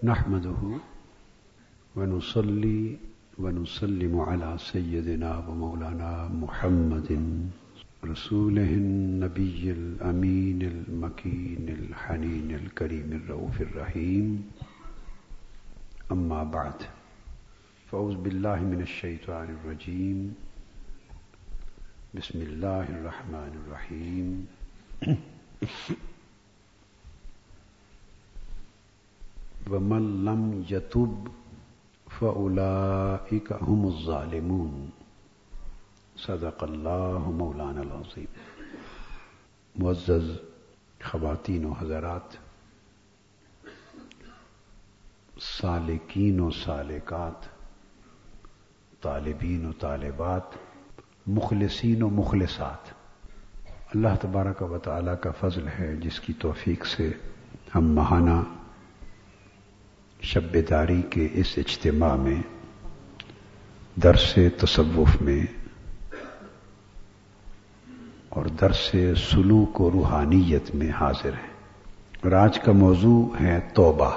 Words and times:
نحمده 0.00 0.80
ونصلي 1.96 2.96
ونسلم 3.38 4.20
على 4.20 4.56
سيدنا 4.58 5.44
ومولانا 5.48 6.28
محمد 6.28 7.10
رسوله 8.04 8.70
النبي 8.84 9.70
الأمين 9.70 10.62
المكين 10.62 11.66
الحنين 11.68 12.50
الكريم 12.50 13.08
الرؤوف 13.12 13.60
الرحيم. 13.60 14.50
أما 16.12 16.44
بعد، 16.44 16.78
فأعوذ 17.92 18.16
بالله 18.24 18.58
من 18.72 18.80
الشيطان 18.80 19.48
الرجيم. 19.56 20.34
بسم 22.14 22.38
الله 22.40 22.86
الرحمن 22.88 23.52
الرحيم. 23.60 24.46
ومن 29.68 30.24
لم 30.24 30.64
يتب 30.68 31.28
فأولئك 32.20 33.52
هم 33.52 33.86
الظالمون 33.86 34.90
صدق 36.16 36.64
الله 36.64 37.30
مولانا 37.30 37.80
العظيم 37.80 38.28
معزز 39.76 40.38
خواتین 41.02 41.64
و 41.64 41.74
حضرات، 41.74 42.38
سالکین 45.40 46.40
و 46.40 46.50
سالکات، 46.50 47.46
طالبین 49.00 49.66
و 49.66 49.72
طالبات، 49.72 50.42
مخلصین 51.26 52.02
و 52.02 52.08
مخلصات، 52.08 52.92
اللہ 53.94 54.08
تبارک 54.20 54.62
و 54.62 54.78
تعالی 54.78 55.10
کا 55.20 55.30
فضل 55.40 55.68
ہے 55.68 55.96
جس 55.96 56.20
کی 56.20 56.32
توفیق 56.32 56.86
سے 56.86 57.10
ہم 57.74 57.84
ماہانہ 57.84 58.40
شب 60.22 60.70
داری 60.70 61.02
کے 61.10 61.28
اس 61.32 61.46
اجتماع 61.56 62.16
میں، 62.16 62.42
درس 64.00 64.38
تصوف 64.58 65.22
میں، 65.22 65.46
اور 68.28 68.44
درس 68.44 68.96
سلوک 69.30 69.80
و 69.80 69.90
روحانیت 69.90 70.74
میں 70.74 70.90
حاضر 70.90 71.32
ہیں۔ 71.32 71.50
اور 72.22 72.32
آج 72.32 72.60
کا 72.60 72.72
موضوع 72.72 73.28
ہے 73.40 73.60
توبہ۔ 73.74 74.10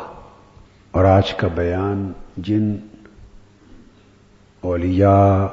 اور 0.91 1.05
آج 1.05 1.33
کا 1.33 1.47
بیان 1.47 2.11
جن 2.37 2.77
اولیاء، 4.61 5.45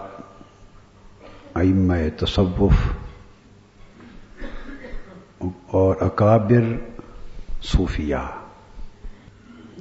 ائمہ 1.54 1.94
تصوف 2.18 2.72
اور 5.66 5.94
اکابر 6.00 6.76
صوفیہ 7.62 8.39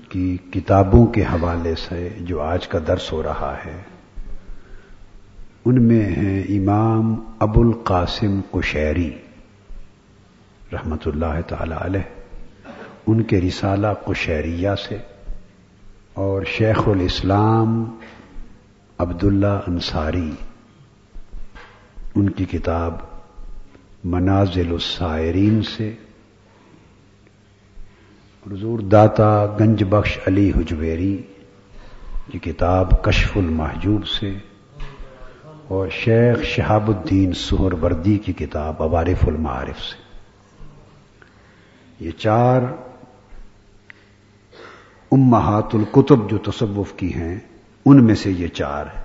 کی 0.09 0.37
کتابوں 0.51 1.05
کے 1.05 1.23
حوالے 1.23 1.73
سے 1.75 2.09
جو 2.19 2.41
آج 2.41 2.67
کا 2.67 2.79
درس 2.87 3.11
ہو 3.11 3.21
رہا 3.23 3.55
ہے، 3.65 3.77
ان 5.65 5.81
میں 5.83 6.05
ہیں 6.05 6.41
امام 6.49 7.13
ابو 7.39 7.61
القاسم 7.61 8.39
قشیری، 8.51 9.09
رحمت 10.73 11.07
اللہ 11.07 11.39
تعالی 11.47 11.75
علیہ، 11.79 12.73
ان 13.07 13.23
کے 13.23 13.41
رسالہ 13.41 13.87
قشیریہ 14.05 14.75
سے، 14.87 14.97
اور 16.13 16.43
شیخ 16.47 16.87
الاسلام 16.87 17.83
عبداللہ 18.99 19.59
انصاری، 19.67 20.31
ان 22.15 22.29
کی 22.29 22.45
کتاب 22.45 22.93
منازل 24.03 24.71
السائرین 24.71 25.61
سے 25.77 25.91
حضور 28.51 28.79
داتا 28.79 29.45
گنج 29.59 29.83
بخش 29.89 30.19
علی 30.27 30.51
حجویری 30.51 31.17
کی 32.31 32.39
کتاب 32.39 33.03
کشف 33.03 33.37
المحجوب 33.37 34.07
سے 34.07 34.33
اور 35.67 35.87
شیخ 35.89 36.43
شہاب 36.43 36.87
الدین 36.87 37.33
سہر 37.33 37.73
وردی 37.73 38.17
کی 38.17 38.33
کتاب 38.33 38.83
عوارف 38.83 39.27
المعارف 39.27 39.79
سے۔ 39.79 39.97
یہ 42.05 42.11
چار 42.11 42.61
امہات 45.11 45.75
القتب 45.75 46.29
جو 46.29 46.37
تصوف 46.37 46.93
کی 46.93 47.13
ہیں، 47.13 47.39
ان 47.85 48.05
میں 48.05 48.15
سے 48.15 48.31
یہ 48.31 48.47
چار 48.47 48.85
ہے 48.97 49.01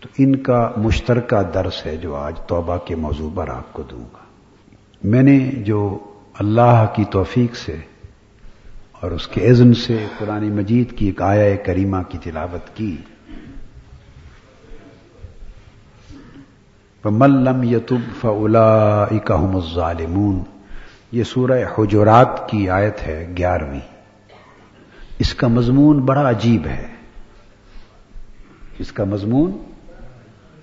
تو 0.00 0.08
ان 0.18 0.36
کا 0.36 0.70
مشترکہ 0.76 1.42
درس 1.42 1.86
ہے 1.86 1.96
جو 1.96 2.16
آج 2.16 2.40
توبہ 2.46 2.76
کے 2.76 2.94
موضوع 2.94 3.30
پر 3.34 3.48
آپ 3.48 3.72
کو 3.72 3.82
دوں 3.82 4.04
گا۔ 4.12 4.24
میں 5.04 5.22
نے 5.22 5.38
جو 5.38 5.98
اللہ 6.38 6.86
کی 6.94 7.04
توفیق 7.04 7.56
سے 7.56 7.76
اور 9.00 9.10
اس 9.10 9.28
کے 9.28 9.48
اذن 9.48 9.74
سے 9.74 10.06
قرآن 10.18 10.50
مجید 10.50 10.98
کی 10.98 11.06
ایک 11.06 11.22
آیا 11.22 11.56
کریمہ 11.56 11.96
کی 12.08 12.18
تلاوت 12.18 12.76
کی۔ 12.76 12.96
ملم 17.04 17.62
یتب 17.62 18.20
فلا 18.20 19.02
اکم 19.02 19.56
الظالمون۔ 19.56 20.42
یہ 21.12 21.22
سورہ 21.22 21.64
حجرات 21.78 22.48
کی 22.48 22.70
آیت 22.70 23.02
ہے 23.02 23.34
گیارہویں۔ 23.36 23.80
اس 25.18 25.34
کا 25.34 25.48
مضمون 25.48 25.98
بڑا 25.98 26.30
عجیب 26.30 26.66
ہے۔ 26.66 26.86
اس 28.78 28.92
کا 28.92 29.04
مضمون 29.04 29.64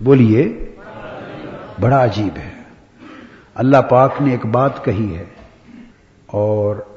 بولیے، 0.02 0.75
بڑا 1.79 2.03
عجیب 2.03 2.38
ہے۔ 2.38 2.52
اللہ 3.56 3.78
پاک 3.78 4.13
نے 4.22 4.31
ایک 4.31 4.46
بات 4.46 4.85
کہی 4.85 5.16
ہے 5.16 5.25
اور 6.25 6.94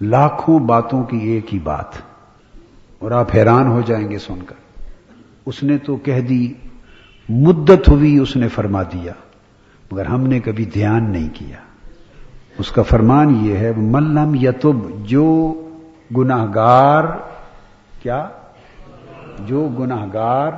لاکھوں 0.00 0.58
باتوں 0.58 1.04
کی 1.04 1.16
ایک 1.16 1.54
ہی 1.54 1.58
بات۔ 1.58 1.86
اور 2.98 3.10
آپ 3.10 3.34
حیران 3.34 3.66
ہو 3.66 3.80
جائیں 3.80 4.10
گے 4.10 4.18
سن 4.18 4.38
کر۔ 4.46 4.82
اس 5.46 5.62
نے 5.62 5.78
تو 5.78 5.96
کہہ 5.96 6.20
دی، 6.20 6.52
مدت 7.28 7.88
ہوئی 7.88 8.18
اس 8.18 8.36
نے 8.36 8.48
فرما 8.48 8.82
دیا، 8.82 9.12
مگر 9.92 10.06
ہم 10.06 10.26
نے 10.26 10.40
کبھی 10.40 10.64
دھیان 10.64 11.10
نہیں 11.10 11.28
کیا۔ 11.34 11.56
اس 12.58 12.70
کا 12.70 12.82
فرمان 12.82 13.36
یہ 13.40 13.56
ہے 13.56 13.72
ملم 13.76 14.34
یتب، 14.34 15.06
جو 15.06 15.54
گناہ 16.16 16.46
گار 16.54 17.04
کیا؟ 18.02 18.28
جو 19.38 19.68
گناہ 19.78 20.06
گار 20.12 20.52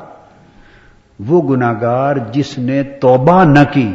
وہ 1.26 1.56
گناگار 1.56 2.16
جس 2.32 2.58
نے 2.58 2.82
توبہ 2.82 3.44
نہ 3.44 3.58
کی، 3.72 3.94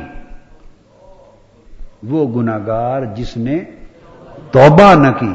وہ 2.03 2.41
گناگار 2.41 3.01
جس 3.15 3.37
نے 3.37 3.59
توبہ 4.51 4.93
نہ 4.93 5.07
کی 5.19 5.33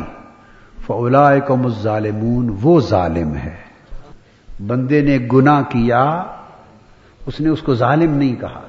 فولا 0.87 1.39
کو 1.39 1.69
ظالمون 1.69 2.57
وہ 2.63 2.81
ظالم 2.81 3.37
ہے۔ 3.37 3.57
بندے 4.67 5.01
نے 5.01 5.19
گنا 5.33 5.63
کیا، 5.63 6.23
اس 7.27 7.41
نے 7.41 7.49
اس 7.49 7.63
کو 7.63 7.75
ظالم 7.75 8.15
نہیں 8.15 8.41
کہا، 8.41 8.61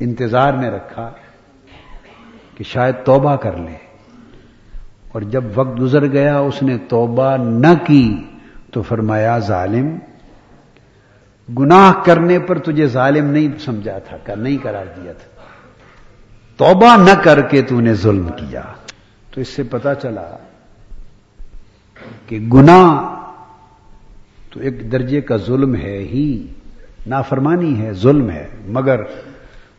انتظار 0.00 0.52
میں 0.52 0.70
رکھا 0.70 1.10
کہ 2.54 2.64
شاید 2.64 2.94
توبہ 3.04 3.36
کر 3.36 3.56
لے۔ 3.56 3.88
اور 5.12 5.22
جب 5.22 5.44
وقت 5.54 5.80
گزر 5.80 6.06
گیا، 6.06 6.38
اس 6.38 6.62
نے 6.62 6.78
توبہ 6.78 7.36
نہ 7.36 7.84
کی 7.86 8.24
تو 8.72 8.82
فرمایا، 8.82 9.38
ظالم، 9.38 9.98
گناہ 11.58 11.92
کرنے 12.04 12.38
پر 12.38 12.58
تجھے 12.58 12.86
ظالم 12.86 13.24
نہیں 13.24 13.58
سمجھا 13.58 13.98
تھا 13.98 14.16
کہ 14.16 14.34
نہیں 14.34 14.58
قرار 14.62 14.86
دیا 14.96 15.12
تھا۔ 15.12 15.42
توبہ 16.56 16.96
نہ 16.96 17.22
کر 17.22 17.40
کے 17.40 17.62
تو 17.62 17.80
نے 17.80 17.94
ظلم 17.94 18.28
کیا۔ 18.28 18.62
تو 19.38 19.42
اس 19.42 19.48
سے 19.48 19.62
پتا 19.62 19.94
چلا 19.94 20.36
کہ 22.26 22.38
گناہ 22.52 23.14
تو 24.50 24.60
ایک 24.60 24.92
درجے 24.92 25.20
کا 25.20 25.36
ظلم 25.36 25.76
ہے 25.76 25.98
ہی، 25.98 26.46
نافرمانی 27.06 27.82
ہے، 27.82 27.92
ظلم 27.92 28.30
ہے۔ 28.30 28.48
مگر 28.66 29.00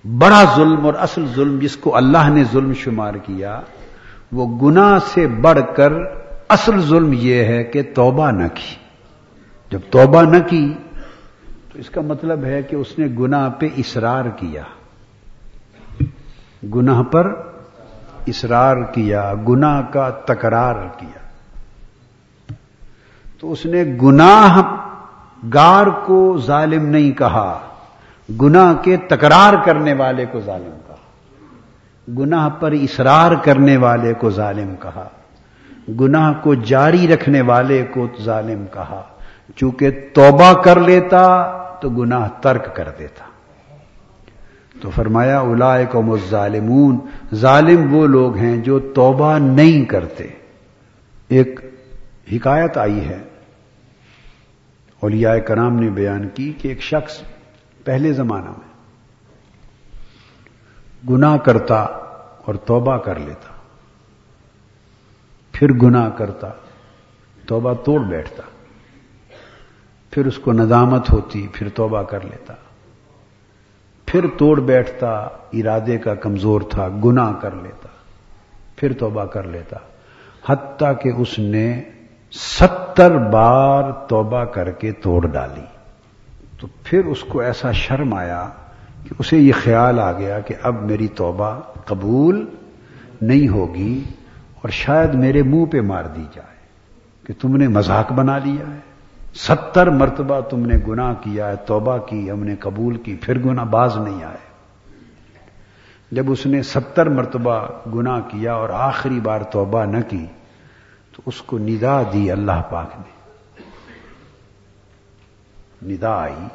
بڑا 0.06 0.44
ظلم 0.56 0.86
اور 0.86 0.94
اصل 0.94 1.26
ظلم 1.36 1.60
جس 1.60 1.78
کو 1.78 1.96
اللہ 1.96 2.30
نے 2.30 2.44
ظلم 2.52 2.74
شمار 2.74 3.14
کیا، 3.14 3.62
وہ 4.32 4.70
گناہ 4.70 5.00
سے 5.14 5.28
بڑھ 5.28 5.60
کر 5.76 5.94
اصل 6.50 6.82
ظلم 6.82 7.14
یہ 7.14 7.44
ہے 7.44 7.64
کہ 7.64 7.82
توبہ 7.96 8.32
نہ 8.32 8.48
کی۔ 8.54 8.76
جب 9.72 9.80
توبہ 9.90 10.22
نہ 10.22 10.38
کی، 10.50 10.74
تو 11.74 11.80
اس 11.80 11.90
کا 11.90 12.02
مطلب 12.02 12.44
ہے 12.44 12.62
کہ 12.64 12.76
اس 12.76 13.00
نے 13.00 13.08
گناہ 13.20 13.50
پہ 13.50 13.68
اصرار 13.78 14.26
کیا۔ 14.26 14.64
گناہ 16.76 17.04
پر 17.04 17.49
اصرار 18.28 18.78
کیا، 18.78 19.34
گناہ 19.48 19.82
کا 19.94 20.10
تکرار 20.10 20.76
کیا۔ 20.98 21.20
تو 23.40 23.52
اس 23.52 23.66
نے 23.66 23.84
گناہ 24.02 24.62
گار 25.54 25.88
کو 25.88 26.38
ظالم 26.46 26.86
نہیں 26.86 27.12
کہا، 27.12 27.60
گناہ 28.42 28.74
کے 28.84 28.98
تکرار 28.98 29.54
کرنے 29.66 29.94
والے 29.94 30.26
کو 30.26 30.40
ظالم 30.40 30.78
کہا۔ 30.88 30.96
گناہ 32.20 32.50
پر 32.50 32.72
اصرار 32.72 33.32
کرنے 33.44 33.78
والے 33.78 34.14
کو 34.14 34.30
ظالم 34.30 34.76
کہا۔ 34.80 35.08
گناہ 36.00 36.34
کو 36.42 36.56
جاری 36.56 37.08
رکھنے 37.08 37.42
والے 37.42 37.86
کو 37.94 38.08
ظالم 38.22 38.66
کہا۔ 38.74 39.02
چونکہ 39.56 40.10
توبہ 40.14 40.54
کر 40.54 40.80
لیتا 40.80 41.52
تو 41.82 41.90
گناہ 41.90 42.28
ترک 42.42 42.76
کر 42.76 42.90
دیتا۔ 43.00 43.29
تو 44.82 44.90
فرمایا 44.90 45.40
اولائے 45.40 45.86
کو 45.86 46.18
ظالمون 46.30 46.98
ظالم 47.36 47.96
وہ 47.96 48.08
لوگ 48.08 48.36
ہیں 48.36 48.58
جو 48.58 48.80
توبہ 48.80 49.38
نہیں 49.38 49.86
کرتے۔ 49.86 50.28
ایک 51.28 51.60
حکایت 52.32 52.78
آئی 52.78 53.06
ہے۔ 53.06 53.24
اولیاء 55.00 55.38
کرام 55.38 55.76
نے 55.76 55.90
بیان 55.90 56.30
کی 56.30 56.54
کہ 56.58 56.68
ایک 56.68 56.82
شخص 56.82 57.22
پہلے 57.84 58.14
زمانہ 58.14 58.50
میں 58.50 58.70
گناہ 61.10 61.38
کرتا 61.38 61.76
اور 62.46 62.56
توبہ 62.56 62.98
کر 62.98 63.20
لیتا۔ 63.20 63.54
پھر 65.52 65.74
گناہ 65.74 66.10
کرتا، 66.10 66.50
توبہ 67.46 67.74
توڑ 67.74 68.02
بیٹھتا۔ 68.02 68.44
پھر 70.12 70.26
اس 70.26 70.38
کو 70.38 70.54
ندامت 70.54 71.10
ہوتی، 71.12 71.48
پھر 71.54 71.70
توبہ 71.70 72.04
کر 72.04 72.22
لیتا۔ 72.22 72.54
پھر 74.12 74.26
توڑ 74.38 74.60
بیٹھتا، 74.60 75.28
ارادے 75.54 75.98
کا 75.98 76.16
کمزور 76.16 76.62
تھا، 76.62 76.88
گناہ 77.06 77.34
کر 77.42 77.52
لیتا، 77.52 77.88
پھر 78.76 78.94
توبہ 78.94 79.26
کر 79.26 79.44
لیتا۔ 79.44 79.76
حتیٰ 80.50 80.94
کہ 81.02 81.12
اس 81.18 81.40
نے 81.40 81.84
ستر 82.32 83.18
بار 83.18 83.92
توبہ 83.92 84.44
کر 84.44 84.72
کے 84.72 84.92
توڑ 84.92 85.28
ڈالی۔ 85.28 85.66
تو 86.60 86.68
پھر 86.84 87.06
اس 87.06 87.24
کو 87.24 87.40
ایسا 87.40 87.72
شرم 87.72 88.14
آیا 88.14 88.50
کہ 89.04 89.16
اسے 89.20 89.38
یہ 89.38 89.54
خیال 89.64 90.00
آ 90.00 90.12
گیا 90.12 90.40
کہ 90.40 90.56
اب 90.64 90.82
میری 90.82 91.08
توبہ 91.08 91.60
قبول 91.86 92.46
نہیں 93.22 93.48
ہوگی 93.48 94.04
اور 94.62 94.70
شاید 94.70 95.14
میرے 95.14 95.44
منہ 95.44 95.66
پہ 95.66 95.82
مار 95.82 96.04
دی 96.04 96.26
جائے 96.34 96.56
کہ 97.28 97.34
تم 97.42 97.58
نے 97.58 97.68
مذاق 97.68 98.12
بنا 98.12 98.38
لیا 98.38 98.74
ہے۔ 98.74 98.89
ستر 99.34 99.90
مرتبہ 99.90 100.40
تم 100.40 100.66
نے 100.66 100.76
گناہ 100.88 101.14
کیا 101.14 101.48
ہے، 101.48 101.56
توبہ 101.56 101.98
کی، 101.98 102.32
ہم 102.32 102.44
نے 102.44 102.56
قبول 102.56 102.98
کی، 102.98 103.16
پھر 103.16 103.40
گناہ 103.40 103.64
باز 103.64 103.98
نہیں 103.98 104.24
آئے۔ 104.24 104.50
جب 106.12 106.32
اس 106.32 106.46
نے 106.46 106.62
ستر 106.62 107.10
مرتبہ 107.10 107.68
گناہ 107.94 108.20
کیا 108.20 108.54
اور 108.54 108.70
آخری 108.70 109.20
بار 109.20 109.42
توبہ 109.42 109.86
نہ 109.86 109.98
کی، 110.10 110.26
تو 111.12 111.22
اس 111.26 111.42
کو 111.42 111.58
ندا 111.58 112.02
دی 112.14 112.32
اللہ 112.32 112.62
پاک 112.70 112.90
نے۔ 112.98 113.20
ندا 115.94 116.10
آئی 116.10 116.48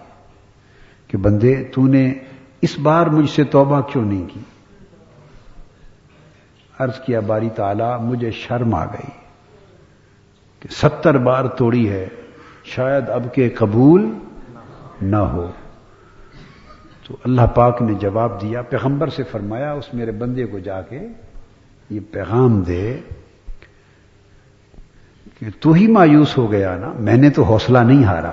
کہ 1.08 1.18
بندے، 1.18 1.64
تو 1.64 1.86
نے 1.86 2.14
اس 2.60 2.78
بار 2.78 3.06
مجھ 3.06 3.30
سے 3.30 3.44
توبہ 3.44 3.80
کیوں 3.80 4.04
نہیں 4.04 4.28
کی؟ 4.28 4.40
عرض 6.78 7.00
کیا، 7.00 7.20
باری 7.20 7.48
تعالی، 7.50 8.02
مجھے 8.02 8.30
شرم 8.30 8.74
آ 8.74 8.84
گئی 8.84 9.10
کہ 10.60 10.68
ستر 10.70 11.18
بار 11.18 11.44
توڑی 11.44 11.88
ہے 11.88 12.08
شاید 12.64 13.10
اب 13.10 13.34
کے 13.34 13.48
قبول 13.48 14.18
نہ 15.02 15.16
ہو۔ 15.16 15.50
تو 17.06 17.16
اللہ 17.24 17.42
پاک 17.42 17.82
نے 17.82 17.94
جواب 17.94 18.40
دیا، 18.40 18.62
پیغمبر 18.62 19.08
سے 19.08 19.22
فرمایا، 19.22 19.72
اس 19.72 19.94
میرے 19.94 20.10
بندے 20.10 20.46
کو 20.46 20.58
جا 20.58 20.82
کے 20.82 21.00
یہ 21.90 22.00
پیغام 22.10 22.62
دے 22.62 22.98
کہ 25.38 25.46
تو 25.60 25.72
ہی 25.72 25.86
مایوس 25.86 26.38
ہو 26.38 26.52
گیا 26.52 26.76
نا، 26.76 26.92
میں 26.98 27.16
نے 27.16 27.30
تو 27.30 27.42
حوصلہ 27.42 27.78
نہیں 27.78 28.04
ہارا۔ 28.04 28.30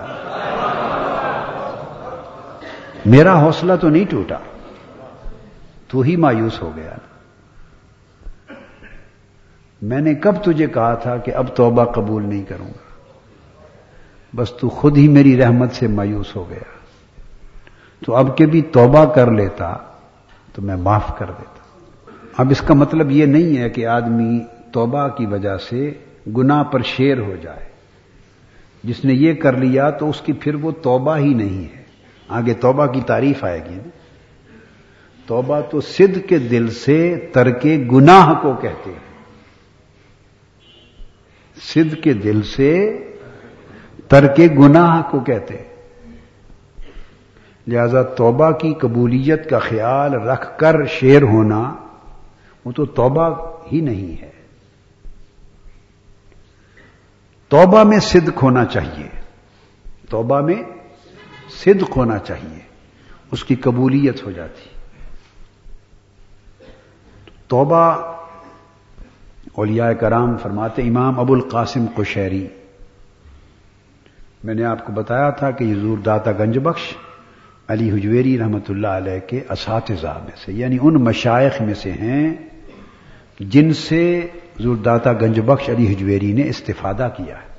میرا 3.05 3.39
حوصلہ 3.39 3.73
تو 3.81 3.89
نہیں 3.89 4.05
ٹوٹا۔ 4.09 4.37
تو 5.87 6.01
ہی 6.01 6.15
مایوس 6.15 6.61
ہو 6.61 6.71
گیا۔ 6.75 6.91
نا 6.91 7.07
میں 9.81 9.99
نے 9.99 10.13
کب 10.13 10.35
تجھے 10.43 10.67
کہا 10.67 10.93
تھا 10.93 11.17
کہ 11.17 11.35
اب 11.35 11.45
توبہ 11.55 11.85
قبول 11.85 12.23
نہیں 12.23 12.43
کروں 12.43 12.67
گا؟ 12.67 12.90
بس 14.35 14.53
تو 14.53 14.69
خود 14.69 14.97
ہی 14.97 15.07
میری 15.07 15.37
رحمت 15.37 15.71
سے 15.71 15.87
مایوس 15.87 16.35
ہو 16.35 16.49
گیا۔ 16.49 16.81
تو 18.05 18.15
اب 18.15 18.37
کے 18.37 18.45
بھی 18.45 18.61
توبہ 18.61 19.05
کر 19.05 19.31
لیتا 19.31 19.75
تو 20.53 20.61
میں 20.61 20.75
معاف 20.75 21.17
کر 21.17 21.25
دیتا۔ 21.25 21.79
اب 22.37 22.47
اس 22.51 22.61
کا 22.61 22.73
مطلب 22.73 23.11
یہ 23.11 23.25
نہیں 23.25 23.57
ہے 23.57 23.69
کہ 23.69 23.87
آدمی 23.87 24.39
توبہ 24.73 25.07
کی 25.07 25.25
وجہ 25.25 25.57
سے 25.57 25.91
گنا 26.37 26.63
پر 26.63 26.81
شیر 26.81 27.19
ہو 27.19 27.35
جائے۔ 27.41 27.65
جس 28.83 29.05
نے 29.05 29.13
یہ 29.13 29.33
کر 29.33 29.57
لیا 29.57 29.89
تو 29.89 30.09
اس 30.09 30.21
کی 30.21 30.33
پھر 30.33 30.55
وہ 30.55 30.71
توبہ 30.71 31.17
ہی 31.17 31.33
نہیں 31.33 31.77
ہے۔ 31.77 31.83
آگے 32.27 32.53
توبہ 32.53 32.85
کی 32.85 33.01
تعریف 33.01 33.43
آئے 33.43 33.59
گی۔ 33.69 33.75
نا 33.75 33.89
توبہ 35.27 35.59
تو 35.61 35.81
سدھ 35.81 36.19
کے 36.27 36.37
دل 36.37 36.67
سے 36.67 37.29
ترک 37.33 37.65
گناہ 37.91 38.33
کو 38.41 38.53
کہتے 38.53 38.91
ہیں۔ 38.91 39.11
سدھ 41.61 41.95
کے 41.95 42.13
دل 42.13 42.41
سے 42.41 42.97
ترک 44.11 44.39
گناہ 44.59 45.01
کو 45.11 45.19
کہتے 45.19 45.63
لہذا 47.67 48.03
توبہ 48.03 48.51
کی 48.51 48.73
قبولیت 48.73 49.49
کا 49.49 49.59
خیال 49.59 50.13
رکھ 50.13 50.59
کر 50.59 50.85
شیر 50.85 51.21
ہونا، 51.21 51.75
وہ 52.65 52.71
تو 52.71 52.85
توبہ 52.85 53.29
ہی 53.71 53.81
نہیں 53.81 54.21
ہے۔ 54.21 54.31
توبہ 57.49 57.83
میں 57.83 57.99
صدق 57.99 58.43
ہونا 58.43 58.65
چاہیے۔ 58.65 59.07
توبہ 60.09 60.39
میں 60.39 60.63
صدق 61.65 61.97
ہونا 61.97 62.17
چاہیے۔ 62.17 62.59
اس 63.31 63.43
کی 63.43 63.55
قبولیت 63.55 64.23
ہو 64.23 64.31
جاتی۔ 64.31 64.69
توبہ 67.47 67.93
اولیاء 69.53 69.91
کرام 69.91 70.37
فرماتے 70.37 70.81
امام 70.81 71.19
ابو 71.19 71.33
القاسم 71.33 71.85
قشیری 71.95 72.47
میں 74.43 74.53
نے 74.53 74.63
آپ 74.63 74.85
کو 74.85 74.93
بتایا 74.93 75.29
تھا 75.29 75.51
کہ 75.51 75.63
یہ 75.63 75.75
زور 75.75 75.97
داتا 75.97 76.31
گنج 76.31 76.57
بخش 76.57 76.81
علی 77.67 77.91
حجویری 77.91 78.39
رحمت 78.39 78.69
اللہ 78.69 78.87
علیہ 78.87 79.19
کے 79.27 79.39
اساتذہ 79.49 80.19
میں 80.23 80.31
سے 80.45 80.53
یعنی 80.53 80.77
ان 80.81 80.93
مشائق 80.93 81.61
میں 81.61 81.73
سے 81.73 81.91
ہیں 81.91 82.33
جن 83.39 83.73
سے 83.73 84.27
زورداتا 84.59 85.13
گنج 85.13 85.39
بخش 85.39 85.69
علی 85.69 85.93
حجویری 85.93 86.33
نے 86.33 86.47
استفادہ 86.47 87.09
کیا 87.17 87.35
ہے۔ 87.35 87.51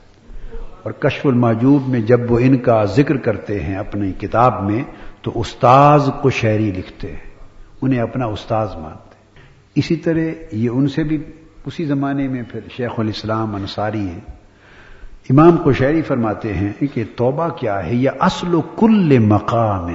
اور 0.83 0.93
کشف 0.93 1.27
الماجوب 1.27 1.89
میں 1.89 2.01
جب 2.01 2.33
وہ 2.33 2.39
ان 2.39 2.57
کا 2.57 2.85
ذکر 2.85 3.17
کرتے 3.17 3.61
ہیں 3.61 3.77
اپنی 3.77 4.13
کتاب 4.13 4.71
میں، 4.71 4.83
تو 5.23 5.41
استاذ 5.41 6.09
کو 6.23 6.31
شہری 6.31 6.71
لکھتے 6.71 7.09
ہیں، 7.09 7.31
انہیں 7.83 8.01
اپنا 8.01 8.27
استاذ 8.27 8.69
مانتے 8.75 9.15
ہیں۔ 9.15 9.47
اسی 9.75 9.97
طرح 9.97 10.21
یہ 10.53 10.69
ان 10.69 10.89
سے 10.89 11.05
بھی، 11.05 11.23
اسی 11.67 11.85
زمانے 11.85 12.29
میں 12.29 12.43
پھر 12.43 12.61
شیخ 12.77 12.91
الاسلام 12.99 13.55
انصاری 13.55 14.07
ہیں۔ 14.07 14.42
امام 15.31 15.57
کو 15.57 15.73
شہری 15.73 16.03
فرماتے 16.03 16.55
ہیں 16.55 16.73
کہ 16.95 17.05
توبہ 17.17 17.49
کیا 17.49 17.87
ہے؟ 17.87 17.95
یہ 17.95 18.11
اصل 18.21 18.55
و 18.55 18.61
کل 18.61 19.19
مقام 19.19 19.95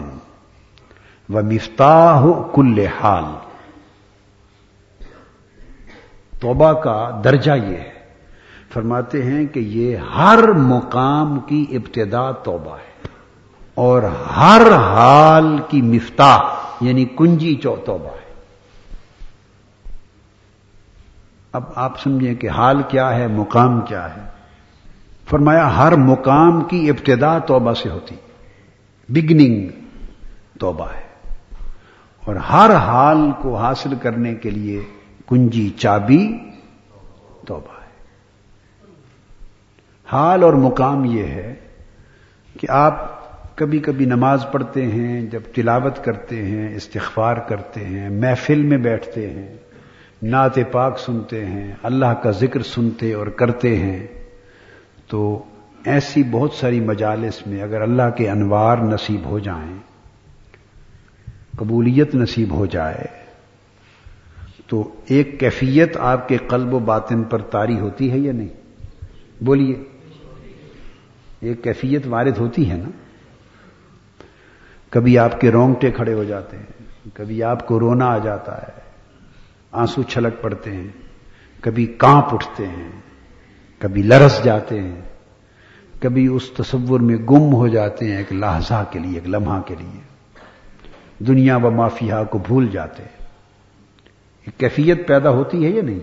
و 1.29 1.41
مفتاح 1.41 2.25
کل 2.55 2.85
حال۔ 3.01 3.23
توبہ 6.39 6.73
کا 6.73 7.21
درجہ 7.23 7.51
یہ 7.51 7.77
ہے۔ 7.77 7.91
فرماتے 8.73 9.23
ہیں 9.23 9.45
کہ 9.45 9.59
یہ 9.59 9.97
ہر 9.97 10.51
مقام 10.51 11.39
کی 11.39 11.65
ابتدا 11.69 12.31
توبہ 12.31 12.75
ہے 12.75 13.07
اور 13.75 14.03
ہر 14.37 14.61
حال 14.75 15.57
کی 15.69 15.81
مفتاح 15.81 16.39
یعنی 16.81 17.05
کنجی 17.05 17.55
چو 17.55 17.75
توبہ 17.85 18.09
ہے۔ 18.09 18.33
اب 21.53 21.63
آپ 21.75 21.99
سمجھیں 21.99 22.35
کہ 22.35 22.49
حال 22.49 22.81
کیا 22.87 23.15
ہے، 23.15 23.27
مقام 23.27 23.81
کیا 23.81 24.15
ہے۔ 24.15 24.36
فرمایا، 25.29 25.77
ہر 25.77 25.95
مقام 25.95 26.61
کی 26.61 26.89
ابتدا 26.89 27.39
توبہ 27.39 27.73
سے 27.73 27.89
ہوتی 27.89 28.15
بگننگ 29.09 29.67
توبہ 30.59 30.87
ہے۔ 30.89 31.33
اور 32.25 32.35
ہر 32.35 32.75
حال 32.75 33.17
کو 33.41 33.57
حاصل 33.57 33.95
کرنے 34.01 34.35
کے 34.35 34.49
لیے 34.49 34.83
کنجی 35.29 35.69
چابی 35.69 36.37
توبہ 37.47 37.81
ہے۔ 37.81 37.87
حال 40.05 40.43
اور 40.43 40.53
مقام 40.53 41.05
یہ 41.05 41.23
ہے 41.23 41.55
کہ 42.59 42.71
آپ 42.71 43.17
کبھی 43.55 43.79
کبھی 43.79 44.05
نماز 44.05 44.45
پڑھتے 44.51 44.87
ہیں، 44.87 45.21
جب 45.21 45.41
تلاوت 45.55 46.03
کرتے 46.03 46.45
ہیں، 46.45 46.75
استغفار 46.75 47.35
کرتے 47.35 47.85
ہیں، 47.85 48.09
محفل 48.09 48.61
میں 48.61 48.77
بیٹھتے 48.77 49.29
ہیں، 49.29 49.57
نعت 50.23 50.59
پاک 50.71 50.99
سنتے 50.99 51.45
ہیں، 51.45 51.73
اللہ 51.83 52.13
کا 52.23 52.31
ذکر 52.31 52.61
سنتے 52.61 53.13
اور 53.13 53.27
کرتے 53.27 53.75
ہیں۔ 53.75 54.16
تو 55.07 55.43
ایسی 55.85 56.23
بہت 56.23 56.53
ساری 56.53 56.79
مجالس 56.79 57.47
میں 57.47 57.61
اگر 57.61 57.81
اللہ 57.81 58.09
کے 58.17 58.29
انوار 58.29 58.77
نصیب 58.77 59.25
ہو 59.25 59.39
جائیں، 59.39 59.77
قبولیت 61.57 62.15
نصیب 62.15 62.51
ہو 62.51 62.65
جائے، 62.65 63.05
تو 64.67 64.95
ایک 65.05 65.39
کیفیت 65.39 65.97
آپ 65.97 66.27
کے 66.27 66.37
قلب 66.37 66.73
و 66.73 66.79
باطن 66.79 67.23
پر 67.23 67.41
تاری 67.41 67.79
ہوتی 67.79 68.11
ہے 68.11 68.17
یا 68.17 68.31
نہیں؟ 68.31 68.49
بولیے، 69.41 69.83
ایک 71.39 71.63
کیفیت 71.63 72.07
وارد 72.07 72.37
ہوتی 72.37 72.71
ہے 72.71 72.77
نا؟ 72.77 72.89
کبھی 74.89 75.17
آپ 75.17 75.41
کے 75.41 75.51
رونگٹے 75.51 75.91
کھڑے 75.91 76.13
ہو 76.13 76.23
جاتے 76.23 76.57
ہیں، 76.57 76.65
کبھی 77.13 77.43
آپ 77.43 77.67
کو 77.67 77.79
رونا 77.79 78.05
آ 78.05 78.17
جاتا 78.17 78.61
ہے، 78.61 78.81
آنسو 79.71 80.03
چھلک 80.03 80.41
پڑتے 80.41 80.71
ہیں، 80.71 80.87
کبھی 81.61 81.85
کانپ 81.85 82.33
اٹھتے 82.33 82.67
ہیں 82.67 82.91
کبھی 83.79 84.01
لرس 84.01 84.43
جاتے 84.43 84.81
ہیں، 84.81 85.01
کبھی 86.01 86.27
اس 86.27 86.49
تصور 86.49 86.99
میں 86.99 87.15
گم 87.15 87.53
ہو 87.53 87.67
جاتے 87.67 88.05
ہیں 88.05 88.17
ایک 88.17 88.33
لہذا 88.33 88.83
کے 88.83 88.99
لیے، 88.99 89.15
ایک 89.15 89.29
لمحہ 89.29 89.61
کے 89.61 89.75
لیے۔ 89.79 90.01
دنیا 91.19 91.55
و 91.55 91.71
مافیا 91.71 92.23
کو 92.23 92.37
بھول 92.37 92.67
جاتے 92.71 93.03
ہیں۔ 93.03 93.27
ایک 94.45 94.59
کیفیت 94.59 95.07
پیدا 95.07 95.29
ہوتی 95.29 95.65
ہے 95.65 95.69
یا 95.69 95.81
نہیں؟ 95.81 95.99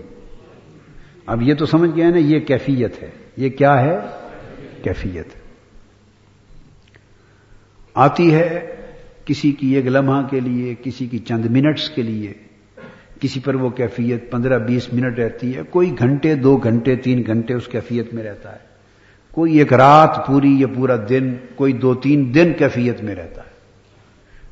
اب 1.25 1.41
یہ 1.41 1.53
تو 1.53 1.65
سمجھ 1.65 1.89
گیا 1.95 2.09
نا، 2.09 2.17
یہ 2.17 2.39
کیفیت 2.39 3.03
ہے۔ 3.03 3.09
یہ 3.37 3.49
کیا 3.49 3.81
ہے؟ 3.81 3.97
کیفیت 4.83 5.27
آتی 7.95 8.33
ہے 8.33 8.75
کسی 9.25 9.51
کی 9.51 9.75
ایک 9.75 9.85
لمحہ 9.87 10.27
کے 10.27 10.39
لیے، 10.39 10.75
کسی 10.83 11.07
کی 11.07 11.19
چند 11.19 11.45
منٹس 11.45 11.89
کے 11.89 12.01
لیے۔ 12.01 12.33
کسی 13.25 13.39
پر 13.39 13.55
وہ 13.55 13.69
کیفیت 13.69 14.31
پندرہ 14.31 14.59
بیس 14.59 14.93
منٹ 14.93 15.19
رہتی 15.19 15.55
ہے، 15.55 15.61
کوئی 15.63 15.95
گھنٹے، 15.99 16.35
دو 16.35 16.57
گھنٹے، 16.57 16.95
تین 16.95 17.23
گھنٹے 17.25 17.53
اس 17.53 17.67
کیفیت 17.67 18.13
میں 18.13 18.23
رہتا 18.23 18.51
ہے۔ 18.51 18.57
کوئی 19.31 19.57
ایک 19.57 19.73
رات 19.73 20.27
پوری 20.27 20.59
یا 20.59 20.67
پورا 20.75 20.95
دن، 21.09 21.33
کوئی 21.55 21.73
دو 21.73 21.93
تین 21.93 22.33
دن 22.35 22.53
کیفیت 22.53 23.03
میں 23.03 23.15
رہتا 23.15 23.41
ہے۔ 23.41 23.55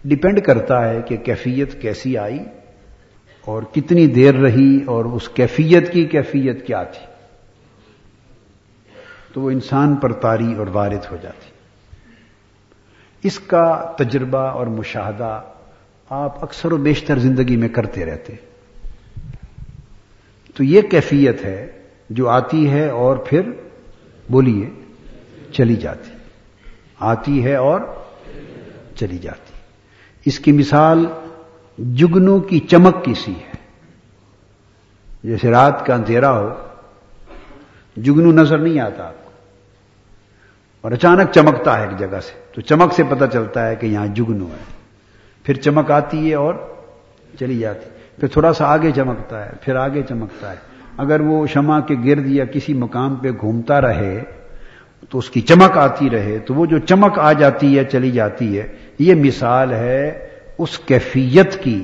ڈپینڈ 0.05 0.41
کرتا 0.41 0.89
ہے 0.89 1.01
کہ 1.01 1.17
کیفیت 1.17 1.81
کیسی 1.81 2.17
آئی 2.17 2.39
اور 3.45 3.63
کتنی 3.63 4.07
دیر 4.07 4.35
رہی 4.35 4.79
اور 4.87 5.05
اس 5.05 5.29
کیفیت 5.29 5.93
کی 5.93 6.05
کیفیت 6.05 6.67
کیا 6.67 6.83
تھی۔ 6.83 7.05
تو 9.33 9.41
وہ 9.41 9.51
انسان 9.51 9.95
پر 9.95 10.13
تاری 10.13 10.53
اور 10.53 10.67
وارد 10.67 11.11
ہو 11.11 11.17
جاتی۔ 11.21 11.49
اس 13.23 13.39
کا 13.39 13.93
تجربہ 13.97 14.39
اور 14.39 14.67
مشاہدہ 14.67 15.41
آپ 16.09 16.43
اکثر 16.43 16.71
و 16.71 16.77
بیشتر 16.77 17.19
زندگی 17.19 17.57
میں 17.57 17.69
کرتے 17.69 18.05
رہتے۔ 18.05 18.52
تو 20.53 20.63
یہ 20.63 20.81
کیفیت 20.81 21.45
ہے 21.45 21.71
جو 22.09 22.29
آتی 22.29 22.69
ہے 22.69 22.89
اور 22.89 23.17
پھر 23.17 23.41
بولیے، 24.29 24.69
چلی 25.51 25.75
جاتی۔ 25.75 26.11
آتی 26.99 27.43
ہے 27.43 27.55
اور 27.55 27.81
چلی 28.95 29.17
جاتی۔ 29.17 29.53
اس 30.25 30.39
کی 30.39 30.51
مثال 30.51 31.05
جگنوں 31.77 32.39
کی 32.39 32.59
چمک 32.59 33.05
کی 33.05 33.13
سی 33.13 33.31
ہے۔ 33.31 33.53
جیسے 35.23 35.51
رات 35.51 35.85
کا 35.85 35.93
اندھیرا 35.93 36.39
ہو 36.39 36.49
جگنو 37.97 38.31
نظر 38.31 38.57
نہیں 38.57 38.79
آتا 38.79 39.07
آپ 39.07 39.25
کو۔ 39.25 39.31
اور 40.81 40.91
اچانک 40.91 41.31
چمکتا 41.31 41.79
ہے 41.79 41.87
ایک 41.87 41.99
جگہ 41.99 42.19
سے۔ 42.19 42.39
تو 42.51 42.61
چمک 42.61 42.93
سے 42.93 43.03
پتہ 43.03 43.25
چلتا 43.33 43.67
ہے 43.67 43.75
کہ 43.75 43.85
یہاں 43.85 44.07
جگنو 44.07 44.45
ہے 44.45 44.63
پھر 45.43 45.53
چمک 45.53 45.91
آتی 45.91 46.29
ہے 46.29 46.35
اور 46.35 46.53
چلی 47.39 47.59
جاتی۔ 47.59 48.02
پھر 48.19 48.27
تھوڑا 48.27 48.53
سا 48.53 48.65
آگے 48.65 48.91
چمکتا 48.95 49.45
ہے، 49.45 49.51
پھر 49.61 49.75
آگے 49.75 50.01
چمکتا 50.09 50.51
ہے۔ 50.51 50.55
اگر 50.97 51.19
وہ 51.19 51.47
شمع 51.47 51.79
کے 51.79 51.95
گرد 52.05 52.27
یا 52.27 52.45
کسی 52.45 52.73
مقام 52.73 53.15
پہ 53.15 53.29
گھومتا 53.41 53.81
رہے، 53.81 54.23
تو 55.09 55.17
اس 55.17 55.29
کی 55.29 55.41
چمک 55.41 55.77
آتی 55.77 56.09
رہے، 56.09 56.39
تو 56.39 56.53
وہ 56.53 56.65
جو 56.65 56.79
چمک 56.79 57.19
آ 57.19 57.33
جاتی 57.33 57.77
ہے، 57.77 57.83
چلی 57.83 58.11
جاتی 58.11 58.59
ہے، 58.59 58.67
یہ 58.99 59.15
مثال 59.15 59.71
ہے 59.71 60.27
اس 60.57 60.79
کیفیت 60.79 61.63
کی 61.63 61.83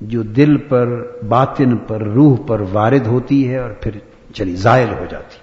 جو 0.00 0.22
دل 0.22 0.56
پر، 0.56 0.86
باطن 1.28 1.76
پر، 1.76 2.00
روح 2.00 2.36
پر 2.46 2.62
وارد 2.72 3.06
ہوتی 3.06 3.50
ہے 3.50 3.58
اور 3.58 3.70
پھر 3.70 3.90
چلی، 4.34 4.56
زائل 4.56 4.88
ہو 4.88 5.04
جاتی۔ 5.10 5.36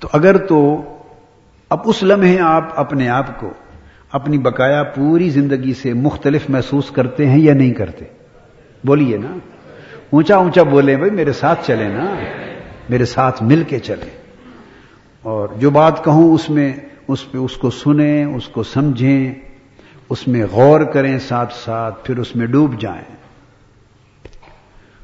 تو 0.00 0.08
اگر 0.12 0.36
تو 0.36 0.82
اب 1.70 1.78
اس 1.84 2.02
لمحے 2.02 2.38
آپ 2.40 2.80
اپنے 2.80 3.08
آپ 3.08 3.40
کو 3.40 3.50
اپنی 4.12 4.38
بقایا 4.38 4.82
پوری 4.82 5.30
زندگی 5.30 5.74
سے 5.74 5.92
مختلف 5.92 6.50
محسوس 6.50 6.90
کرتے 6.90 7.26
ہیں 7.26 7.38
یا 7.38 7.54
نہیں 7.54 7.72
کرتے؟ 7.72 8.04
بولیے 8.84 9.16
نا۔ 9.16 9.38
اونچا 10.10 10.36
اونچا 10.36 10.62
بولیں 10.62 10.96
بھائی، 10.96 11.10
میرے 11.10 11.32
ساتھ 11.32 11.66
چلیں 11.66 11.88
نا۔ 11.88 12.14
میرے 12.88 13.04
ساتھ 13.04 13.42
مل 13.42 13.62
کے 13.62 13.78
چلیں 13.78 14.18
اور 15.22 15.48
جو 15.56 15.70
بات 15.70 16.04
کہوں، 16.04 16.34
اس 16.34 16.50
میں 16.50 16.72
اس 17.08 17.32
پہ 17.32 17.38
اس 17.38 17.56
کو 17.56 17.70
سنیں، 17.70 18.24
اس 18.24 18.48
کو 18.48 18.62
سمجھیں، 18.62 19.34
اس 20.08 20.28
میں 20.28 20.46
غور 20.52 20.80
کریں 20.80 21.18
ساتھ 21.18 21.54
ساتھ، 21.54 22.04
پھر 22.04 22.18
اس 22.18 22.36
میں 22.36 22.46
ڈوب 22.46 22.80
جائیں۔ 22.80 23.16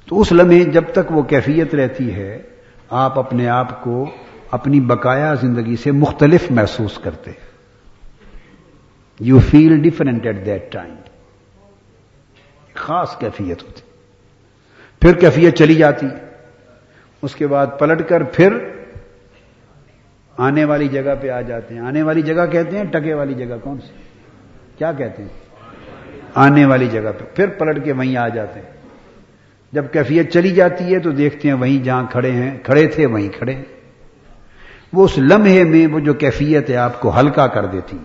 تو 0.06 0.20
اس 0.20 0.32
لمحے 0.32 0.64
جب 0.64 0.84
تک 0.92 1.12
وہ 1.12 1.22
کیفیت 1.22 1.74
رہتی 1.74 2.14
ہے، 2.14 2.42
آپ 2.90 3.18
اپنے 3.18 3.48
آپ 3.48 3.84
کو 3.84 4.10
اپنی 4.50 4.80
بقایا 4.80 5.34
زندگی 5.34 5.76
سے 5.76 5.90
مختلف 5.90 6.50
محسوس 6.50 6.98
کرتے۔ 6.98 7.30
You 9.20 9.38
feel 9.38 9.80
different 9.82 10.26
at 10.26 10.46
that 10.46 10.72
time 10.72 10.94
خاص 12.78 13.18
کیفیت 13.18 13.62
ہوتی۔ 13.62 13.80
پھر 15.00 15.14
کیفیت 15.14 15.56
چلی 15.56 15.74
جاتی۔ 15.74 16.06
اس 17.22 17.34
کے 17.34 17.46
بعد 17.46 17.66
پلٹ 17.78 18.08
کر 18.08 18.22
پھر 18.22 18.58
آنے 20.36 20.64
والی 20.64 20.88
جگہ 20.88 21.14
پہ 21.20 21.30
آ 21.30 21.40
جاتے 21.40 21.74
ہیں۔ 21.74 21.80
آنے 21.80 22.02
والی 22.02 22.22
جگہ 22.22 22.46
کہتے 22.46 22.76
ہیں، 22.76 22.84
ٹکے 22.84 23.14
والی 23.14 23.34
جگہ 23.34 23.54
کون 23.62 23.80
سی؟ 23.80 23.92
کیا 24.78 24.92
کہتے 24.92 25.22
ہیں؟ 25.22 25.28
آنے 26.34 26.64
والی 26.64 26.86
جگہ 26.86 27.12
پہ۔ 27.18 27.24
پھر 27.34 27.46
پلٹ 27.46 27.84
کے 27.84 27.92
وہیں 27.92 28.16
آ 28.16 28.28
جاتے 28.28 28.60
ہیں۔ 28.60 28.72
جب 29.72 29.84
کیفیت 29.92 30.32
چلی 30.32 30.50
جاتی 30.50 30.94
ہے 30.94 30.98
تو 30.98 31.10
دیکھتے 31.10 31.48
ہیں 31.48 31.54
وہیں 31.54 31.84
جہاں 31.84 32.06
کھڑے 32.10 32.32
ہیں، 32.32 32.58
کھڑے 32.62 32.86
تھے 32.86 33.06
وہیں 33.06 33.28
کھڑے 33.28 33.54
وہ 34.92 35.04
اس 35.04 35.18
لمحے 35.18 35.64
میں 35.64 35.86
وہ 35.86 36.00
جو 36.00 36.14
کیفیت 36.14 36.70
ہے، 36.70 36.76
آپ 36.76 37.00
کو 37.00 37.20
ہلکا 37.20 37.46
کر 37.46 37.66
دیتی۔ 37.66 37.98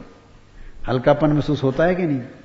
ہلکا 0.89 1.13
پن 1.13 1.35
محسوس 1.35 1.63
ہوتا 1.63 1.87
ہے 1.87 1.95
کہ 1.95 2.03
نہیں؟ 2.03 2.42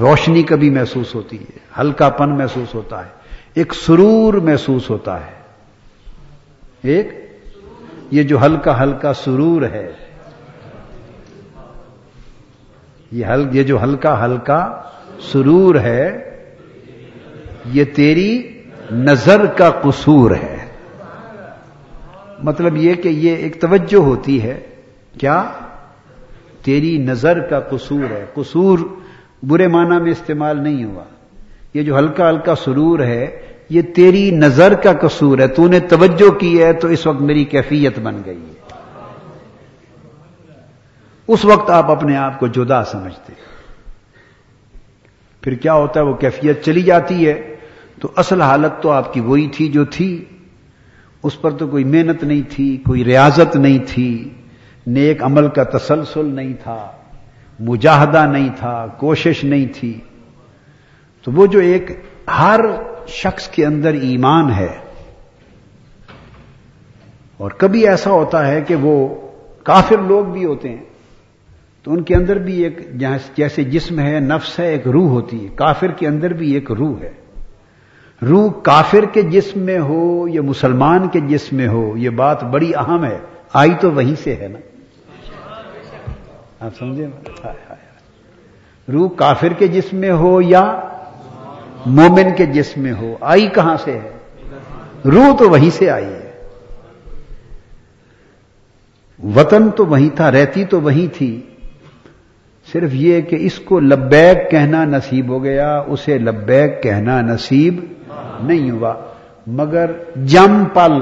روشنی 0.00 0.42
کبھی 0.42 0.70
محسوس 0.70 1.14
ہوتی 1.14 1.38
ہے 1.38 1.58
ہلکا 1.78 2.08
پن 2.08 2.30
محسوس 2.30 2.74
ہوتا 2.74 3.04
ہے، 3.04 3.10
ایک 3.54 3.74
سرور 3.74 4.34
محسوس 4.34 4.90
ہوتا 4.90 5.26
ہے۔ 5.26 5.32
ایک؟ 6.82 7.08
یہ 8.10 8.22
جو 8.22 8.44
ہلکا 8.44 8.82
ہلکا 8.82 9.12
سرور 9.12 9.62
ہے 9.62 9.92
یہ 13.12 13.62
جو 13.62 13.82
ہلکا 13.82 14.24
ہلکا 14.24 14.82
سرور 15.20 15.74
ہے، 15.74 16.30
یہ 17.64 17.84
تیری 17.84 18.62
نظر 18.90 19.46
کا 19.46 19.70
قصور 19.70 20.30
ہے۔ 20.30 20.68
مطلب 22.42 22.76
یہ 22.76 22.94
کہ 22.94 23.08
یہ 23.08 23.36
ایک 23.36 23.60
توجہ 23.60 23.96
ہوتی 23.96 24.42
ہے، 24.42 24.60
کیا؟ 25.18 25.50
تیری 26.62 26.98
نظر 26.98 27.40
کا 27.40 27.60
قصور 27.60 28.10
ہے، 28.10 28.26
قصور 28.34 28.78
برے 29.42 29.68
معنی 29.68 30.02
میں 30.02 30.10
استعمال 30.10 30.62
نہیں 30.62 30.84
ہوا۔ 30.84 31.04
یہ 31.74 31.82
جو 31.82 31.98
ہلکا 31.98 32.30
ہلکا 32.30 32.54
سرور 32.54 32.98
ہے، 32.98 33.40
یہ 33.70 33.82
تیری 33.82 34.30
نظر 34.30 34.74
کا 34.74 34.92
قصور 34.92 35.38
ہے۔ 35.38 35.48
تو 35.48 35.68
نے 35.68 35.80
توجہ 35.80 36.30
کی 36.30 36.62
ہے 36.62 36.72
تو 36.72 36.88
اس 36.88 37.06
وقت 37.06 37.20
میری 37.20 37.44
کیفیت 37.44 37.98
بن 37.98 38.22
گئی 38.26 38.40
ہے۔ 38.40 38.74
اس 41.28 41.44
وقت 41.44 41.70
آپ 41.70 41.90
اپنے 41.90 42.16
آپ 42.16 42.40
کو 42.40 42.46
جدا 42.46 42.84
سمجھتے 42.84 43.32
پھر 45.40 45.54
کیا 45.54 45.74
ہوتا 45.74 46.00
ہے؟ 46.00 46.04
وہ 46.04 46.14
کیفیت 46.14 46.64
چلی 46.64 46.82
جاتی 46.82 47.28
ہے۔ 47.28 47.56
تو 48.00 48.08
اصل 48.16 48.40
حالت 48.40 48.82
تو 48.82 48.90
آپ 48.90 49.14
کی 49.14 49.20
وہی 49.20 49.48
تھی 49.48 49.68
جو 49.68 49.84
تھی۔ 49.84 50.24
اس 51.22 51.40
پر 51.40 51.50
تو 51.50 51.66
کوئی 51.66 51.84
محنت 51.84 52.24
نہیں 52.24 52.42
تھی، 52.50 52.76
کوئی 52.76 53.04
ریاضت 53.04 53.56
نہیں 53.56 53.78
تھی۔ 53.88 54.28
نیک 54.86 55.22
عمل 55.22 55.48
کا 55.48 55.62
تسلسل 55.62 56.24
نہیں 56.24 56.52
تھا۔ 56.62 56.92
مجاہدہ 57.68 58.26
نہیں 58.26 58.48
تھا، 58.58 58.86
کوشش 58.86 59.44
نہیں 59.44 59.66
تھی۔ 59.74 60.00
تو 61.24 61.32
وہ 61.32 61.46
جو 61.46 61.58
ایک 61.58 61.90
ہر 62.38 62.60
شخص 63.08 63.48
کے 63.48 63.66
اندر 63.66 63.92
ایمان 63.92 64.52
ہے، 64.52 64.68
اور 67.36 67.50
کبھی 67.50 67.88
ایسا 67.88 68.10
ہوتا 68.10 68.46
ہے 68.46 68.60
کہ 68.60 68.74
وہ 68.74 69.14
کافر 69.62 69.98
لوگ 69.98 70.24
بھی 70.24 70.44
ہوتے 70.44 70.68
ہیں، 70.68 70.82
تو 71.82 71.92
ان 71.92 72.02
کے 72.02 72.14
اندر 72.14 72.38
بھی 72.38 72.62
ایک 72.62 72.78
جیسے 73.36 73.64
جسم 73.64 73.98
ہے، 73.98 74.20
نفس 74.20 74.58
ہے، 74.58 74.68
ایک 74.68 74.88
روح 74.88 75.08
ہوتی 75.08 75.44
ہے۔ 75.44 75.48
کافر 75.54 75.86
کے 75.86 76.06
اندر 76.06 76.32
بھی 76.32 76.52
ایک 76.52 76.70
روح 76.72 77.00
ہے۔ 77.00 77.10
روح 78.22 78.50
کافر 78.62 79.04
کے 79.12 79.22
جسم 79.22 79.60
میں 79.60 79.78
ہو 79.78 80.28
یا 80.28 80.42
مسلمان 80.42 81.08
کے 81.08 81.20
جسم 81.20 81.56
میں 81.56 81.68
ہو، 81.68 81.96
یہ 81.96 82.10
بات 82.10 82.44
بڑی 82.44 82.74
اہم 82.74 83.04
ہے۔ 83.04 83.18
آئی 83.52 83.70
تو 83.80 83.92
وہیں 83.92 84.14
سے 84.24 84.34
ہے 84.36 84.48
نا۔ 84.48 84.58
آپ 86.62 86.70
سمجھے 86.78 87.06
روح 88.92 89.08
کافر 89.16 89.52
کے 89.52 89.68
جسم 89.68 89.96
میں 89.96 90.10
ہو 90.10 90.40
یا 90.40 90.80
مومن 91.86 92.34
کے 92.36 92.46
جسم 92.46 92.80
میں 92.80 92.92
ہو؟ 92.92 93.16
آئی 93.20 93.46
کہاں 93.46 93.76
سے 93.84 93.92
ہے؟ 93.92 94.10
روح 95.04 95.36
تو 95.36 95.50
وہیں 95.50 95.70
سے 95.70 95.90
آئی 95.90 96.04
ہے۔ 96.04 96.48
وطن 99.36 99.70
تو 99.70 99.86
وہیں 99.86 100.16
تھا، 100.16 100.30
رہتی 100.30 100.64
تو 100.64 100.80
وہیں 100.80 101.14
تھی۔ 101.18 101.40
صرف 102.72 102.90
یہ 102.92 103.20
کہ 103.20 103.36
اس 103.40 103.58
کو 103.58 103.80
لبیک 103.80 104.50
کہنا 104.50 104.84
نصیب 104.84 105.28
ہو 105.28 105.44
گیا، 105.44 105.78
اسے 105.78 106.18
لبیک 106.18 106.82
کہنا 106.82 107.20
نصیب 107.20 107.84
نہیں 108.42 108.70
ہوا۔ 108.70 108.94
مگر 109.46 109.90
جم 110.16 110.64
پل 110.64 110.92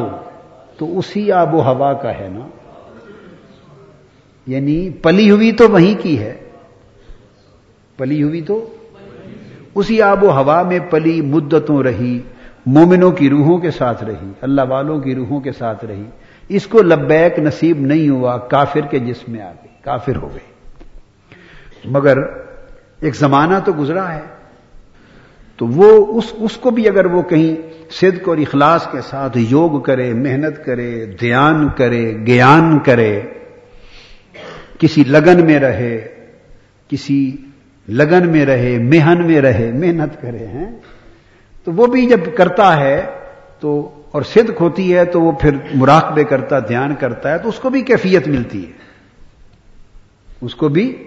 تو 0.79 0.99
اسی 0.99 1.33
آب 1.33 1.55
و 1.55 1.63
ہوا 1.63 1.93
کا 1.93 2.11
ہے 2.11 2.29
نا؟ 2.33 2.49
یعنی 4.47 4.91
پلی 4.91 5.31
ہوئی 5.31 5.53
تو 5.53 5.71
وہیں 5.71 6.03
کی 6.03 6.19
ہے؟ 6.19 6.35
پلی 7.97 8.23
ہوئی 8.23 8.43
تو 8.43 8.77
اسی 9.75 10.03
آب 10.03 10.25
و 10.25 10.31
ہوا 10.31 10.63
میں 10.63 10.79
پلی 10.91 11.21
مدتوں 11.21 11.83
رہی، 11.83 12.21
مومنوں 12.67 13.11
کی 13.11 13.31
روحوں 13.31 13.59
کے 13.59 13.71
ساتھ 13.71 14.05
رہی، 14.05 14.33
اللہ 14.41 14.63
والوں 14.69 15.01
کی 15.01 15.15
روحوں 15.15 15.41
کے 15.41 15.53
ساتھ 15.53 15.85
رہی۔ 15.85 16.05
اس 16.49 16.67
کو 16.67 16.83
لبیک 16.83 17.39
نصیب 17.39 17.81
نہیں 17.81 18.09
ہوا، 18.09 18.39
کافر 18.39 18.81
کے 18.81 18.99
جسم 18.99 19.33
میں 19.33 19.41
آ 19.41 19.53
گئی، 19.53 19.69
کافر 19.83 20.17
ہو 20.17 20.29
گئی۔ 20.33 20.49
مگر 21.85 22.19
ایک 23.01 23.17
زمانہ 23.17 23.55
تو 23.65 23.73
گزرا 23.79 24.15
ہے، 24.15 24.21
تو 25.57 25.67
وہ 25.67 26.19
اس 26.19 26.25
اس 26.39 26.57
کو 26.57 26.71
بھی 26.71 26.89
اگر 26.89 27.05
وہ 27.05 27.23
کہیں 27.23 27.57
صدق 27.91 28.29
اور 28.29 28.37
اخلاص 28.37 28.87
کے 28.91 28.99
ساتھ 29.01 29.39
یوگ 29.39 29.81
کرے، 29.81 30.15
محنت 30.15 30.65
کرے، 30.65 31.07
دھیان 31.21 31.69
کرے، 31.77 32.15
گیان 32.27 32.79
کرے 32.79 33.23
کسی 34.81 35.05
لگن 35.05 35.47
میں 35.47 35.61
رہے، 35.61 36.09
کسی 36.89 37.37
لگن 37.89 38.29
میں 38.29 38.47
رہے، 38.47 38.79
مہن 38.79 39.27
میں 39.27 39.41
رہے، 39.41 39.73
محنت 39.73 40.23
کرے 40.23 40.47
ہیں، 40.47 40.79
تو 41.65 41.73
وہ 41.73 41.87
بھی 41.87 42.07
جب 42.07 42.21
کرتا 42.37 42.81
ہے 42.81 43.07
تو 43.61 44.03
اور 44.11 44.23
صدق 44.23 44.61
ہوتی 44.61 44.97
ہے 44.97 45.05
تو 45.05 45.21
وہ 45.21 45.33
پھر 45.33 45.51
مراقبے 45.75 46.25
کرتا، 46.25 46.59
دھیان 46.59 46.95
کرتا 46.95 47.33
ہے، 47.33 47.39
تو 47.39 47.49
اس 47.49 47.59
کو 47.59 47.71
بھی 47.71 47.83
کیفیت 47.83 48.29
ملتی 48.29 48.67
ہے۔ 48.67 48.73
اس 50.41 50.55
کو 50.55 50.69
بھی 50.69 51.07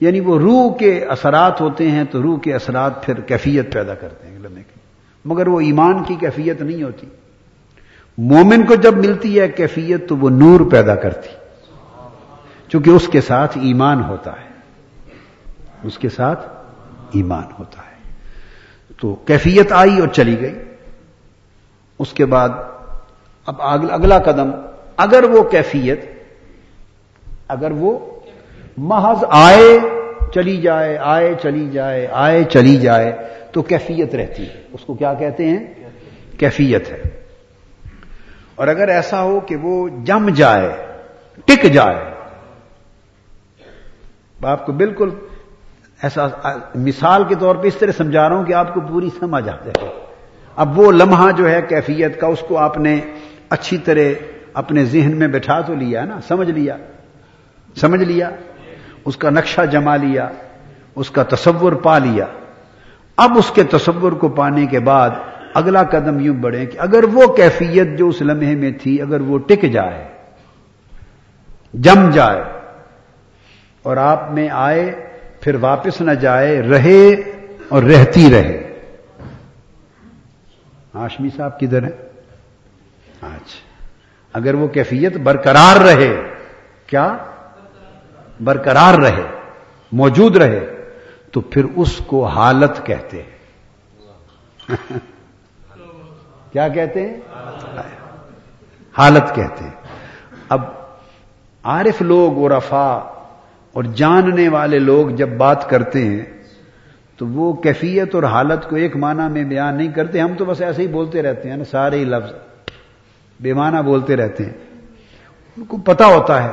یعنی 0.00 0.20
وہ 0.20 0.38
روح 0.38 0.76
کے 0.76 1.04
اثرات 1.04 1.60
ہوتے 1.60 1.90
ہیں 1.90 2.04
تو 2.10 2.22
روح 2.22 2.38
کے 2.38 2.54
اثرات 2.54 3.06
پھر 3.06 3.14
کیفیت 3.14 3.72
پیدا 3.72 3.94
کرتے 3.94 4.28
ہیں 4.28 4.38
لمحے 4.38 4.62
کی۔ 4.62 4.80
مگر 5.24 5.48
وہ 5.48 5.60
ایمان 5.60 6.02
کی 6.02 6.14
کیفیت 6.14 6.62
نہیں 6.62 6.82
ہوتی۔ 6.82 7.06
مومن 8.18 8.66
کو 8.66 8.74
جب 8.74 8.96
ملتی 8.96 9.40
ہے 9.40 9.48
کیفیت 9.48 10.08
تو 10.08 10.16
وہ 10.16 10.30
نور 10.30 10.60
پیدا 10.70 10.94
کرتی۔ 10.94 11.47
چونکہ 12.68 12.90
اس 12.90 13.08
کے 13.08 13.20
ساتھ 13.20 13.58
ایمان 13.58 14.04
ہوتا 14.04 14.32
ہے۔ 14.32 14.48
اس 15.82 15.98
کے 15.98 16.08
ساتھ 16.08 16.48
ایمان 17.12 17.44
ہوتا 17.58 17.82
ہے۔ 17.82 18.14
تو 19.00 19.14
کیفیت 19.14 19.72
آئی 19.72 19.98
اور 19.98 20.08
چلی 20.08 20.40
گئی۔ 20.40 20.58
اس 21.98 22.12
کے 22.12 22.26
بعد 22.26 22.48
اب 23.46 23.62
اگلا 23.90 24.18
قدم، 24.18 24.50
اگر 24.96 25.24
وہ 25.24 25.42
کیفیت، 25.42 26.00
اگر 27.48 27.70
وہ 27.70 28.20
محض 28.76 29.24
آئے 29.30 29.78
چلی 30.34 30.56
جائے، 30.56 30.98
آئے 30.98 31.34
چلی 31.42 31.70
جائے، 31.70 32.08
آئے 32.12 32.44
چلی 32.44 32.76
جائے، 32.76 33.16
تو 33.52 33.62
کیفیت 33.62 34.14
رہتی 34.14 34.42
ہے۔ 34.42 34.62
اس 34.72 34.84
کو 34.84 34.94
کیا 34.94 35.14
کہتے 35.14 35.48
ہیں؟ 35.48 35.74
کیفیت 36.38 36.88
ہے۔ 36.88 37.02
اور 38.54 38.68
اگر 38.68 38.88
ایسا 38.88 39.22
ہو 39.22 39.40
کہ 39.40 39.56
وہ 39.56 39.88
جم 40.04 40.28
جائے، 40.28 40.68
ٹک 41.44 41.62
جائے 41.62 42.17
آپ 44.42 44.66
کو 44.66 44.72
بالکل 44.72 45.10
ایسا 46.02 46.26
مثال 46.74 47.24
کے 47.24 47.34
طور 47.34 47.56
پہ 47.56 47.68
اس 47.68 47.76
طرح 47.76 47.92
سمجھا 47.92 48.28
رہا 48.28 48.36
ہوں 48.36 48.44
کہ 48.44 48.52
آپ 48.52 48.74
کو 48.74 48.80
پوری 48.80 49.08
سمجھ 49.18 49.48
آ 49.48 49.56
جائے 49.64 49.88
اب 50.56 50.78
وہ 50.78 50.92
لمحہ 50.92 51.30
جو 51.30 51.50
ہے 51.50 51.62
کیفیت 51.62 52.20
کا، 52.20 52.26
اس 52.26 52.40
کو 52.48 52.58
آپ 52.58 52.78
نے 52.78 53.00
اچھی 53.50 53.78
طرح 53.78 54.22
اپنے 54.54 54.84
ذہن 54.84 55.16
میں 55.16 55.28
بٹھا 55.28 55.60
تو 55.60 55.74
لیا 55.74 56.04
نا، 56.04 56.20
سمجھ 56.28 56.50
لیا۔ 56.50 56.76
سمجھ 57.76 58.02
لیا۔ 58.02 58.30
اس 59.04 59.16
کا 59.16 59.30
نقشہ 59.30 59.60
جما 59.66 59.96
لیا۔ 59.96 60.28
اس 60.94 61.10
کا 61.10 61.22
تصور 61.22 61.72
پا 61.72 61.98
لیا۔ 61.98 62.24
اب 63.16 63.38
اس 63.38 63.50
کے 63.50 63.62
تصور 63.62 64.12
کو 64.12 64.28
پانے 64.28 64.66
کے 64.66 64.80
بعد 64.80 65.10
اگلا 65.54 65.82
قدم 65.82 66.20
یوں 66.20 66.36
بڑھے 66.36 66.66
کہ 66.66 66.78
اگر 66.80 67.04
وہ 67.04 67.26
کیفیت 67.26 67.98
جو 67.98 68.08
اس 68.08 68.22
لمحے 68.22 68.54
میں 68.54 68.72
تھی، 68.82 69.02
اگر 69.02 69.20
وہ 69.20 69.38
ٹک 69.38 69.62
جائے، 69.62 70.04
جم 71.74 72.10
جائے 72.10 72.57
اور 73.88 73.96
آپ 73.96 74.30
میں 74.30 74.48
آئے، 74.52 75.08
پھر 75.40 75.54
واپس 75.54 76.00
نہ 76.00 76.10
جائے، 76.10 76.60
رہے 76.60 77.08
اور 77.68 77.82
رہتی 77.82 78.30
رہے۔ 78.30 78.80
ہاشمی 80.94 81.28
صاحب 81.36 81.60
کدھر 81.60 81.82
ہے 81.82 81.88
اچھا۔ 83.20 83.86
اگر 84.32 84.54
وہ 84.54 84.68
کیفیت 84.68 85.16
برقرار 85.16 85.80
رہے، 85.80 86.16
کیا؟ 86.86 87.16
برقرار 88.40 88.94
رہے، 88.94 89.22
موجود 89.92 90.36
رہے، 90.36 90.66
تو 91.32 91.40
پھر 91.40 91.64
اس 91.76 92.00
کو 92.06 92.26
حالت 92.26 92.86
کہتے 92.86 93.22
ہیں۔ 93.22 93.38
کیا 96.52 96.68
کہتے 96.68 97.00
ہیں؟ 97.00 97.20
حالت 98.98 99.34
کہتے 99.34 99.64
ہیں۔ 99.64 99.82
اب 100.48 100.60
عارف 101.62 102.02
لوگ 102.02 102.38
اور 102.38 102.50
افا 102.50 103.14
اور 103.72 103.84
جاننے 103.84 104.48
والے 104.48 104.78
لوگ 104.78 105.08
جب 105.08 105.28
بات 105.28 105.70
کرتے 105.70 106.04
ہیں، 106.04 106.24
تو 107.16 107.26
وہ 107.26 107.52
کیفیت 107.52 108.14
اور 108.14 108.22
حالت 108.22 108.70
کو 108.70 108.76
ایک 108.76 108.96
معنی 108.96 109.32
میں 109.32 109.44
بیان 109.44 109.76
نہیں 109.76 109.92
کرتے۔ 109.92 110.20
ہم 110.20 110.34
تو 110.34 110.44
بس 110.44 110.60
ایسے 110.60 110.82
ہی 110.82 110.86
بولتے 110.86 111.22
رہتے 111.22 111.50
ہیں 111.50 111.56
نا 111.56 111.64
سارے 111.64 111.98
ہی 111.98 112.04
لفظ 112.04 112.32
بے 113.40 113.54
معنی 113.54 113.82
بولتے 113.82 114.16
رہتے 114.16 114.44
ہیں۔ 114.44 114.52
ان 115.56 115.64
کو 115.64 115.76
پتا 115.76 116.06
ہوتا 116.06 116.42
ہے، 116.42 116.48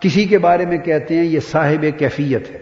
کسی 0.00 0.24
کے 0.24 0.38
بارے 0.38 0.66
میں 0.66 0.78
کہتے 0.78 1.16
ہیں، 1.16 1.24
یہ 1.24 1.40
صاحب 1.40 1.84
کیفیت 1.98 2.50
ہے۔ 2.50 2.58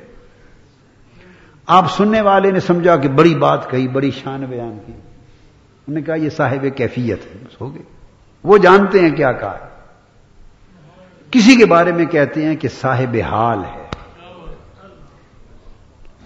آپ 1.66 1.90
سننے 1.90 2.20
والے 2.20 2.50
نے 2.50 2.60
سمجھا 2.60 2.96
کہ 2.96 3.08
بڑی 3.08 3.34
بات 3.34 3.70
کہی، 3.70 3.88
بڑی 3.88 4.10
شان 4.10 4.44
بیان 4.48 4.78
کی۔ 4.86 4.92
انہوں 4.92 5.94
نے 5.94 6.02
کہا، 6.02 6.14
یہ 6.14 6.30
صاحب 6.30 6.66
کیفیت 6.76 7.18
ہے، 7.26 7.38
بس 7.44 7.60
ہو 7.60 7.74
گئے۔ 7.74 7.82
وہ 8.44 8.58
جانتے 8.58 9.00
ہیں 9.00 9.10
کیا 9.10 9.32
کہا 9.32 9.58
کسی 11.30 11.56
کے 11.56 11.66
بارے 11.66 11.92
میں 11.92 12.04
کہتے 12.04 12.44
ہیں 12.44 12.56
کہ 12.56 12.68
صاحب 12.68 13.16
حال 13.30 13.58
ہے۔ 13.58 13.77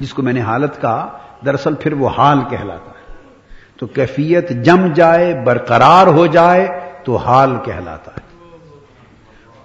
جس 0.02 0.14
کو 0.14 0.22
میں 0.22 0.32
نے 0.32 0.40
حالت 0.40 0.80
کہا، 0.80 1.18
دراصل 1.44 1.74
پھر 1.74 1.92
وہ 1.92 2.08
حال 2.08 2.38
کہلاتا 2.50 2.90
ہے۔ 2.90 3.14
تو 3.78 3.86
کیفیت 3.86 4.50
جم 4.50 4.92
جائے، 4.92 5.42
برقرار 5.44 6.06
ہو 6.06 6.26
جائے، 6.26 6.80
تو 7.04 7.16
حال 7.16 7.56
کہلاتا 7.64 8.10
ہے۔ 8.16 8.48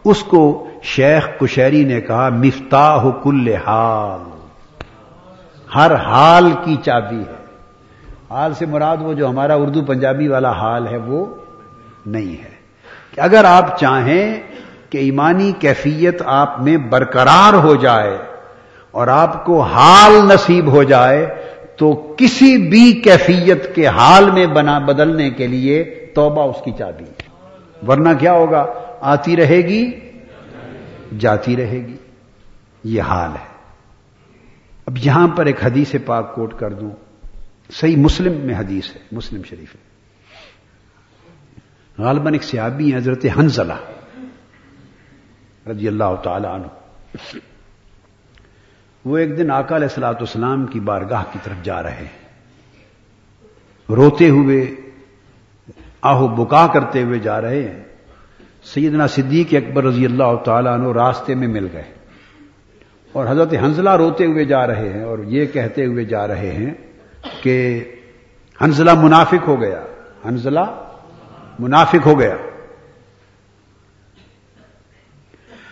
اس 0.05 0.23
کو 0.23 0.67
شیخ 0.83 1.27
کشیری 1.39 1.83
نے 1.83 2.01
کہا، 2.01 2.29
مفتاح 2.29 3.05
کل 3.23 3.47
حال۔ 3.67 4.29
ہر 5.75 5.95
حال 5.95 6.51
کی 6.63 6.75
چابی 6.75 7.19
ہے۔ 7.19 7.35
حال 8.29 8.53
سے 8.53 8.65
مراد 8.65 8.97
وہ 8.99 9.13
جو 9.13 9.29
ہمارا 9.29 9.55
اردو 9.55 9.81
پنجابی 9.81 10.27
والا 10.27 10.51
حال 10.51 10.87
ہے، 10.87 10.97
وہ 10.97 11.25
نہیں 12.05 12.43
ہے۔ 12.43 12.51
کہ 13.15 13.21
اگر 13.21 13.45
آپ 13.45 13.79
چاہیں 13.79 14.41
کہ 14.89 14.97
ایمانی 14.97 15.51
کیفیت 15.51 16.21
آپ 16.25 16.61
میں 16.61 16.77
برقرار 16.77 17.53
ہو 17.53 17.75
جائے 17.75 18.17
اور 18.91 19.07
آپ 19.07 19.45
کو 19.45 19.61
حال 19.61 20.11
نصیب 20.11 20.71
ہو 20.71 20.83
جائے 20.83 21.35
تو 21.77 22.15
کسی 22.17 22.69
بھی 22.69 22.93
کیفیت 22.93 23.75
کے 23.75 23.87
حال 23.87 24.31
میں 24.31 24.45
بنا 24.45 24.79
بدلنے 24.79 25.29
کے 25.29 25.47
لیے 25.47 25.83
توبہ 26.15 26.43
اس 26.43 26.55
کی 26.65 26.71
چابی 26.77 27.05
ورنہ 27.87 28.09
کیا 28.19 28.33
ہوگا؟ 28.33 28.65
آتی 29.01 29.35
رہے 29.35 29.57
گی، 29.57 29.91
جاتی 31.19 31.55
رہے 31.55 31.77
گی۔ 31.77 31.97
یہ 32.83 33.01
حال 33.01 33.29
ہے۔ 33.29 33.57
اب 34.85 34.97
یہاں 34.97 35.27
پر 35.27 35.45
ایک 35.45 35.65
حدیث 35.65 35.95
پاک 36.05 36.35
کوٹ 36.35 36.59
کر 36.59 36.73
دوں۔ 36.73 36.91
صحیح 37.71 37.97
مسلم 37.97 38.31
میں 38.31 38.55
حدیث 38.55 38.95
ہے، 38.95 38.99
مسلم 39.11 39.41
شریف 39.49 39.75
ہے۔ 39.75 39.87
غالباً 42.03 42.33
ایک 42.33 42.43
سیابی 42.43 42.91
ہیں، 42.91 42.97
حضرت 42.97 43.25
حنزلہ 43.37 43.73
رضی 45.69 45.87
اللہ 45.87 46.15
تعالی 46.23 46.47
عنہ۔ 46.47 46.67
وہ 49.07 49.17
ایک 49.17 49.37
دن 49.37 49.51
آقا 49.51 49.75
علیہ 49.75 49.87
السلاۃ 49.87 50.13
اسلام 50.19 50.65
کی 50.65 50.79
بارگاہ 50.79 51.23
کی 51.33 51.39
طرف 51.43 51.63
جا 51.63 51.83
رہے 51.83 51.91
ہیں۔ 51.91 52.27
روتے 53.89 54.29
ہوئے، 54.29 54.75
آہو 56.01 56.27
بکا 56.27 56.67
کرتے 56.67 57.03
ہوئے 57.03 57.19
جا 57.19 57.41
رہے 57.41 57.63
ہیں۔ 57.63 57.83
سیدنا 58.63 59.07
صدیق 59.07 59.53
اکبر 59.53 59.83
رضی 59.83 60.05
اللہ 60.05 60.35
تعالیٰ 60.45 60.73
عنہ 60.73 60.91
راستے 60.91 61.35
میں 61.35 61.47
مل 61.47 61.67
گئے۔ 61.73 61.83
اور 63.11 63.25
حضرت 63.29 63.53
حنزلہ 63.53 63.89
روتے 63.89 64.25
ہوئے 64.25 64.45
جا 64.45 64.67
رہے 64.67 64.93
ہیں 64.93 65.03
اور 65.03 65.19
یہ 65.19 65.45
کہتے 65.45 65.85
ہوئے 65.85 66.05
جا 66.05 66.27
رہے 66.27 66.51
ہیں 66.51 66.73
کہ 67.41 67.83
حنزلہ 68.61 68.93
منافق 68.93 69.47
ہو 69.47 69.61
گیا۔ 69.61 69.81
حنزلہ 70.25 70.89
منافق 71.59 72.05
ہو 72.05 72.19
گیا۔ 72.19 72.35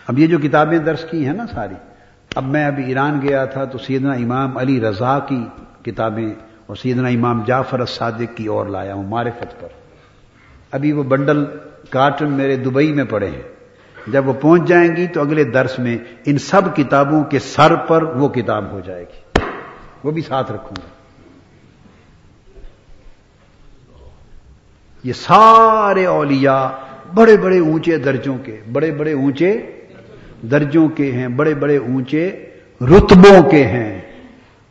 اب 0.08 0.18
یہ 0.18 0.26
جو 0.26 0.38
کتابیں 0.38 0.78
درس 0.78 1.04
کی 1.10 1.26
ہیں 1.26 1.34
نا 1.34 1.46
ساری 1.46 1.74
اب 2.36 2.44
میں 2.44 2.66
ابھی 2.66 2.84
ایران 2.84 3.22
گیا 3.22 3.44
تھا 3.44 3.64
تو 3.64 3.78
سیدنا 3.78 4.12
امام 4.12 4.56
علی 4.56 4.80
رضا 4.80 5.18
کی 5.18 5.46
کتابیں 5.82 6.34
اور 6.66 6.76
سیدنا 6.76 7.08
امام 7.08 7.42
جعفر 7.46 7.80
الصادق 7.80 8.36
کی 8.36 8.46
اور 8.46 8.66
لایا 8.66 8.94
ہوں 8.94 9.02
معرفت 9.02 9.60
پر۔ 9.60 9.68
ابھی 10.72 10.92
وہ 10.92 11.02
بنڈل 11.02 11.44
کارٹن 11.90 12.32
میرے 12.32 12.56
دبئی 12.56 12.92
میں 12.92 13.04
پڑے 13.04 13.30
ہیں۔ 13.30 13.42
جب 14.06 14.28
وہ 14.28 14.32
پہنچ 14.32 14.68
جائیں 14.68 14.96
گی 14.96 15.06
تو 15.06 15.20
اگلے 15.20 15.44
درس 15.44 15.78
میں 15.78 15.98
ان 16.24 16.38
سب 16.38 16.76
کتابوں 16.76 17.24
کے 17.24 17.38
سر 17.38 17.76
پر 17.76 18.02
وہ 18.02 18.28
کتاب 18.28 18.70
ہو 18.70 18.80
جائے 18.80 19.04
گی۔ 19.04 19.40
وہ 20.04 20.10
بھی 20.10 20.22
ساتھ 20.22 20.52
رکھوں 20.52 20.76
گا۔ 20.76 20.88
یہ 25.04 25.12
سارے 25.12 26.06
اولیاء 26.06 26.66
بڑے 27.14 27.36
بڑے 27.36 27.58
اونچے 27.58 27.96
درجوں 27.96 28.38
کے، 28.38 28.60
بڑے 28.72 28.90
بڑے 28.90 29.12
اونچے 29.12 29.75
درجوں 30.42 30.88
کے 30.88 31.12
ہیں 31.12 31.28
بڑے 31.28 31.54
بڑے 31.54 31.76
اونچے 31.76 32.46
رتبوں 32.80 33.50
کے 33.50 33.66
ہیں۔ 33.66 34.00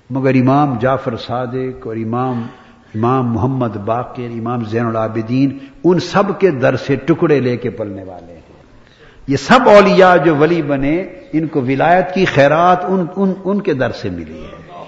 مگر 0.10 0.34
امام 0.36 0.78
جعفر 0.80 1.18
صادق 1.18 1.88
اور 1.88 1.96
امام 1.96 2.48
امام 2.96 3.34
محمد 3.34 3.78
باقر 3.78 4.24
امام 4.24 4.66
زین 4.66 4.86
العابدین 4.86 5.58
ان 5.84 6.00
سب 6.00 6.40
کے 6.40 6.52
در 6.52 6.76
سے 6.76 6.96
ٹکڑے 6.96 7.40
لے 7.40 7.58
کے 7.58 7.70
پلنے 7.70 8.04
والے 8.04 8.34
ہیں۔ 8.34 8.40
یہ 9.28 9.38
سب 9.38 9.70
اولیاء 9.70 10.18
جو 10.18 10.36
ولی 10.36 10.62
بنے 10.62 11.02
ان 11.34 11.48
کو 11.48 11.62
ولایت 11.62 12.14
کی 12.14 12.26
خیرات 12.26 12.86
ان 12.86 13.06
ان, 13.16 13.34
ان 13.44 13.62
کے 13.62 13.74
در 13.74 13.92
سے 13.92 14.10
ملی 14.10 14.44
ہے۔ 14.44 14.82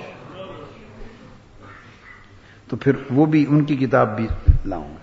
تو 2.69 2.75
پھر 2.75 2.91
وہ 3.11 3.25
بھی 3.25 3.45
ان 3.49 3.63
کی 3.63 3.75
کتاب 3.75 4.17
بھی 4.17 4.27
لاؤں۔ 4.65 4.96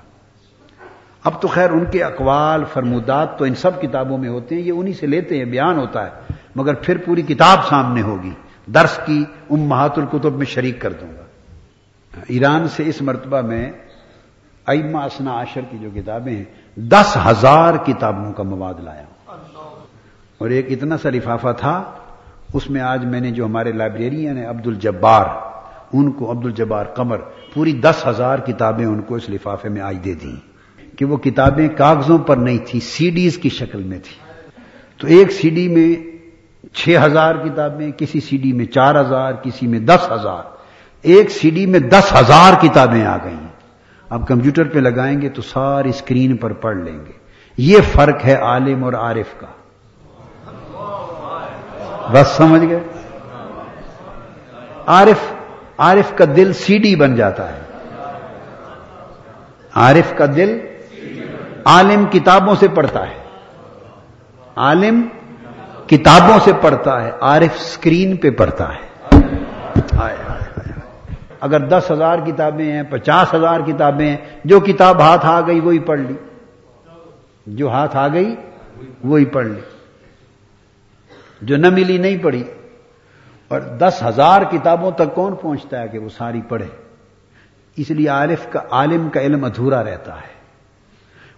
اب 1.25 1.43
تو 1.43 1.49
خیر 1.49 1.71
ان 1.71 1.85
کے 1.91 2.05
اقوال، 2.05 2.65
فرمودات 2.73 3.39
تو 3.39 3.45
ان 3.45 3.55
سب 3.55 3.83
کتابوں 3.83 4.19
میں 4.19 4.29
ہوتے 4.29 4.55
ہیں، 4.55 4.63
یہ 4.63 4.73
انہی 4.73 4.93
سے 4.93 5.07
لیتے 5.07 5.39
ہیں، 5.39 5.45
بیان 5.45 5.79
ہوتا 5.79 6.07
ہے، 6.07 6.11
مگر 6.57 6.75
پھر 6.75 6.99
پوری 6.99 7.23
کتاب 7.23 7.67
سامنے 7.67 8.03
ہوگی، 8.03 8.31
درس 8.67 9.01
کی 9.07 9.25
ام 9.51 9.61
محات 9.61 9.99
القتب 9.99 10.37
میں 10.37 10.47
شریک 10.47 10.81
کر 10.81 10.93
دوں 10.93 11.09
گا۔ 11.09 11.23
ایران 12.29 12.69
سے 12.69 12.83
اس 12.87 13.03
مرتبہ 13.03 13.41
میں 13.41 13.73
ایما 14.67 15.05
اسنا 15.05 15.43
عشر 15.43 15.61
کی 15.71 15.79
جو 15.79 15.91
کتابیں 15.95 16.37
ہیں، 16.37 16.45
دس 16.77 17.17
ہزار 17.27 17.75
کتابوں 17.87 18.33
کا 18.33 18.43
مواد 18.43 18.75
لایا۔ 18.81 19.05
اور 20.39 20.51
ایک 20.51 20.67
اتنا 20.71 20.97
سا 20.99 21.11
لفافہ 21.11 21.53
تھا، 21.59 21.83
اس 22.53 22.71
میں 22.71 22.81
آج 22.81 23.05
میں 23.05 23.21
نے 23.21 23.31
جو 23.31 23.47
ہمارے 23.47 23.73
لائبریرین 23.73 24.39
ہیں 24.39 24.47
عبد 24.47 24.67
الجبار 24.67 25.27
ان 25.93 26.13
کو 26.13 26.31
عبد 26.31 26.45
الجبار 26.45 26.85
قمر، 26.85 27.17
پوری 27.55 27.73
دس 27.73 28.07
ہزار 28.07 28.39
کتابیں 28.39 28.87
ان 28.87 29.03
کو 29.03 29.15
اس 29.15 29.31
لفافے 29.31 29.69
میں 29.69 29.83
آج 29.83 29.99
دے 30.05 30.15
دی 30.15 30.37
کہ 30.97 31.05
وہ 31.05 31.17
کتابیں 31.17 31.69
کاغذوں 31.69 32.19
پر 32.19 32.37
نہیں 32.37 32.59
تھی 32.67 32.81
سی 32.81 33.11
ڈیز 33.11 33.39
کی 33.39 33.49
شکل 33.49 33.83
میں 33.83 33.99
تھی 33.99 34.17
تو 34.99 35.07
ایک 35.07 35.33
سی 35.33 35.51
ڈی 35.51 35.69
میں 35.69 36.15
چھ 36.73 36.97
ہزار 37.03 37.35
کتابیں، 37.35 37.91
کسی 37.93 38.21
سی 38.21 38.37
ڈی 38.37 38.53
میں 38.53 38.67
چار 38.67 39.01
ہزار، 39.01 39.33
کسی 39.33 39.67
میں 39.67 39.79
دس 39.79 40.13
ہزار۔ 40.13 40.43
ایک 41.03 41.31
سی 41.31 41.51
ڈی 41.51 41.67
میں 41.67 41.81
دس 41.81 42.13
ہزار 42.21 42.53
کتابیں 42.63 43.05
آ 43.05 43.17
گئی 43.17 43.35
اب 44.11 44.29
کمپیوٹر 44.29 44.65
پہ 44.65 44.79
لگائیں 44.79 45.23
گے 45.23 45.29
تو 45.29 45.43
ساری 45.43 45.89
اسکرین 45.89 46.37
پر 46.37 46.53
پڑھ 46.53 46.77
لیں 46.77 46.99
گے۔ 47.07 47.13
یہ 47.59 47.79
فرق 47.93 48.25
ہے 48.25 48.35
عالم 48.35 48.85
اور 48.85 48.93
عارف 48.93 49.41
کا۔ 49.41 49.47
بس 52.13 52.29
سمجھ 52.29 52.65
گئے؟ 52.71 52.81
عارف 54.87 55.33
عارف 55.79 56.17
کا 56.17 56.25
دل 56.37 56.53
سی 56.53 56.79
ڈی 56.79 56.97
بن 56.97 57.17
جاتا 57.17 57.57
ہے۔ 57.57 57.61
عارف 59.75 60.15
کا 60.17 60.27
دل 60.27 60.59
عالم 61.65 62.05
کتابوں 62.13 62.55
سے 62.55 62.69
پڑھتا 62.69 63.09
ہے۔ 63.09 63.15
عالم 64.57 65.09
کتابوں 65.87 66.39
سے 66.45 66.53
پڑھتا 66.61 67.05
ہے، 67.05 67.11
عارف 67.21 67.55
اسکرین 67.55 68.17
پہ 68.17 68.31
پڑھتا 68.31 68.69
ہے۔ 68.75 68.95
اگر 71.41 71.61
دس 71.61 71.91
ہزار 71.91 72.19
کتابیں 72.27 72.73
ہیں، 72.73 72.83
پچاس 72.91 73.35
ہزار 73.35 73.61
کتابیں 73.61 74.09
ہیں، 74.09 74.17
جو 74.45 74.61
کتاب 74.61 75.01
ہاتھ 75.01 75.27
آ 75.27 75.41
گئی 75.41 75.61
وہی 75.61 75.79
پڑھ 75.79 76.01
لی۔ 76.01 76.15
جو 77.47 77.71
ہاتھ 77.71 77.97
آ 77.97 78.09
گئی 78.09 78.37
وہی 79.05 79.25
پڑھ 79.25 79.47
لی۔ 79.47 79.61
جو 81.43 81.57
نہ 81.57 81.71
ملی 81.71 81.99
نہیں 81.99 82.19
پڑھی۔ 82.23 82.45
اور 83.49 83.61
دس 83.61 84.03
ہزار 84.09 84.43
کتابوں 84.43 84.91
تک 84.91 85.15
کون 85.15 85.35
پہنچتا 85.35 85.81
ہے 85.81 85.89
کہ 85.89 85.99
وہ 85.99 86.09
ساری 86.09 86.41
پڑھے؟ 86.49 86.67
اس 87.77 87.91
لیے 87.91 88.09
عارف 88.09 88.53
کا، 88.53 88.61
عالم 88.71 89.09
کا 89.09 89.21
علم 89.21 89.45
ادھورا 89.45 89.85
رہتا 89.85 90.17
ہے۔ 90.17 90.34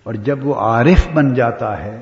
اور 0.06 0.14
جب 0.14 0.46
وہ 0.46 0.54
عارف 0.54 1.08
بن 1.14 1.34
جاتا 1.34 1.84
ہے 1.84 2.00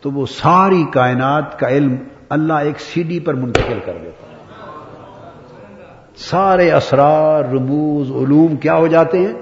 تو 0.00 0.10
وہ 0.10 0.26
ساری 0.26 0.84
کائنات 0.92 1.58
کا 1.58 1.68
علم 1.68 1.96
اللہ 2.28 2.52
ایک 2.52 2.80
سی 2.80 3.02
ڈی 3.02 3.20
پر 3.20 3.34
منتقل 3.34 3.78
کر 3.84 3.92
دیتا 4.02 4.26
ہے۔ 4.26 4.34
سارے 6.16 6.72
اسرار، 6.72 7.44
رموز، 7.44 8.10
علوم 8.10 8.56
کیا 8.56 8.74
ہو 8.74 8.86
جاتے 8.86 9.18
ہیں؟ 9.18 9.32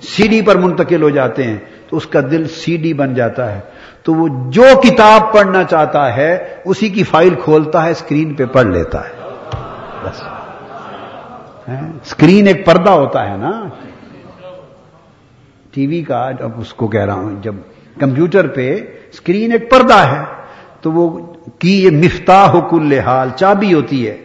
سی 0.00 0.28
ڈی 0.28 0.42
پر 0.42 0.56
منتقل 0.56 1.02
ہو 1.02 1.10
جاتے 1.10 1.42
ہیں۔ 1.42 1.58
تو 1.88 1.96
اس 1.96 2.06
کا 2.06 2.20
دل 2.20 2.48
سی 2.48 2.76
ڈی 2.76 2.94
بن 2.94 3.14
جاتا 3.14 3.52
ہے۔ 3.52 3.60
تو 4.02 4.14
وہ 4.14 4.28
جو 4.50 4.64
کتاب 4.82 5.32
پڑھنا 5.32 5.64
چاہتا 5.64 6.16
ہے، 6.16 6.54
اسی 6.64 6.88
کی 6.88 7.04
فائل 7.04 7.34
کھولتا 7.34 7.84
ہے، 7.84 7.90
اسکرین 7.90 8.34
پہ 8.34 8.44
پڑھ 8.44 8.66
لیتا 8.66 9.08
ہے۔ 9.08 9.12
بس۔ 10.04 10.22
ہاں؟ 11.68 11.88
اسکرین 12.04 12.46
ایک 12.46 12.66
پردہ 12.66 12.90
ہوتا 12.90 13.30
ہے 13.30 13.36
نا۔ 13.36 13.68
ٹی 15.76 15.86
وی 15.86 16.02
کا 16.02 16.30
جب 16.30 16.60
اس 16.60 16.72
کو 16.74 16.88
کہہ 16.88 17.04
رہا 17.04 17.14
ہوں، 17.14 17.42
جب 17.42 17.54
کمپیوٹر 18.00 18.46
پہ 18.46 18.76
اسکرین 19.12 19.52
ایک 19.52 19.70
پردہ 19.70 19.98
ہے، 20.06 20.24
تو 20.80 20.92
وہ 20.92 21.08
کی 21.58 21.84
یہ 21.84 21.90
مفتاح 21.90 22.54
کل 22.70 22.92
حال 22.92 23.28
چابی 23.36 23.74
ہوتی 23.74 24.08
ہے، 24.08 24.16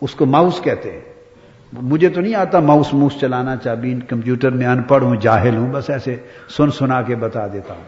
اس 0.00 0.14
کو 0.14 0.26
ماؤس 0.26 0.60
کہتے 0.60 0.92
ہیں۔ 0.92 1.00
مجھے 1.82 2.08
تو 2.08 2.20
نہیں 2.20 2.34
آتا 2.34 2.60
ماؤس 2.60 2.94
موس 2.94 3.12
چلانا 3.20 3.56
چابی، 3.56 3.94
کمپیوٹر 4.08 4.50
میں 4.50 4.66
ان 4.66 4.82
پڑھ 4.82 5.04
ہوں، 5.04 5.16
جاہل 5.16 5.56
ہوں، 5.56 5.72
بس 5.72 5.90
ایسے 5.90 6.16
سن 6.56 6.70
سنا 6.70 7.02
کے 7.02 7.14
بتا 7.16 7.46
دیتا 7.46 7.74
ہوں۔ 7.74 7.84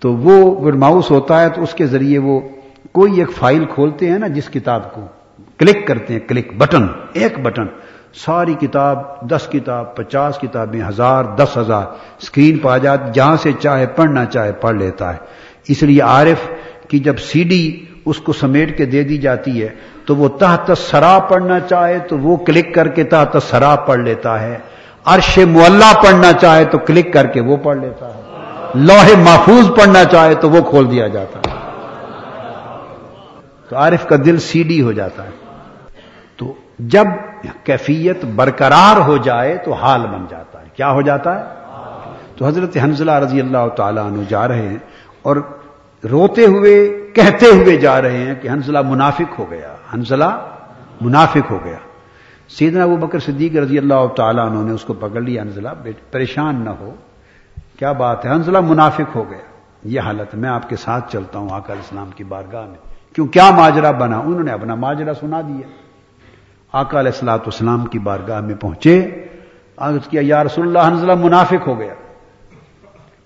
تو 0.00 0.12
وہ 0.16 0.70
ماؤس 0.72 1.10
ہوتا 1.10 1.40
ہے 1.40 1.48
تو 1.48 1.62
اس 1.62 1.74
کے 1.74 1.86
ذریعے 1.86 2.18
وہ 2.18 2.40
کوئی 2.92 3.18
ایک 3.20 3.30
فائل 3.30 3.64
کھولتے 3.64 4.10
ہیں 4.10 4.18
نا، 4.18 4.26
جس 4.26 4.48
کتاب 4.48 4.94
کو 4.94 5.06
کلک 5.58 5.86
کرتے 5.86 6.12
ہیں، 6.12 6.20
کلک 6.20 6.52
بٹن، 6.56 6.86
ایک 7.12 7.38
بٹن۔ 7.42 7.66
ساری 8.24 8.54
کتاب، 8.54 9.20
دس 9.20 9.48
کتاب، 9.52 9.96
پچاس 9.96 10.38
کتابیں، 10.38 10.80
ہزار، 10.88 11.24
دس 11.24 11.56
ہزار 11.56 11.82
اسکرین 12.22 12.58
پہ 12.58 12.68
آ 12.68 12.76
جات 12.76 13.14
جہاں 13.14 13.36
سے 13.36 13.52
چاہے 13.60 13.86
پڑھنا 13.86 14.24
چاہے 14.24 14.52
پڑھ 14.52 14.76
لیتا 14.76 15.12
ہے۔ 15.12 15.18
اس 15.68 15.82
لیے 15.82 16.00
عارف 16.00 16.50
کی 16.88 16.98
جب 16.98 17.18
سی 17.18 17.42
ڈی 17.42 17.84
اس 18.04 18.18
کو 18.18 18.32
سمیٹ 18.32 18.78
کے 18.78 18.84
دے 18.84 19.02
دی 19.02 19.18
جاتی 19.18 19.62
ہے، 19.62 19.68
تو 20.06 20.16
وہ 20.16 20.28
تحت 20.28 20.70
سرا 20.78 21.18
پڑھنا 21.18 21.60
چاہے 21.60 21.98
تو 21.98 22.18
وہ 22.18 22.36
کلک 22.36 22.74
کر 22.74 22.88
کے 22.88 23.04
تحت 23.04 23.36
سرا 23.50 23.76
پڑھ 23.76 24.00
لیتا 24.00 24.42
ہے۔ 24.42 24.58
عرش 25.04 25.38
معلہ 25.38 25.94
پڑھنا 26.02 26.32
چاہے 26.32 26.64
تو 26.64 26.78
کلک 26.78 27.12
کر 27.12 27.26
کے 27.26 27.40
وہ 27.40 27.56
پڑھ 27.56 27.78
لیتا 27.78 28.14
ہے۔ 28.14 28.20
لوہے 28.74 29.14
محفوظ 29.16 29.68
پڑھنا 29.76 30.04
چاہے 30.04 30.34
تو 30.34 30.50
وہ 30.50 30.60
کھول 30.70 30.90
دیا 30.90 31.06
جاتا 31.06 31.38
ہے۔ 31.38 31.56
تو 33.68 33.76
عارف 33.76 34.06
کا 34.06 34.16
دل 34.24 34.38
سی 34.38 34.62
ڈی 34.62 34.82
ہو 34.82 34.92
جاتا 34.92 35.22
ہے۔ 35.22 35.37
جب 36.78 37.06
کیفیت 37.64 38.24
برقرار 38.24 39.00
ہو 39.00 39.16
جائے 39.16 39.56
تو 39.56 39.72
حال 39.72 40.00
بن 40.00 40.26
جاتا 40.28 40.60
ہے۔ 40.60 40.66
کیا 40.74 40.90
ہو 40.90 41.02
جاتا 41.02 41.38
ہے؟ 41.38 41.44
تو 42.36 42.46
حضرت 42.46 42.76
حنزلہ 42.76 43.12
رضی 43.12 43.40
اللہ 43.40 43.68
تعالیٰ 43.76 44.06
عنہ 44.06 44.22
جا 44.28 44.48
رہے 44.48 44.68
ہیں 44.68 44.76
اور 45.22 45.36
روتے 46.10 46.44
ہوئے، 46.44 47.06
کہتے 47.14 47.46
ہوئے 47.46 47.76
جا 47.76 48.02
رہے 48.02 48.16
ہیں 48.16 48.34
کہ 48.34 48.48
حنزلہ 48.48 48.78
منافق 48.82 49.38
ہو 49.38 49.46
گیا۔ 49.50 49.74
حنزلہ 49.94 50.46
منافق 51.00 51.50
ہو 51.50 51.58
گیا۔ 51.64 51.76
سیدنا 52.48 52.84
ابو 52.84 52.96
بکر 52.96 53.18
صدیق 53.18 53.56
رضی 53.56 53.78
اللہ 53.78 54.06
تعالیٰ 54.16 54.46
عنہ 54.46 54.68
نے 54.68 54.72
اس 54.72 54.84
کو 54.84 54.92
پکڑ 54.92 55.20
لیا۔ 55.20 55.42
حنزلہ 55.42 55.68
پریشان 56.10 56.54
نہ 56.54 56.70
ہو۔ 56.70 56.94
کیا 57.78 57.92
بات 57.92 58.24
ہے؟ 58.24 58.30
حنزلہ 58.30 58.60
منافق 58.60 59.16
ہو 59.16 59.30
گیا۔ 59.30 59.38
یہ 59.84 60.00
حالت 60.00 60.34
میں 60.34 60.48
آپ 60.48 60.68
کے 60.68 60.76
ساتھ 60.76 61.12
چلتا 61.12 61.38
ہوں 61.38 61.48
آکر 61.52 61.72
اسلام 61.72 62.10
کی 62.16 62.24
بارگاہ 62.24 62.66
میں۔ 62.66 62.94
کیوں؟ 63.14 63.26
کیا 63.26 63.50
ماجرا 63.50 63.90
بنا؟ 63.90 64.18
انہوں 64.18 64.42
نے 64.42 64.52
اپنا 64.52 64.74
ماجرا 64.74 65.14
سنا 65.14 65.40
دیا۔ 65.40 65.87
آقا 66.72 67.00
علیہ 67.00 67.12
السلاط 67.14 67.48
اسلام 67.48 67.86
کی 67.86 67.98
بارگاہ 67.98 68.40
میں 68.40 68.54
پہنچے 68.54 69.24
آگت 69.76 70.10
کیا، 70.10 70.20
یا 70.24 70.44
رسول 70.44 70.66
اللہ 70.66 70.92
حنزلہ 70.92 71.14
منافق 71.14 71.68
ہو 71.68 71.78
گیا. 71.78 71.94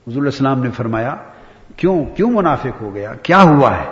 حضور 0.08 0.22
السلام 0.22 0.62
نے 0.62 0.70
فرمایا، 0.70 1.16
کیوں 1.76 2.04
کیوں 2.04 2.30
منافق 2.30 2.82
ہو 2.82 2.94
گیا؟ 2.94 3.14
کیا 3.14 3.42
ہوا 3.42 3.76
ہے؟ 3.76 3.90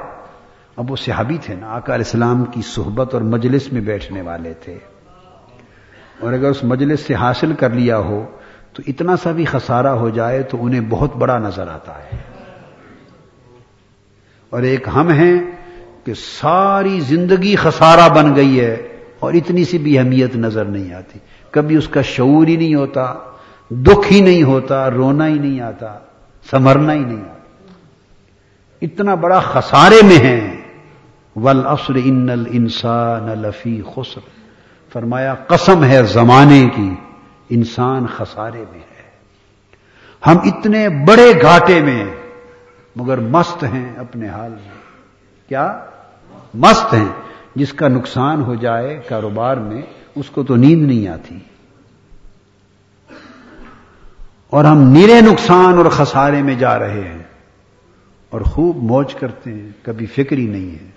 اب 0.77 0.91
وہ 0.91 0.97
صحابی 0.97 1.39
تھے 1.43 1.55
نا، 1.55 1.67
آقا 1.67 1.95
علیہ 1.95 2.05
السلام 2.07 2.45
کی 2.45 2.63
صحبت 2.63 3.15
اور 3.15 3.23
مجلس 3.23 3.73
میں 3.73 3.81
بیٹھنے 3.81 4.23
والے 4.23 4.55
تھے۔ 4.55 4.79
اور 6.21 6.33
اگر 6.33 6.51
اس 6.51 6.65
مجلس 6.65 7.01
سے 7.01 7.15
حاصل 7.15 7.53
کر 7.53 7.71
لیا 7.71 7.99
ہو، 7.99 8.27
تو 8.73 8.83
اتنا 8.87 9.17
سا 9.17 9.33
بھی 9.33 9.45
خسارہ 9.45 9.87
ہو 9.87 10.09
جائے 10.09 10.43
تو 10.43 10.65
انہیں 10.65 10.81
بہت 10.81 11.17
بڑا 11.17 11.39
نظر 11.39 11.69
آتا 11.69 11.99
ہے۔ 11.99 12.19
اور 14.51 14.63
ایک 14.63 14.89
ہم 14.95 15.09
ہیں 15.09 15.41
کہ 16.05 16.15
ساری 16.15 17.01
زندگی 17.01 17.57
خسارہ 17.57 18.09
بن 18.09 18.37
گئی 18.37 18.61
ہے۔ 18.61 18.87
اور 19.21 19.35
اتنی 19.35 19.65
سی 19.65 19.79
بھی 19.79 19.99
اہمیت 19.99 20.37
نظر 20.37 20.65
نہیں 20.65 20.95
آتی۔ 20.95 21.19
کبھی 21.51 21.77
اس 21.77 21.89
کا 21.89 22.03
شعور 22.03 22.47
ہی 22.47 22.57
نہیں 22.57 22.75
ہوتا، 22.75 23.15
دکھ 23.71 24.13
ہی 24.13 24.21
نہیں 24.21 24.43
ہوتا، 24.43 24.91
رونا 24.91 25.27
ہی 25.27 25.39
نہیں 25.39 25.61
آتا 25.61 25.99
سمرنا 26.51 26.93
ہی 26.93 27.05
نہیں 27.05 27.21
آتا۔ 27.21 27.41
اتنا 28.83 29.15
بڑا 29.15 29.41
خسارے 29.41 30.07
میں 30.07 30.19
ہے 30.19 30.57
ول 31.37 31.67
افسر 31.67 31.95
ان 32.05 32.29
انسان 32.51 33.27
لفی 33.27 33.83
خسر۔ 33.95 34.21
فرمایا، 34.93 35.35
قسم 35.35 35.85
ہے 35.85 36.03
زمانے 36.03 36.69
کی، 36.77 36.95
انسان 37.51 38.07
خسارے 38.07 38.65
میں 38.73 38.81
ہے۔ 38.81 38.91
ہم 40.27 40.37
اتنے 40.45 40.89
بڑے 40.89 41.43
گھاٹے 41.43 41.81
میں، 41.81 42.05
مگر 42.97 43.19
مست 43.19 43.65
ہیں 43.65 43.97
اپنے 43.97 44.29
حال 44.29 44.51
میں۔ 44.51 44.81
کیا؟ 45.49 45.79
مست 46.55 46.95
ہیں۔ 46.95 47.30
جس 47.55 47.73
کا 47.73 47.89
نقصان 47.89 48.43
ہو 48.43 48.55
جائے 48.55 49.01
کاروبار 49.09 49.57
میں، 49.57 49.83
اس 50.15 50.31
کو 50.31 50.43
تو 50.43 50.57
نیند 50.57 50.87
نہیں 50.87 51.09
آتی۔ 51.09 51.39
اور 54.51 54.65
ہم 54.65 54.79
نیرے 54.79 55.21
نقصان 55.21 55.79
اور 55.79 55.87
خسارے 55.87 56.43
میں 56.43 56.55
جا 56.55 56.79
رہے 56.79 57.01
ہیں۔ 57.01 57.23
اور 58.31 58.41
خوب 58.41 58.77
موج 58.77 59.15
کرتے 59.15 59.53
ہیں، 59.53 59.71
کبھی 59.83 60.07
فکر 60.07 60.37
ہی 60.37 60.47
نہیں 60.47 60.71
ہے۔ 60.71 60.91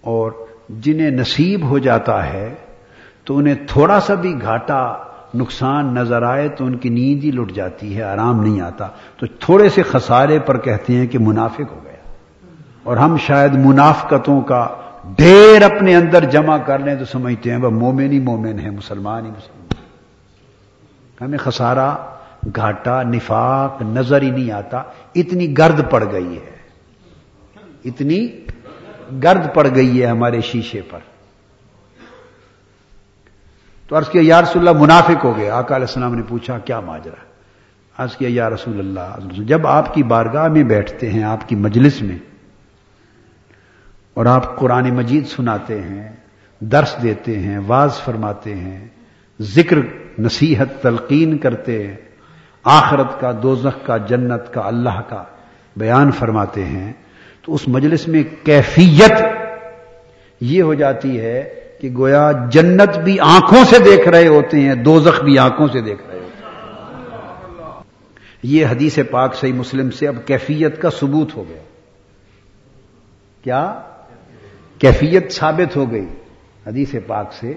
اور 0.00 0.32
جنہیں 0.68 1.10
نصیب 1.10 1.64
ہو 1.64 1.78
جاتا 1.78 2.32
ہے، 2.32 2.54
تو 3.24 3.38
انہیں 3.38 3.54
تھوڑا 3.66 4.00
سا 4.00 4.14
بھی 4.14 4.34
گھاٹا 4.42 4.94
نقصان 5.34 5.94
نظر 5.94 6.22
آئے 6.22 6.48
تو 6.48 6.66
ان 6.66 6.76
کی 6.76 6.88
نیند 6.88 7.24
ہی 7.24 7.30
لٹ 7.30 7.52
جاتی 7.52 7.96
ہے، 7.96 8.02
آرام 8.02 8.42
نہیں 8.42 8.60
آتا۔ 8.60 8.88
تو 9.16 9.26
تھوڑے 9.40 9.68
سے 9.68 9.82
خسارے 9.82 10.38
پر 10.38 10.58
کہتے 10.58 10.96
ہیں 10.96 11.06
کہ 11.06 11.18
منافق 11.18 11.60
ہو 11.60 11.80
گیا۔ 11.84 12.12
اور 12.82 12.96
ہم 12.96 13.16
شاید 13.16 13.54
منافقتوں 13.54 14.40
کا 14.40 14.68
ڈھیر 15.16 15.62
اپنے 15.62 15.96
اندر 15.96 16.24
جمع 16.24 16.58
کر 16.58 16.78
لیں 16.78 16.96
تو 16.96 17.04
سمجھتے 17.04 17.50
ہیں، 17.50 17.56
وہ 17.56 17.70
مومن 17.70 18.12
ہی 18.12 18.20
مومن 18.20 18.58
ہے، 18.58 18.70
مسلمان 18.70 19.26
ہی 19.26 19.30
مسلمان 19.30 19.60
ہمیں 21.24 21.38
خسارہ، 21.38 21.96
گھاٹا، 22.56 23.02
نفاق 23.02 23.82
نظر 23.82 24.22
ہی 24.22 24.30
نہیں 24.30 24.52
آتا، 24.52 24.82
اتنی 25.14 25.58
گرد 25.58 25.90
پڑ 25.90 26.12
گئی 26.12 26.38
ہے۔ 26.38 26.56
اتنی 27.84 28.28
گرد 29.22 29.54
پڑ 29.54 29.68
گئی 29.74 30.02
ہے 30.02 30.06
ہمارے 30.06 30.40
شیشے 30.40 30.80
پر۔ 30.90 30.98
تو 33.88 33.98
عرض 33.98 34.08
کیا، 34.08 34.22
یا 34.24 34.42
رسول 34.42 34.68
اللہ، 34.68 34.82
منافق 34.82 35.24
ہو 35.24 35.36
گئے۔ 35.36 35.50
آقا 35.50 35.76
علیہ 35.76 35.86
السلام 35.86 36.14
نے 36.14 36.22
پوچھا، 36.22 36.58
کیا 36.58 36.80
ماجرا؟ 36.80 37.22
عرض 38.02 38.16
کیا، 38.16 38.28
یا 38.32 38.50
رسول 38.50 38.78
اللہ 38.78 39.42
جب 39.42 39.66
آپ 39.66 39.94
کی 39.94 40.02
بارگاہ 40.02 40.48
میں 40.48 40.62
بیٹھتے 40.62 41.10
ہیں، 41.10 41.22
آپ 41.22 41.48
کی 41.48 41.56
مجلس 41.56 42.02
میں 42.02 42.18
اور 44.14 44.26
آپ 44.26 44.56
قرآن 44.56 44.94
مجید 44.94 45.26
سناتے 45.26 45.80
ہیں، 45.82 46.16
درس 46.60 46.96
دیتے 47.02 47.38
ہیں، 47.38 47.58
واز 47.66 48.00
فرماتے 48.04 48.54
ہیں، 48.54 48.88
ذکر، 49.40 49.76
نصیحت، 50.18 50.82
تلقین 50.82 51.38
کرتے 51.38 51.86
ہیں، 51.86 51.96
آخرت 52.64 53.20
کا، 53.20 53.32
دوزخ 53.42 53.86
کا، 53.86 53.96
جنت 53.96 54.52
کا، 54.52 54.60
اللہ 54.60 55.00
کا 55.08 55.24
بیان 55.76 56.10
فرماتے 56.10 56.64
ہیں، 56.64 56.92
تو 57.42 57.54
اس 57.54 57.68
مجلس 57.68 58.08
میں 58.08 58.22
کیفیت 58.44 59.12
یہ 60.40 60.62
ہو 60.62 60.74
جاتی 60.74 61.20
ہے 61.20 61.60
کہ 61.80 61.90
گویا 61.96 62.32
جنت 62.50 62.98
بھی 62.98 63.20
آنکھوں 63.20 63.64
سے 63.64 63.78
دیکھ 63.78 64.08
رہے 64.08 64.26
ہوتے 64.26 64.60
ہیں، 64.60 64.74
دوزخ 64.74 65.22
بھی 65.22 65.38
آنکھوں 65.38 65.68
سے 65.72 65.80
دیکھ 65.80 66.02
رہے 66.08 66.18
ہوتے 66.18 66.44
ہیں۔ 66.44 67.82
یہ 68.42 68.66
حدیث 68.66 68.98
پاک 69.10 69.34
صحیح 69.34 69.52
مسلم 69.52 69.90
سے 69.90 70.08
اب 70.08 70.16
کیفیت 70.26 70.82
کا 70.82 70.90
ثبوت 70.90 71.36
ہو 71.36 71.44
گیا۔ 71.48 71.62
کیا؟ 73.44 73.82
کیفیت 74.80 75.32
ثابت 75.32 75.76
ہو 75.76 75.92
گئی 75.92 76.06
حدیث 76.66 76.94
پاک 77.06 77.32
سے 77.32 77.54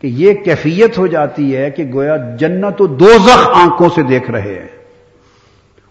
کہ 0.00 0.06
یہ 0.06 0.32
کیفیت 0.32 0.98
ہو 0.98 1.06
جاتی 1.06 1.56
ہے 1.56 1.70
کہ 1.70 1.84
گویا 1.92 2.16
جنت 2.16 2.80
و 2.80 2.86
دوزخ 2.86 3.48
آنکھوں 3.54 3.88
سے 3.94 4.02
دیکھ 4.02 4.30
رہے 4.30 4.54
ہیں۔ 4.54 4.78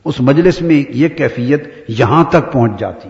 اس 0.06 0.16
مجلس 0.20 0.62
میں 0.62 0.84
یہ 0.90 1.08
کیفیت 1.08 1.64
یہاں 1.88 2.24
تک 2.24 2.52
پہنچ 2.52 2.80
جاتی۔ 2.80 3.10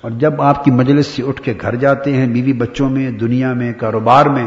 اور 0.00 0.10
جب 0.10 0.42
آپ 0.42 0.64
کی 0.64 0.70
مجلس 0.70 1.06
سے 1.06 1.22
اٹھ 1.22 1.42
کے 1.42 1.54
گھر 1.60 1.74
جاتے 1.74 2.12
ہیں 2.12 2.26
بیوی 2.26 2.52
بچوں 2.52 2.90
میں، 2.90 3.10
دنیا 3.10 3.52
میں، 3.52 3.72
کاروبار 3.72 4.26
میں، 4.26 4.46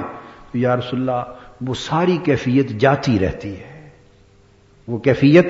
تو 0.52 0.58
یا 0.58 0.76
رسول 0.76 1.00
اللہ، 1.00 1.24
وہ 1.70 1.74
ساری 1.74 2.18
کیفیت 2.24 2.70
جاتی 2.70 3.20
رہتی 3.20 3.54
ہے۔ 3.54 3.90
وہ 4.88 4.98
کیفیت 4.98 5.48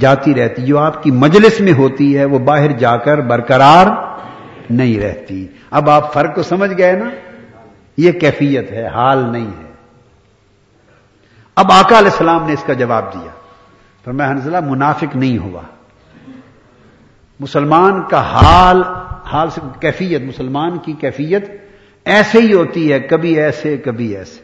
جاتی 0.00 0.34
رہتی، 0.34 0.62
جو 0.62 0.78
آپ 0.78 1.02
کی 1.02 1.10
مجلس 1.10 1.60
میں 1.60 1.72
ہوتی 1.72 2.18
ہے، 2.18 2.24
وہ 2.24 2.38
باہر 2.38 2.72
جا 2.72 2.96
کر 2.96 3.20
برقرار 3.20 4.11
نہیں 4.72 5.00
رہتی۔ 5.00 5.46
اب 5.70 5.90
آپ 5.90 6.12
فرق 6.12 6.34
کو 6.34 6.42
سمجھ 6.42 6.78
گئے 6.78 6.92
نا؟ 6.92 7.10
یہ 7.96 8.12
کیفیت 8.12 8.72
ہے، 8.72 8.86
حال 8.86 9.32
نہیں 9.32 9.46
ہے۔ 9.46 9.72
اب 11.56 11.72
آقا 11.72 11.98
علیہ 11.98 12.10
السلام 12.10 12.46
نے 12.46 12.52
اس 12.52 12.64
کا 12.66 12.72
جواب 12.72 13.14
دیا۔ 13.14 13.30
پر 14.04 14.12
میں 14.12 14.26
حنزلہ 14.26 14.56
منافق 14.60 15.16
نہیں 15.16 15.38
ہوا۔ 15.38 15.62
مسلمان 17.40 18.02
کا 18.10 18.20
حال 18.20 18.82
حال 19.24 19.50
سے 19.50 19.60
کیفیت، 19.80 20.22
مسلمان 20.22 20.78
کی 20.78 20.92
کیفیت 20.92 21.50
ایسے 22.04 22.40
ہی 22.40 22.52
ہوتی 22.52 22.92
ہے، 22.92 23.00
کبھی 23.00 23.40
ایسے 23.40 23.76
کبھی 23.76 24.16
ایسے۔ 24.16 24.40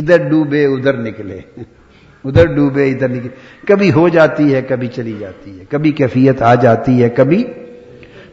ادھر 0.00 0.28
ڈوبے، 0.28 0.66
ادھر 0.66 0.96
نکلے۔ 0.96 1.40
ادھر 2.24 2.46
ڈوبے، 2.46 2.90
ادھر 2.90 3.08
نکلے۔ 3.08 3.28
کبھی 3.66 3.92
ہو 3.92 4.08
جاتی 4.08 4.54
ہے، 4.54 4.62
کبھی 4.62 4.88
چلی 4.88 5.16
جاتی 5.18 5.60
ہے۔ 5.60 5.64
کبھی 5.70 5.92
کیفیت 5.92 6.42
آ 6.42 6.54
جاتی 6.54 7.02
ہے، 7.02 7.08
کبھی 7.08 7.44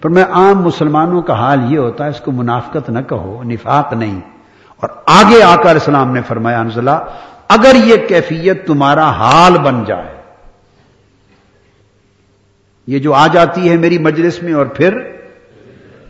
پر 0.01 0.09
میں 0.09 0.23
عام 0.23 0.61
مسلمانوں 0.61 1.21
کا 1.21 1.33
حال 1.33 1.73
یہ 1.73 1.79
ہوتا 1.79 2.05
ہے، 2.05 2.09
اس 2.09 2.21
کو 2.21 2.31
منافقت 2.31 2.89
نہ 2.89 2.99
کہو، 2.99 3.43
نفاق 3.43 3.93
نہیں۔ 3.93 4.19
اور 4.79 4.89
آگے 5.05 5.43
آ 5.43 5.55
کر 5.55 5.75
اسلام 5.75 6.13
نے 6.13 6.21
فرمایا، 6.27 6.59
انزلہ، 6.59 6.97
اگر 7.49 7.75
یہ 7.75 7.97
کیفیت 8.07 8.67
تمہارا 8.67 9.09
حال 9.09 9.57
بن 9.57 9.83
جائے، 9.83 10.15
یہ 12.87 12.99
جو 12.99 13.13
آ 13.13 13.27
جاتی 13.27 13.69
ہے 13.69 13.77
میری 13.77 13.97
مجلس 13.97 14.43
میں 14.43 14.53
اور 14.53 14.65
پھر 14.65 14.97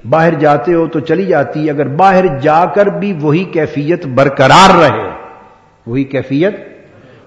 باہر 0.09 0.33
جاتے 0.33 0.73
ہو 0.73 0.87
تو 0.87 0.99
چلی 0.99 1.25
جاتی 1.25 1.65
ہے، 1.65 1.71
اگر 1.71 1.87
باہر 1.87 2.25
جا 2.39 2.65
کر 2.65 2.85
بھی 2.85 3.13
وہی 3.21 3.43
کیفیت 3.43 4.05
برقرار 4.05 4.75
رہے، 4.77 5.09
وہی 5.85 6.03
کیفیت 6.03 6.55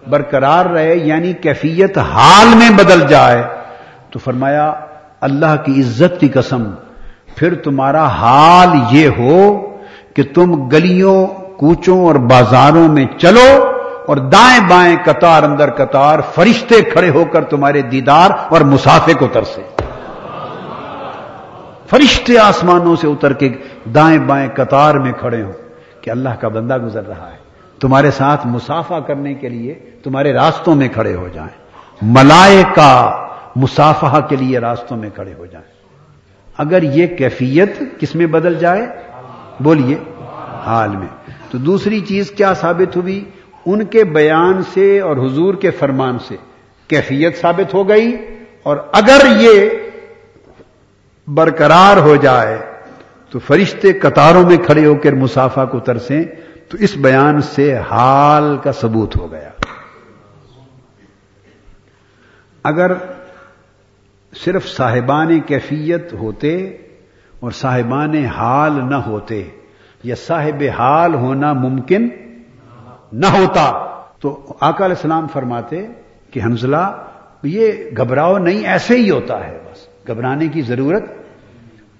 برقرار 0.08 0.66
رہے 0.66 0.94
یعنی 0.96 1.32
کیفیت 1.32 1.98
حال 1.98 2.46
میں 2.58 2.70
بدل 2.70 3.06
جائے، 3.08 3.42
تو 4.10 4.18
فرمایا 4.18 4.72
اللہ 5.24 5.56
کی 5.64 5.80
عزت 5.80 6.20
کی 6.20 6.28
قسم، 6.28 6.64
پھر 7.36 7.54
تمہارا 7.54 8.06
حال 8.06 8.68
یہ 8.90 9.08
ہو 9.18 9.68
کہ 10.14 10.22
تم 10.34 10.68
گلیوں، 10.68 11.26
کوچوں 11.56 12.06
اور 12.06 12.14
بازاروں 12.14 12.88
میں 12.88 13.06
چلو 13.18 13.64
اور 14.06 14.16
دائیں 14.16 14.60
بائیں 14.70 14.96
قطار 15.04 15.42
اندر 15.42 15.70
قطار 15.70 16.18
فرشتے 16.34 16.82
کھڑے 16.82 17.10
ہو 17.10 17.24
کر 17.24 17.44
تمہارے 17.44 17.82
دیدار 17.82 18.30
اور 18.48 18.60
مسافے 18.60 19.14
کو 19.14 19.26
ترسے۔ 19.26 19.62
فرشتے 21.86 22.38
آسمانوں 22.38 22.96
سے 22.96 23.06
اتر 23.06 23.32
کے 23.32 23.48
دائیں 23.94 24.18
بائیں 24.18 24.48
قطار 24.54 24.94
میں 24.94 25.12
کھڑے 25.12 25.42
ہوں 25.42 25.52
کہ 26.00 26.10
اللہ 26.10 26.28
کا 26.40 26.48
بندہ 26.48 26.78
گزر 26.78 27.06
رہا 27.08 27.28
ہے۔ 27.32 27.36
تمہارے 27.80 28.10
ساتھ 28.10 28.46
مسافہ 28.46 29.00
کرنے 29.06 29.34
کے 29.34 29.48
لیے 29.48 29.74
تمہارے 30.02 30.32
راستوں 30.32 30.74
میں 30.74 30.88
کھڑے 30.88 31.14
ہو 31.14 31.28
جائیں۔ 31.32 31.56
ملائے 32.02 32.62
کا 32.74 33.23
مسافہ 33.56 34.26
کے 34.28 34.36
لیے 34.36 34.58
راستوں 34.58 34.96
میں 34.96 35.10
کھڑے 35.14 35.34
ہو 35.34 35.46
جائیں۔ 35.46 35.66
اگر 36.58 36.82
یہ 36.82 37.06
کیفیت 37.06 37.68
کس 37.98 38.14
میں 38.14 38.26
بدل 38.26 38.54
جائے؟ 38.54 38.86
بولیے، 39.60 39.98
حال 40.66 40.96
میں۔ 40.96 41.30
تو 41.50 41.58
دوسری 41.58 42.00
چیز 42.00 42.30
کیا 42.30 42.54
ثابت 42.54 42.96
ہوئی؟ 42.96 43.30
ان 43.66 43.84
کے 43.84 44.04
بیان 44.04 44.62
سے 44.62 45.00
اور 45.00 45.16
حضور 45.16 45.54
کے 45.54 45.70
فرمان 45.70 46.18
سے 46.18 46.36
کیفیت 46.88 47.40
ثابت 47.40 47.74
ہو 47.74 47.88
گئی۔ 47.88 48.16
اور 48.62 48.76
اگر 48.92 49.20
یہ 49.40 49.70
برقرار 51.26 51.96
ہو 51.96 52.16
جائے، 52.16 52.58
تو 53.30 53.38
فرشتے 53.38 53.92
قطاروں 53.92 54.42
میں 54.42 54.56
کھڑے 54.56 54.86
ہو 54.86 54.94
کر 54.94 55.12
مسافہ 55.12 55.66
کو 55.70 55.80
ترسیں۔ 55.80 56.24
تو 56.68 56.78
اس 56.80 56.96
بیان 56.96 57.40
سے 57.40 57.78
حال 57.90 58.56
کا 58.62 58.72
ثبوت 58.72 59.16
ہو 59.16 59.32
گیا۔ 59.32 59.50
اگر 62.64 62.92
صرف 64.36 64.66
صاحبان 64.66 65.40
کیفیت 65.40 66.12
ہوتے 66.12 66.76
اور 67.40 67.50
صاحبان 67.50 68.14
حال 68.14 68.72
نہ 68.90 68.94
ہوتے، 68.94 69.48
یا 70.04 70.14
صاحب 70.26 70.62
حال 70.78 71.14
ہونا 71.14 71.52
ممکن 71.52 72.08
نہ 73.12 73.26
ہوتا۔ 73.26 73.88
تو 74.20 74.56
آقا 74.60 74.84
علیہ 74.84 74.96
السلام 74.96 75.26
فرماتے 75.32 75.86
کہ 76.30 76.40
حنزلہ 76.44 77.06
یہ 77.42 77.72
گھبراؤ 77.96 78.38
نہیں، 78.38 78.66
ایسے 78.66 78.96
ہی 78.96 79.10
ہوتا 79.10 79.48
ہے، 79.48 79.58
بس 79.72 80.08
گھبرانے 80.08 80.48
کی 80.48 80.62
ضرورت 80.62 81.02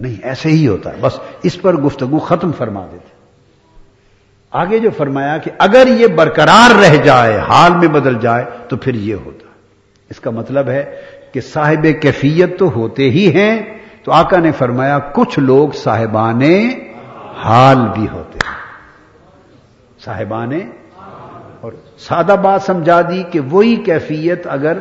نہیں، 0.00 0.16
ایسے 0.22 0.48
ہی 0.48 0.68
ہوتا 0.68 0.90
ہے۔ 0.90 0.96
بس 1.00 1.20
اس 1.42 1.62
پر 1.62 1.74
گفتگو 1.74 2.18
ختم 2.18 2.52
فرما 2.52 2.86
دیتے۔ 2.92 3.08
آگے 4.50 4.78
جو 4.78 4.90
فرمایا 4.90 5.38
کہ 5.38 5.50
اگر 5.58 5.86
یہ 5.86 6.06
برقرار 6.06 6.74
رہ 6.74 6.96
جائے، 6.96 7.38
حال 7.38 7.72
میں 7.72 7.88
بدل 7.88 8.18
جائے، 8.20 8.44
تو 8.68 8.76
پھر 8.76 8.94
یہ 8.94 9.14
ہوتا۔ 9.14 9.46
اس 10.10 10.20
کا 10.20 10.30
مطلب 10.30 10.68
ہے 10.68 10.96
کہ 11.34 11.40
صاحب 11.40 11.86
کیفیت 12.02 12.58
تو 12.58 12.70
ہوتے 12.70 13.10
ہی 13.10 13.34
ہیں 13.34 13.78
تو 14.04 14.12
آقا 14.12 14.38
نے 14.38 14.52
فرمایا 14.52 14.98
کچھ 14.98 15.38
لوگ 15.38 15.68
صاحبان 15.68 16.42
حال 17.36 17.76
بھی 17.94 18.08
ہوتے 18.12 18.38
ہیں۔ 18.46 18.54
صاحبان 20.04 20.52
اور 21.60 21.72
سادہ 21.98 22.36
بات 22.42 22.62
سمجھا 22.62 23.00
دی 23.00 23.22
کہ 23.22 23.40
وہی 23.40 23.76
کیفیت 23.76 24.46
اگر 24.46 24.78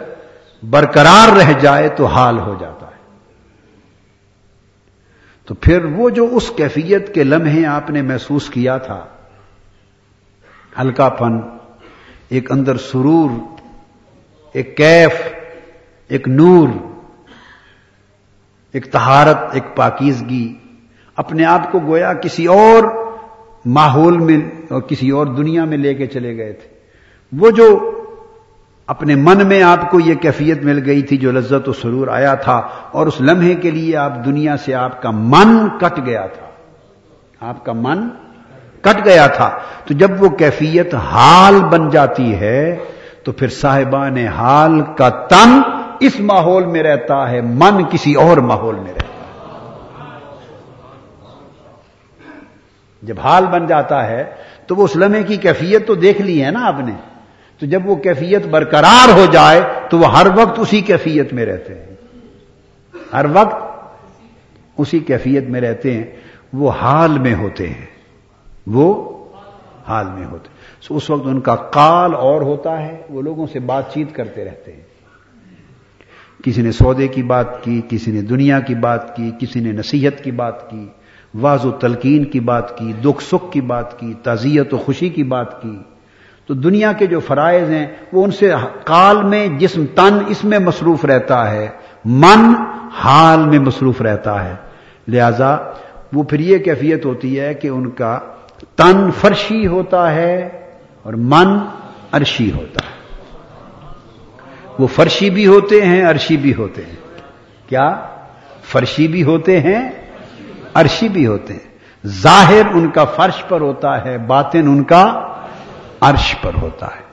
برقرار 0.70 1.38
رہ 1.38 1.54
جائے 1.60 1.90
تو 1.90 2.06
حال 2.06 2.40
ہو 2.40 2.58
جاتا 2.60 2.88
ہے۔ 2.88 3.20
تو 5.46 5.54
پھر 5.54 5.86
وہ 5.86 6.10
جو 6.10 6.30
اس 6.32 6.52
کیفیت 6.56 7.14
کے 7.14 7.24
لمحے 7.24 7.66
آپ 7.66 7.90
نے 7.90 8.02
محسوس 8.02 8.50
کیا 8.50 8.78
تھا۔ 8.78 9.06
ہلکا 10.82 11.10
پن 11.10 11.40
ایک 12.30 12.52
اندر 12.52 12.78
سرور، 12.78 13.30
ایک 14.54 14.78
کیف۔ 14.78 15.43
ایک 16.14 16.28
نور، 16.28 16.70
ایک 18.72 18.92
تہارت 18.92 19.38
ایک 19.52 19.64
پاکیزگی۔ 19.76 20.54
اپنے 21.16 21.46
آپ 21.46 21.72
کو 21.72 21.80
گویا 21.80 22.14
کسی 22.14 22.46
اور 22.46 22.84
ماحول 23.66 24.18
میں 24.18 24.38
اور 24.70 24.82
کسی 24.82 25.10
اور 25.10 25.26
دنیا 25.26 25.66
میں 25.66 25.78
لے 25.78 25.94
کے 25.94 26.08
چلے 26.08 26.38
گئے 26.38 26.54
تھے۔ 26.54 26.68
وہ 27.32 27.52
جو 27.52 27.92
اپنے 28.88 29.16
من 29.16 29.48
میں 29.48 29.64
آپ 29.64 29.92
کو 29.92 30.00
یہ 30.00 30.16
کیفیت 30.16 30.64
مل 30.64 30.82
گئی 30.86 31.02
تھی 31.02 31.18
جو 31.18 31.32
لذت 31.32 31.70
و 31.70 31.74
سرور 31.74 32.08
آیا 32.08 32.34
تھا 32.34 32.62
اور 32.92 33.08
اس 33.08 33.22
لمحے 33.22 33.56
کے 33.56 33.72
لیے 33.72 33.98
آپ 33.98 34.26
دنیا 34.26 34.58
سے 34.58 34.74
آپ 34.74 35.02
کا 35.02 35.12
من 35.12 35.70
کٹ 35.80 36.06
گیا 36.06 36.28
تھا۔ 36.28 36.46
آپ 37.50 37.66
کا 37.66 37.74
من 37.76 38.10
کٹ 38.82 39.06
گیا 39.06 39.28
تھا۔ 39.28 39.58
تو 39.86 39.94
جب 39.94 40.24
وہ 40.24 40.30
کیفیت 40.30 40.96
حال 40.96 41.64
بن 41.64 41.90
جاتی 41.90 42.36
ہے 42.36 42.78
تو 43.24 43.32
پھر 43.32 43.48
صاحبان 43.48 44.18
حال 44.18 44.82
کا 44.98 45.10
تن 45.10 45.83
اس 46.00 46.20
ماحول 46.20 46.66
میں 46.66 46.84
رہتا 46.84 47.32
ہے، 47.32 47.42
من 47.42 47.84
کسی 47.92 48.14
اور 48.14 48.38
ماحول 48.38 48.76
میں 48.76 48.94
رہتا 48.94 49.08
ہے۔ 49.08 49.14
جب 53.02 53.20
حال 53.20 53.46
بن 53.46 53.68
جاتا 53.68 54.08
ہے، 54.08 54.24
تو 54.68 54.76
وہ 54.76 54.84
اس 54.84 54.96
لمحے 54.96 55.24
کی 55.24 55.38
کیفیت 55.38 55.88
تو 55.88 55.96
دیکھ 55.96 56.22
لی 56.22 56.46
ہے 56.46 56.52
نا 56.52 56.68
آپ 56.68 56.80
نے۔ 56.80 56.94
تو 57.60 57.66
جب 57.66 57.82
وہ 57.86 57.96
کیفیت 57.96 58.48
برقرار 58.48 59.10
ہو 59.10 59.26
جائے، 59.32 59.62
تو 59.90 59.98
وہ 59.98 60.18
ہر 60.18 60.28
وقت 60.36 60.60
اسی 60.60 60.82
کیفیت 60.82 61.34
میں 61.34 61.46
رہتے 61.46 61.76
ہیں۔ 61.76 61.96
ہر 63.14 63.26
وقت 63.34 63.56
اسی 64.78 65.00
کیفیت 65.00 65.50
میں 65.50 65.62
رہتے 65.62 65.94
ہیں۔ 65.94 66.04
وہ 66.54 66.72
حال 66.72 67.20
میں 67.20 67.36
ہوتے 67.36 67.70
ہیں۔ 67.70 67.86
وہ 68.68 69.20
حال 69.88 70.06
میں 70.06 70.26
ہوتے 70.26 70.50
ہیں۔ 70.50 70.82
سو 70.82 70.96
اس 70.96 71.10
وقت 71.10 71.22
ان 71.26 71.40
کا 71.40 71.56
کال 71.56 72.16
اور 72.16 72.42
ہوتا 72.42 72.82
ہے، 72.82 73.02
وہ 73.10 73.22
لوگوں 73.22 73.48
سے 73.48 73.60
بات 73.60 73.94
چیت 73.94 74.16
کرتے 74.16 74.46
رہتے 74.46 74.74
ہیں۔ 74.74 74.93
کسی 76.44 76.62
نے 76.62 76.72
سودے 76.72 77.08
کی 77.08 77.24
بات 77.24 77.64
کی، 77.64 77.82
کسی 77.90 78.12
نے 78.12 78.22
دنیا 78.22 78.60
کی 78.60 78.76
بات 78.76 79.16
کی، 79.16 79.32
کسی 79.40 79.60
نے 79.60 79.72
نصیحت 79.72 80.24
کی 80.24 80.32
بات 80.32 80.70
کی 80.70 80.88
واض 81.34 81.66
و 81.66 81.72
تلقین 81.72 82.24
کی 82.24 82.40
بات 82.40 82.78
کی، 82.78 82.94
دکھ 83.02 83.24
سکھ 83.24 83.52
کی 83.52 83.62
بات 83.62 84.00
کی، 84.00 84.14
تعزیت 84.24 84.74
و 84.74 84.78
خوشی 84.78 85.10
کی 85.10 85.24
بات 85.24 85.62
کی۔ 85.62 85.78
تو 86.48 86.54
دنیا 86.54 86.92
کے 86.92 87.06
جو 87.06 87.20
فرائض 87.20 87.70
ہیں، 87.70 87.88
وہ 88.14 88.24
ان 88.24 88.32
سے 88.32 88.52
کال 88.84 89.24
میں 89.24 89.48
جسم 89.48 89.86
تن 89.96 90.18
اس 90.28 90.44
میں 90.44 90.60
مصروف 90.60 91.06
رہتا 91.06 91.52
ہے، 91.52 91.68
من 92.06 92.54
حال 92.94 93.40
میں 93.40 93.60
مصروف 93.60 94.02
رہتا 94.02 94.50
ہے۔ 94.50 94.56
لہذا 95.08 95.58
وہ 96.14 96.24
پھر 96.24 96.40
یہ 96.40 96.58
کیفیت 96.58 97.06
ہوتی 97.06 97.40
ہے 97.40 97.54
کہ 97.54 97.68
ان 97.68 97.90
کا 97.90 98.20
تن 98.76 99.10
فرشی 99.22 99.68
ہوتا 99.68 100.16
ہے 100.16 100.50
اور 101.04 101.14
من 101.14 101.58
عرشی 102.12 102.52
ہوتا 102.52 102.88
ہے۔ 102.88 102.93
وہ 104.80 104.88
فرشی 104.88 105.30
بھی 105.30 105.48
ہوتے 105.48 105.86
ہیں، 105.86 106.06
عرشی 106.06 106.38
بھی 106.38 106.54
ہوتے 106.54 106.82
ہیں۔ 106.86 106.96
کیا؟ 107.70 108.06
فرشی 108.64 109.08
بھی 109.08 109.24
ہوتے 109.24 109.60
ہیں، 109.60 109.92
عرشی 110.74 111.10
بھی 111.10 111.28
ہوتے 111.28 111.54
ہیں۔ 111.54 111.78
ظاہر 112.08 112.66
ان 112.74 112.90
کا 112.90 113.06
فرش 113.06 113.44
پر 113.48 113.62
ہوتا 113.62 114.06
ہے، 114.06 114.18
باطن 114.18 114.68
ان 114.68 114.84
کا 114.84 115.34
عرش 116.02 116.36
پر 116.42 116.52
ہوتا 116.62 116.86
ہے۔ 116.86 117.04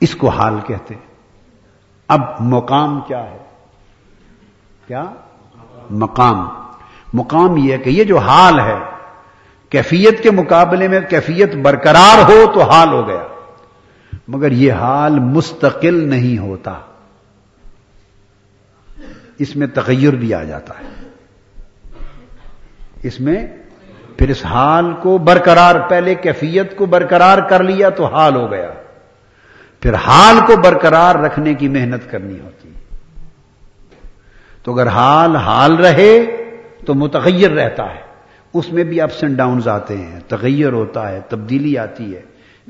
اس 0.00 0.14
کو 0.14 0.28
حال 0.28 0.60
کہتے 0.66 0.94
ہیں۔ 0.94 1.14
اب 2.08 2.20
مقام 2.40 3.00
کیا 3.00 3.30
ہے؟ 3.30 3.38
کیا؟ 4.86 5.04
مقام۔ 5.90 6.48
مقام 7.14 7.56
یہ 7.56 7.72
ہے 7.72 7.78
کہ 7.78 7.90
یہ 7.90 8.04
جو 8.04 8.18
حال 8.18 8.60
ہے، 8.60 8.78
کیفیت 9.70 10.22
کے 10.22 10.30
مقابلے 10.30 10.88
میں 10.88 11.00
کیفیت 11.00 11.54
برقرار 11.54 12.30
ہو 12.30 12.52
تو 12.54 12.62
حال 12.62 12.88
ہو 12.88 13.08
گیا۔ 13.08 13.33
مگر 14.28 14.52
یہ 14.52 14.72
حال 14.72 15.18
مستقل 15.18 16.08
نہیں 16.08 16.38
ہوتا۔ 16.38 16.78
اس 19.38 19.56
میں 19.56 19.66
تغیر 19.66 20.12
بھی 20.12 20.34
آ 20.34 20.42
جاتا 20.42 20.74
ہے۔ 20.78 21.08
اس 23.02 23.20
میں 23.20 23.46
پھر 24.16 24.28
اس 24.28 24.46
حال 24.46 24.94
کو 25.02 25.18
برقرار، 25.18 25.74
پہلے 25.88 26.14
کیفیت 26.14 26.76
کو 26.76 26.86
برقرار 26.86 27.38
کر 27.38 27.62
لیا 27.62 27.88
تو 27.88 28.04
حال 28.04 28.36
ہو 28.36 28.50
گیا۔ 28.50 28.70
پھر 29.80 29.94
حال 29.94 30.36
کو 30.46 30.56
برقرار 30.56 31.14
رکھنے 31.14 31.54
کی 31.54 31.68
محنت 31.68 32.10
کرنی 32.10 32.40
ہوتی۔ 32.40 32.72
تو 34.62 34.72
اگر 34.72 34.86
حال 34.86 35.36
حال 35.36 35.76
رہے 35.76 36.26
تو 36.86 36.94
متغیر 36.94 37.50
رہتا 37.50 37.84
ہے۔ 37.84 38.00
اس 38.54 38.72
میں 38.72 38.84
بھی 38.84 39.00
اپس 39.00 39.24
اینڈ 39.24 39.36
ڈاؤنز 39.36 39.68
آتے 39.68 39.96
ہیں۔ 39.96 40.20
تغیر 40.28 40.72
ہوتا 40.72 41.08
ہے، 41.08 41.20
تبدیلی 41.28 41.78
آتی 41.78 42.16
ہے۔ 42.16 42.22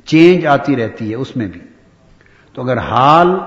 چینج 0.05 0.47
آتی 0.47 0.77
رہتی 0.77 1.11
ہے 1.11 1.15
اس 1.15 1.37
میں 1.37 1.47
بھی۔ 1.47 1.61
تو 2.55 2.63
اگر 2.63 2.79
حال 2.79 3.39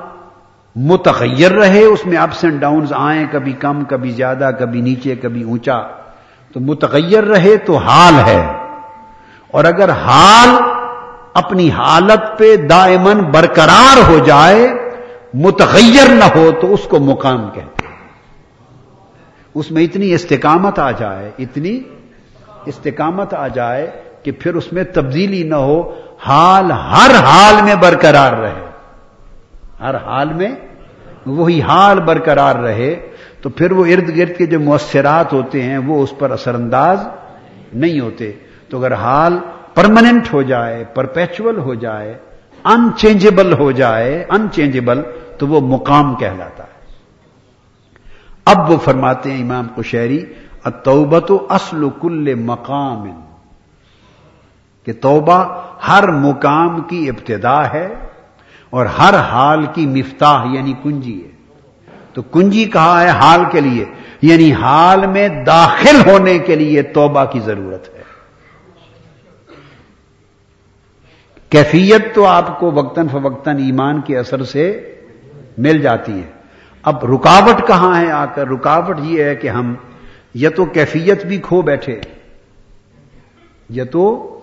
متغیر 0.75 1.51
رہے، 1.51 1.83
اس 1.83 2.05
میں 2.05 2.17
اپس 2.17 2.43
اینڈ 2.43 2.61
ڈاؤنز 2.61 2.93
آئیں، 2.95 3.25
کبھی 3.31 3.53
کم، 3.53 3.83
کبھی 3.83 4.11
زیادہ، 4.11 4.49
کبھی 4.59 4.81
نیچے، 4.81 5.15
کبھی 5.15 5.43
اونچا، 5.43 5.77
تو 6.53 6.59
متغیر 6.59 7.23
رہے 7.23 7.57
تو 7.57 7.77
حال 7.77 8.13
ہے۔ 8.25 8.47
اور 9.51 9.65
اگر 9.65 9.89
حال 9.89 10.49
اپنی 11.33 11.69
حالت 11.69 12.37
پہ 12.37 12.55
دائمن 12.55 13.23
برقرار 13.23 14.09
ہو 14.09 14.19
جائے، 14.19 14.67
متغیر 15.33 16.09
نہ 16.09 16.23
ہو، 16.35 16.51
تو 16.61 16.73
اس 16.73 16.83
کو 16.83 16.99
مقام 16.99 17.49
کہتے 17.53 17.87
ہیں۔ 17.87 17.95
اس 19.53 19.71
میں 19.71 19.83
اتنی 19.83 20.13
استقامت 20.13 20.79
آ 20.79 20.91
جائے، 20.91 21.31
اتنی 21.39 21.79
استقامت 22.65 23.33
آ 23.33 23.47
جائے 23.47 23.91
کہ 24.23 24.31
پھر 24.31 24.55
اس 24.55 24.73
میں 24.73 24.83
تبدیلی 24.83 25.43
نہ 25.43 25.55
ہو، 25.55 25.95
حال 26.19 26.71
ہر 26.71 27.15
حال 27.15 27.63
میں 27.63 27.75
برقرار 27.75 28.33
رہے۔ 28.33 28.65
ہر 29.79 29.95
حال 29.95 30.33
میں 30.33 30.49
وہی 31.25 31.61
حال 31.61 31.99
برقرار 31.99 32.55
رہے، 32.55 33.07
تو 33.41 33.49
پھر 33.49 33.71
وہ 33.71 33.85
ارد 33.85 34.17
گرد 34.17 34.37
کے 34.37 34.45
جو 34.45 34.59
مؤثرات 34.59 35.33
ہوتے 35.33 35.63
ہیں، 35.63 35.77
وہ 35.77 36.03
اس 36.03 36.13
پر 36.19 36.31
اثر 36.31 36.55
انداز 36.55 36.99
نہیں 37.73 37.99
ہوتے۔ 37.99 38.31
تو 38.69 38.77
اگر 38.77 38.93
حال 38.93 39.39
پرماننٹ 39.73 40.33
ہو 40.33 40.41
جائے 40.41 40.83
پرپیچول 40.93 41.57
ہو 41.57 41.73
جائے 41.73 42.17
ان 42.63 42.89
چینجبل 42.97 43.53
ہو 43.53 43.71
جائے 43.71 44.25
ان 44.29 44.47
چینجبل 44.53 45.01
تو 45.37 45.47
وہ 45.47 45.61
مقام 45.61 46.15
کہلاتا 46.15 46.63
ہے۔ 46.63 46.77
اب 48.45 48.71
وہ 48.71 48.77
فرماتے 48.77 49.31
ہیں 49.31 49.41
امام 49.43 49.67
کو 49.75 49.83
شہری 49.83 50.25
توبت 50.83 51.31
اصل 51.49 51.87
کل 52.01 52.35
مقام۔ 52.35 53.26
کہ 54.87 54.93
توبہ 54.93 55.61
ہر 55.87 56.07
مقام 56.07 56.81
کی 56.81 57.09
ابتدا 57.09 57.73
ہے 57.73 57.87
اور 58.69 58.85
ہر 58.85 59.15
حال 59.15 59.65
کی 59.73 59.87
مفتاح 59.87 60.45
یعنی 60.51 60.73
کنجی 60.83 61.23
ہے۔ 61.23 61.31
تو 62.13 62.21
کنجی 62.21 62.65
کہا 62.65 63.03
ہے 63.03 63.07
حال 63.07 63.41
کے 63.51 63.61
لیے؟ 63.61 63.85
یعنی 64.21 64.53
حال 64.53 65.07
میں 65.07 65.27
داخل 65.43 66.09
ہونے 66.09 66.39
کے 66.39 66.55
لیے 66.55 66.81
توبہ 66.81 67.25
کی 67.25 67.39
ضرورت 67.39 67.95
ہے۔ 67.95 68.03
کیفیت 71.49 72.15
تو 72.15 72.25
آپ 72.25 72.59
کو 72.59 72.71
وقتاً 72.71 73.07
فوقتاً 73.07 73.57
ایمان 73.57 74.01
کے 74.01 74.17
اثر 74.17 74.43
سے 74.43 74.95
مل 75.57 75.81
جاتی 75.81 76.13
ہے۔ 76.13 76.31
اب 76.83 77.05
رکاوٹ 77.05 77.67
کہاں 77.67 78.01
ہے 78.01 78.11
آ 78.11 78.25
کر؟ 78.25 78.47
رکاوٹ 78.47 78.99
یہ 79.03 79.23
ہے 79.23 79.35
کہ 79.35 79.47
ہم 79.47 79.75
یا 80.33 80.49
تو 80.49 80.65
کیفیت 80.65 81.25
بھی 81.25 81.37
کھو 81.37 81.61
بیٹھے 81.61 81.99
یا 83.69 83.83
تو 83.83 84.33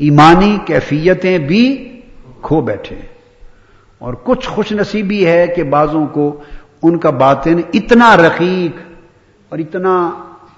ایمانی 0.00 0.58
کیفیتیں 0.66 1.38
بھی 1.38 2.00
کھو 2.42 2.60
بیٹھے 2.60 2.96
اور 3.98 4.14
کچھ 4.24 4.48
خوش 4.48 4.72
نصیبی 4.72 5.26
ہے 5.26 5.46
کہ 5.56 5.62
بعضوں 5.62 6.06
کو 6.06 6.40
ان 6.82 6.98
کا 6.98 7.10
باطن 7.10 7.60
اتنا 7.74 8.16
رقیق 8.16 8.80
اور 9.48 9.58
اتنا 9.58 10.10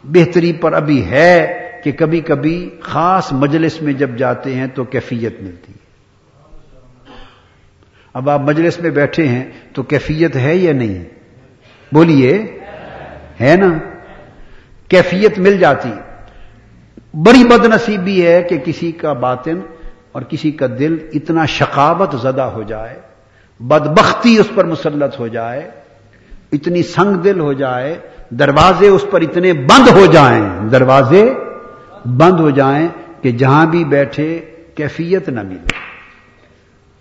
بہتری 0.05 0.52
پر 0.52 0.72
ابھی 0.72 1.11
ہے 1.11 1.59
کہ 1.85 1.92
کبھی 1.92 2.20
کبھی 2.20 2.70
خاص 2.81 3.33
مجلس 3.33 3.83
میں 3.83 3.92
جب 3.92 4.16
جاتے 4.16 4.55
ہیں 4.55 4.66
تو 4.74 4.85
کیفیت 4.85 5.42
ملتی 5.42 5.72
ہے۔ 5.72 5.83
اب 8.14 8.31
آپ 8.31 8.40
مجلس 8.40 8.81
میں 8.81 8.90
بیٹھے 8.90 9.28
ہیں 9.28 9.50
تو 9.72 9.83
کیفیت 9.83 10.37
ہے 10.37 10.57
یا 10.57 10.72
نہیں؟ 10.72 11.05
بولیے، 11.94 12.59
ہے 13.40 13.57
نا؟ 13.57 13.78
کیفیت 14.88 15.38
مل 15.38 15.59
جاتی۔ 15.59 15.90
بڑی 17.14 17.44
بد 17.44 17.64
نصیبی 17.64 18.27
ہے 18.27 18.42
کہ 18.42 18.59
کسی 18.59 18.92
کا 18.92 19.12
باطن 19.12 19.61
اور 20.12 20.22
کسی 20.22 20.51
کا 20.51 20.66
دل 20.79 20.96
اتنا 21.12 21.46
شقاوت 21.46 22.14
زدہ 22.22 22.42
ہو 22.42 22.62
جائے، 22.62 23.01
بدبختی 23.61 24.37
اس 24.38 24.48
پر 24.55 24.64
مسلط 24.64 25.18
ہو 25.18 25.29
جائے، 25.29 25.70
اتنی 26.53 26.83
سنگ 26.83 27.14
دل 27.14 27.40
ہو 27.40 27.53
جائے، 27.53 27.98
دروازے 28.31 28.88
اس 28.88 29.05
پر 29.11 29.20
اتنے 29.20 29.53
بند 29.53 29.88
ہو 29.88 30.07
جائیں، 30.07 30.68
دروازے 30.72 31.35
بند 32.05 32.40
ہو 32.40 32.51
جائیں 32.51 32.88
کہ 33.22 33.31
جہاں 33.31 33.66
بھی 33.66 33.85
بیٹھے 33.85 34.40
کیفیت 34.75 35.29
نہ 35.29 35.42
ملے۔ 35.42 35.83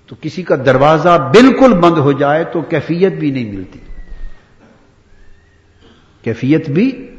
تو 0.08 0.16
کسی 0.22 0.44
کا 0.44 0.56
دروازہ 0.56 1.32
بالکل 1.34 1.74
بند 1.74 1.98
ہو 1.98 2.12
جائے 2.12 2.44
تو 2.44 2.62
کیفیت 2.62 3.14
بھی 3.14 3.32
نہیں 3.32 3.52
ملتی۔ 3.52 3.80
کیفیت 6.24 6.70
بھی 6.70 7.11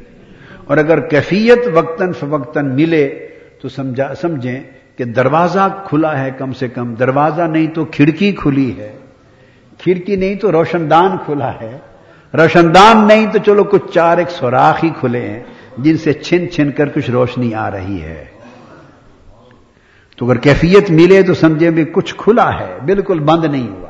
اور 0.65 0.77
اگر 0.77 0.99
کیفیت 0.99 1.59
وقتاً 1.73 2.11
فوقتاً 2.11 2.75
ملے 2.75 3.27
تو 3.61 3.69
سمجھا 3.69 4.15
سمجھیں 4.15 4.59
کہ 4.97 5.03
دروازہ 5.03 5.83
کھلا 5.85 6.23
ہے 6.23 6.31
کم 6.37 6.53
سے 6.53 6.67
کم۔ 6.67 6.95
دروازہ 6.95 7.41
نہیں 7.41 7.67
تو 7.67 7.85
کھڑکی 7.85 8.31
کھلی 8.31 8.77
ہے۔ 8.77 8.95
کھڑکی 9.77 10.15
نہیں 10.15 10.35
تو 10.35 10.51
روشن 10.51 10.89
دان 10.89 11.17
کھلا 11.25 11.53
ہے۔ 11.61 11.77
روشن 12.33 12.75
دان 12.75 13.07
نہیں 13.07 13.27
تو 13.27 13.39
چلو 13.45 13.63
کچھ 13.63 13.91
چار 13.93 14.17
ایک 14.17 14.29
سوراخ 14.29 14.83
ہی 14.83 14.89
کھلے 14.99 15.21
ہیں 15.21 15.43
جن 15.77 15.97
سے 15.97 16.13
چھن 16.13 16.49
چھن 16.51 16.71
کر 16.71 16.89
کچھ 16.89 17.11
روشنی 17.11 17.53
آ 17.53 17.71
رہی 17.71 18.01
ہے۔ 18.01 18.25
تو 20.17 20.25
اگر 20.25 20.37
کیفیت 20.37 20.91
ملے 20.91 21.23
تو 21.23 21.33
سمجھے 21.33 21.69
بھی 21.69 21.85
کچھ 21.91 22.15
کھلا 22.17 22.59
ہے۔ 22.59 22.77
بالکل 22.85 23.19
بند 23.19 23.45
نہیں 23.45 23.67
ہوا۔ 23.67 23.89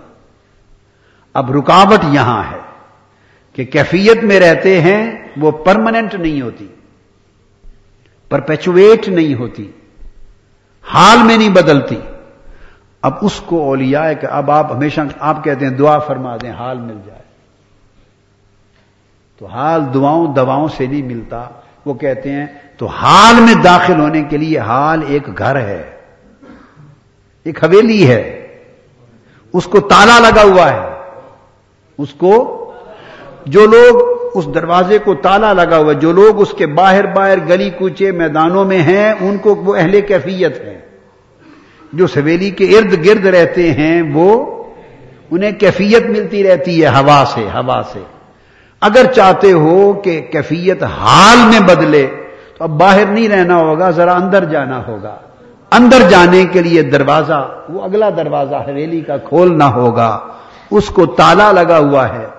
اب 1.33 1.51
رکاوٹ 1.51 1.99
یہاں 2.09 2.43
ہے۔ 2.51 2.62
کہ 3.53 3.65
کیفیت 3.65 4.23
میں 4.23 4.39
رہتے 4.39 4.81
ہیں، 4.81 5.27
وہ 5.37 5.51
پرماننٹ 5.51 6.15
نہیں 6.15 6.41
ہوتی 6.41 6.67
پرپیچویٹ 8.29 9.07
نہیں 9.07 9.35
ہوتی، 9.35 9.71
حال 10.83 11.17
میں 11.23 11.37
نہیں 11.37 11.49
بدلتی۔ 11.49 11.99
اب 13.01 13.13
اس 13.21 13.41
کو 13.45 13.63
اولیاء 13.63 14.13
کہ 14.21 14.25
اب 14.25 14.51
آپ 14.51 14.71
ہمیشہ 14.71 15.01
آپ 15.19 15.43
کہتے 15.43 15.65
ہیں 15.65 15.73
دعا 15.73 15.99
فرما 15.99 16.37
دیں، 16.41 16.51
حال 16.51 16.77
مل 16.77 16.97
جائے۔ 17.05 17.21
تو 19.37 19.45
حال 19.45 19.81
دعاؤں، 19.93 20.33
دواؤں 20.33 20.67
سے 20.67 20.85
نہیں 20.85 21.01
ملتا۔ 21.01 21.49
وہ 21.85 21.93
کہتے 21.93 22.31
ہیں 22.31 22.45
تو 22.77 22.85
حال 22.85 23.35
میں 23.35 23.53
داخل 23.63 23.99
ہونے 23.99 24.23
کے 24.23 24.37
لیے 24.37 24.59
حال 24.59 25.01
ایک 25.07 25.37
گھر 25.37 25.55
ہے، 25.55 25.91
ایک 27.43 27.63
حویلی 27.63 28.09
ہے۔ 28.09 28.39
اس 29.53 29.65
کو 29.65 29.79
تالا 29.79 30.19
لگا 30.19 30.43
ہوا 30.43 30.73
ہے۔ 30.73 31.09
اس 31.97 32.13
کو 32.13 32.59
جو 33.45 33.65
لوگ 33.65 34.13
اس 34.33 34.53
دروازے 34.53 34.97
کو 34.97 35.13
تالا 35.13 35.53
لگا 35.53 35.77
ہوا 35.77 35.93
جو 35.93 36.11
لوگ 36.11 36.41
اس 36.41 36.51
کے 36.51 36.67
باہر 36.67 37.05
باہر 37.05 37.37
گلی 37.49 37.69
کوچے 37.69 38.11
میدانوں 38.11 38.65
میں 38.65 38.79
ہیں، 38.79 39.13
ان 39.19 39.37
کو 39.37 39.55
وہ 39.55 39.75
اہل 39.75 40.01
کیفیت 40.01 40.59
ہے 40.61 40.79
جو 41.93 42.07
سویلی 42.07 42.49
کے 42.49 42.65
ارد 42.65 43.05
گرد 43.05 43.25
رہتے 43.25 43.71
ہیں، 43.71 44.01
وہ 44.13 44.63
انہیں 45.31 45.51
کیفیت 45.51 46.05
ملتی 46.05 46.43
رہتی 46.43 46.83
ہے، 46.83 46.87
ہوا 46.87 47.23
سے 47.33 47.41
ہوا 47.41 47.81
سے۔ 47.93 47.99
اگر 48.81 49.11
چاہتے 49.15 49.51
ہو 49.51 49.93
کہ 49.93 50.21
کیفیت 50.31 50.83
حال 50.83 51.37
میں 51.47 51.59
بدلے، 51.59 52.07
تو 52.57 52.63
اب 52.63 52.69
باہر 52.69 53.05
نہیں 53.05 53.29
رہنا 53.29 53.55
ہوگا، 53.55 53.89
ذرا 53.89 54.13
اندر 54.13 54.45
جانا 54.45 54.87
ہوگا۔ 54.87 55.15
اندر 55.71 55.99
جانے 56.09 56.45
کے 56.45 56.61
لیے 56.61 56.81
دروازہ، 56.81 57.49
وہ 57.69 57.81
اگلا 57.81 58.09
دروازہ، 58.09 58.55
حویلی 58.55 59.01
کا 59.01 59.17
کھولنا 59.17 59.73
ہوگا۔ 59.73 60.19
اس 60.71 60.87
کو 60.87 61.05
تالا 61.05 61.51
لگا 61.51 61.77
ہوا 61.77 62.09
ہے۔ 62.09 62.32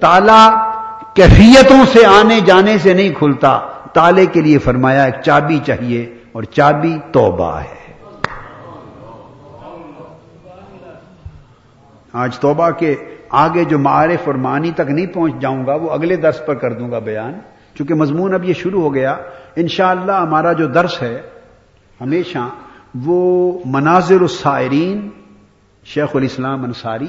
تالا 0.00 0.72
کیفیتوں 1.14 1.86
سے 1.86 2.06
آنے 2.06 2.40
جانے 2.40 2.78
سے 2.78 2.94
نہیں 2.94 3.10
کھلتا۔ 3.10 3.60
تالے 3.92 4.26
کے 4.26 4.40
لیے 4.40 4.58
فرمایا، 4.58 5.04
ایک 5.04 5.14
چابی 5.24 5.58
چاہیے 5.66 6.14
اور 6.32 6.42
چابی 6.42 6.98
توبہ 7.12 7.58
ہے۔ 7.58 7.86
آج 12.12 12.38
توبہ 12.38 12.70
کے 12.70 12.94
آگے 13.30 13.64
جو 13.64 13.78
معارف 13.78 14.20
اور 14.24 14.34
معنی 14.34 14.70
تک 14.70 14.90
نہیں 14.90 15.06
پہنچ 15.06 15.32
جاؤں 15.40 15.66
گا، 15.66 15.74
وہ 15.74 15.90
اگلے 15.90 16.16
درس 16.16 16.46
پر 16.46 16.54
کر 16.54 16.72
دوں 16.72 16.90
گا 16.90 16.98
بیان۔ 16.98 17.32
چونکہ 17.74 17.94
مضمون 17.94 18.34
اب 18.34 18.44
یہ 18.44 18.54
شروع 18.54 18.82
ہو 18.82 18.94
گیا، 18.94 19.16
انشاءاللہ 19.56 20.12
ہمارا 20.12 20.52
جو 20.52 20.66
درس 20.66 21.02
ہے، 21.02 21.22
ہمیشہ 22.00 22.48
وہ 23.04 23.58
مناظر 23.64 24.20
السائرین، 24.20 25.08
شیخ 25.84 26.08
الاسلام 26.14 26.64
انصاری 26.64 27.06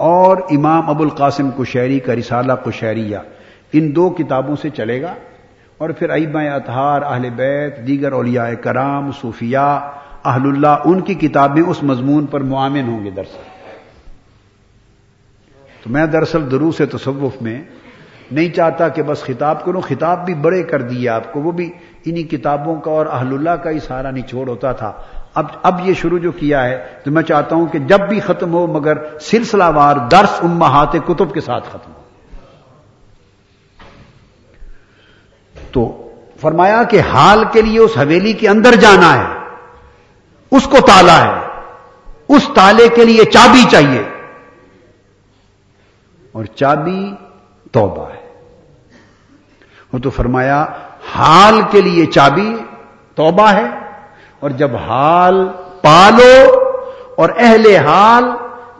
اور 0.00 0.36
امام 0.50 0.90
ابو 0.90 1.02
القاسم 1.02 1.50
کشہری 1.58 2.00
کا 2.00 2.16
رسالہ 2.16 2.52
کشہریہ 2.64 3.18
ان 3.72 3.96
دو 3.96 4.08
کتابوں 4.10 4.56
سے 4.56 4.70
چلے 4.70 5.02
گا 5.02 5.14
اور 5.78 5.90
پھر 5.90 6.10
ایبا 6.10 6.42
اطہار، 6.42 7.02
اہل 7.02 7.28
بیت، 7.30 7.86
دیگر 7.86 8.12
اولیاء 8.12 8.48
کرام، 8.60 9.10
صوفیاء، 9.12 9.78
اہل 10.24 10.46
اللہ، 10.46 10.82
ان 10.84 11.00
کی 11.00 11.14
کتابیں 11.14 11.62
اس 11.62 11.82
مضمون 11.82 12.26
پر 12.26 12.40
معامن 12.40 12.88
ہوں 12.88 13.04
گے 13.04 13.10
درس 13.10 13.36
تو 15.82 15.90
میں 15.90 16.06
دراصل 16.06 16.50
دروس 16.50 16.80
تصوف 16.92 17.42
میں 17.42 17.62
نہیں 18.30 18.48
چاہتا 18.48 18.88
کہ 18.88 19.02
بس 19.02 19.22
خطاب 19.22 19.64
کروں، 19.64 19.80
خطاب 19.80 20.24
بھی 20.24 20.34
بڑے 20.34 20.62
کر 20.62 20.82
دیے 20.82 21.08
آپ 21.08 21.32
کو، 21.32 21.40
وہ 21.40 21.52
بھی 21.52 21.70
انہی 22.04 22.22
کتابوں 22.22 22.80
کا 22.80 22.90
اور 22.90 23.06
اہل 23.06 23.32
اللہ 23.32 23.62
کا 23.62 23.70
ہی 23.70 23.78
سارا 23.78 24.10
نچوڑ 24.10 24.48
ہوتا 24.48 24.72
تھا۔ 24.72 24.92
اب 25.38 25.46
اب 25.62 25.88
یہ 25.88 25.94
شروع 25.94 26.18
جو 26.18 26.32
کیا 26.32 26.64
ہے 26.64 26.86
تو 27.04 27.10
میں 27.10 27.22
چاہتا 27.22 27.56
ہوں 27.56 27.66
کہ 27.66 27.78
جب 27.78 28.00
بھی 28.00 28.20
ختم 28.20 28.52
ہو 28.52 28.66
مگر 28.66 29.18
سلسلہ 29.20 29.64
وار 29.74 29.96
درس 29.96 30.30
امہات 30.42 30.92
کتب 30.92 31.34
کے 31.34 31.40
ساتھ 31.40 31.68
ختم 31.68 31.92
ہو۔ 31.92 32.02
تو 35.72 36.10
فرمایا 36.40 36.82
کہ 36.82 37.00
حال 37.00 37.44
کے 37.52 37.62
لیے 37.62 37.78
اس 37.78 37.90
حویلی 37.96 38.32
کے 38.32 38.48
اندر 38.48 38.74
جانا 38.74 39.18
ہے، 39.18 39.34
اس 40.50 40.64
کو 40.64 40.76
تالا 40.86 41.24
ہے، 41.24 41.46
اس 42.28 42.50
تالے 42.54 42.88
کے 42.88 43.04
لیے 43.04 43.24
چابی 43.24 43.64
چاہیے۔ 43.70 44.02
اور 46.32 46.44
چابی 46.44 47.14
توبہ 47.72 48.10
ہے۔ 48.10 48.32
وہ 49.92 49.98
تو 49.98 50.10
فرمایا، 50.10 50.66
حال 51.14 51.60
کے 51.70 51.80
لیے 51.80 52.06
چابی 52.06 52.56
توبہ 53.14 53.48
ہے 53.48 53.77
اور 54.40 54.50
جب 54.50 54.76
حال 54.76 55.48
پالو 55.82 56.60
اور 57.16 57.28
اہل 57.38 57.76
حال 57.76 58.24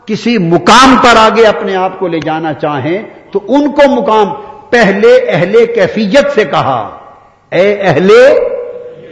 کسی 0.05 0.37
مقام 0.37 0.97
پر 0.97 1.17
آگے 1.17 1.45
اپنے 1.45 1.75
آپ 1.75 1.99
کو 1.99 2.07
لے 2.07 2.19
جانا 2.19 2.53
چاہیں 2.53 3.03
تو 3.31 3.39
ان 3.47 3.71
کو 3.71 3.89
مقام 3.89 4.27
پہلے 4.69 5.15
اہل 5.27 5.65
کیفیت 5.75 6.31
سے 6.35 6.43
کہا۔ 6.43 6.89
اے 7.51 7.81
اہل 7.81 8.09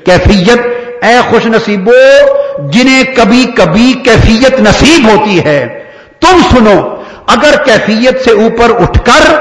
کیفیت، 0.05 0.59
اے 1.03 1.15
خوش 1.29 1.45
نصیبو، 1.45 1.91
جنہیں 2.69 3.03
کبھی 3.15 3.45
کبھی 3.55 3.93
کیفیت 3.93 4.59
نصیب 4.59 5.09
ہوتی 5.09 5.43
ہے، 5.45 5.83
تم 6.21 6.39
سنو، 6.51 6.95
اگر 7.27 7.63
کیفیت 7.65 8.23
سے 8.23 8.31
اوپر 8.31 8.81
اٹھ 8.81 8.99
کر 9.05 9.33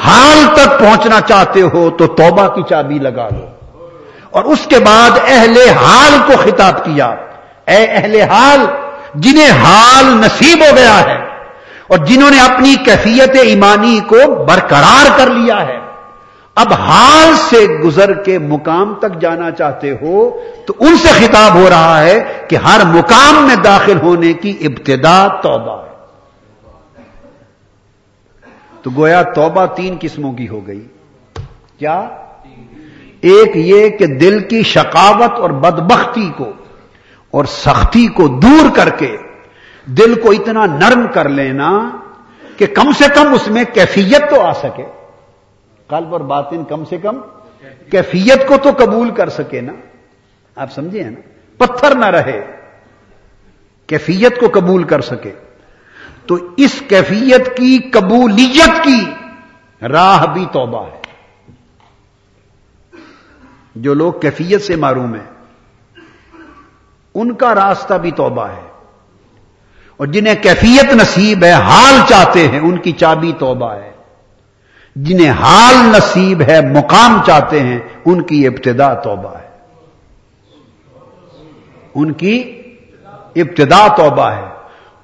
حال 0.00 0.54
تک 0.54 0.78
پہنچنا 0.78 1.20
چاہتے 1.20 1.60
ہو 1.60 1.90
تو 1.90 2.06
توبہ 2.06 2.48
کی 2.48 2.62
چابی 2.68 2.98
لگا 2.98 3.28
لو۔ 3.32 3.57
اور 4.30 4.44
اس 4.44 4.66
کے 4.66 4.78
بعد 4.78 5.10
اہل 5.26 5.56
حال 5.68 6.18
کو 6.26 6.32
خطاب 6.44 6.84
کیا۔ 6.84 7.06
اے 7.66 7.86
اہل 7.88 8.20
حال، 8.20 8.60
جنہیں 9.14 9.50
حال 9.50 10.04
نصیب 10.06 10.64
ہو 10.70 10.76
گیا 10.76 11.00
ہے 11.00 11.18
اور 11.88 11.98
جنہوں 11.98 12.30
نے 12.30 12.40
اپنی 12.40 12.74
کیفیت 12.84 13.36
ایمانی 13.42 14.00
کو 14.06 14.44
برقرار 14.44 15.18
کر 15.18 15.26
لیا 15.26 15.66
ہے۔ 15.66 15.78
اب 16.54 16.72
حال 16.72 17.34
سے 17.36 17.66
گزر 17.66 18.12
کے 18.12 18.38
مقام 18.38 18.94
تک 18.94 19.20
جانا 19.20 19.50
چاہتے 19.50 19.90
ہو 19.90 20.38
تو 20.66 20.74
ان 20.78 20.96
سے 20.96 21.08
خطاب 21.08 21.54
ہو 21.54 21.66
رہا 21.70 22.00
ہے 22.00 22.44
کہ 22.48 22.56
ہر 22.56 22.80
مقام 22.84 23.46
میں 23.46 23.56
داخل 23.56 23.98
ہونے 24.02 24.32
کی 24.32 24.56
ابتدا 24.60 25.28
توبہ 25.28 25.82
ہے۔ 25.82 25.88
تو 28.82 28.90
گویا 28.96 29.22
توبہ 29.22 29.66
تین 29.66 29.96
قسموں 30.00 30.32
کی 30.32 30.48
ہو 30.48 30.66
گئی۔ 30.66 30.86
کیا؟ 31.78 32.08
ایک 33.20 33.50
یہ 33.54 33.88
کہ 33.88 34.06
دل 34.06 34.40
کی 34.40 34.62
شقاوت 34.62 35.30
اور 35.30 35.50
بدبختی 35.50 36.32
کو 36.36 36.52
اور 37.30 37.44
سختی 37.44 38.06
کو 38.06 38.28
دور 38.28 38.76
کر 38.76 38.88
کے 38.88 39.16
دل 39.84 40.20
کو 40.20 40.30
اتنا 40.30 40.66
نرم 40.66 41.06
کر 41.14 41.28
لینا 41.28 41.90
کہ 42.56 42.66
کم 42.66 42.92
سے 42.92 43.04
کم 43.14 43.34
اس 43.34 43.48
میں 43.48 43.64
کیفیت 43.74 44.30
تو 44.30 44.40
آ 44.40 44.52
سکے۔ 44.52 44.84
قلب 45.88 46.12
اور 46.12 46.20
باطن 46.20 46.64
کم 46.64 46.84
سے 46.84 46.96
کم 46.96 47.16
کیفیت 47.90 48.48
کو 48.48 48.56
تو 48.62 48.70
قبول 48.78 49.10
کر 49.10 49.28
سکے 49.28 49.60
نا۔ 49.60 49.72
آپ 50.56 50.72
سمجھے 50.72 51.02
ہیں 51.02 51.10
نا؟ 51.10 51.20
پتھر 51.56 51.94
نہ 51.94 52.06
رہے۔ 52.06 52.42
کیفیت 53.86 54.40
کو 54.40 54.46
قبول 54.52 54.82
کر 54.82 55.00
سکے۔ 55.00 55.32
تو 56.26 56.36
اس 56.56 56.82
کیفیت 56.88 57.56
کی 57.56 57.78
قبولیت 57.92 58.84
کی 58.84 59.04
راہ 59.86 60.26
بھی 60.26 60.46
توبہ 60.52 60.86
ہے۔ 60.86 60.97
جو 63.82 63.94
لوگ 63.94 64.12
کیفیت 64.12 64.62
سے 64.62 64.76
معروم 64.76 65.14
ہیں، 65.14 65.32
ان 67.14 67.34
کا 67.34 67.54
راستہ 67.54 67.94
بھی 67.94 68.10
توبہ 68.10 68.48
ہے۔ 68.48 68.68
اور 69.96 70.06
جنہیں 70.06 70.34
کیفیت 70.42 70.94
نصیب 70.94 71.44
ہے، 71.44 71.52
حال 71.52 71.94
چاہتے 72.08 72.48
ہیں، 72.48 72.60
ان 72.60 72.78
کی 72.78 72.92
چابی 72.92 73.32
توبہ 73.38 73.72
ہے۔ 73.72 73.90
جنہیں 74.96 75.30
حال 75.30 75.74
نصیب 75.76 76.42
ہے، 76.42 76.60
مقام 76.60 77.22
چاہتے 77.26 77.60
ہیں، 77.60 77.78
ان 78.04 78.22
کی 78.22 78.46
ابتدا 78.46 78.94
توبہ 78.94 79.34
ہے۔ 79.38 79.48
ان 81.94 82.12
کی 82.12 82.62
ابتدا 83.36 83.86
توبہ 83.96 84.30
ہے۔ 84.30 84.44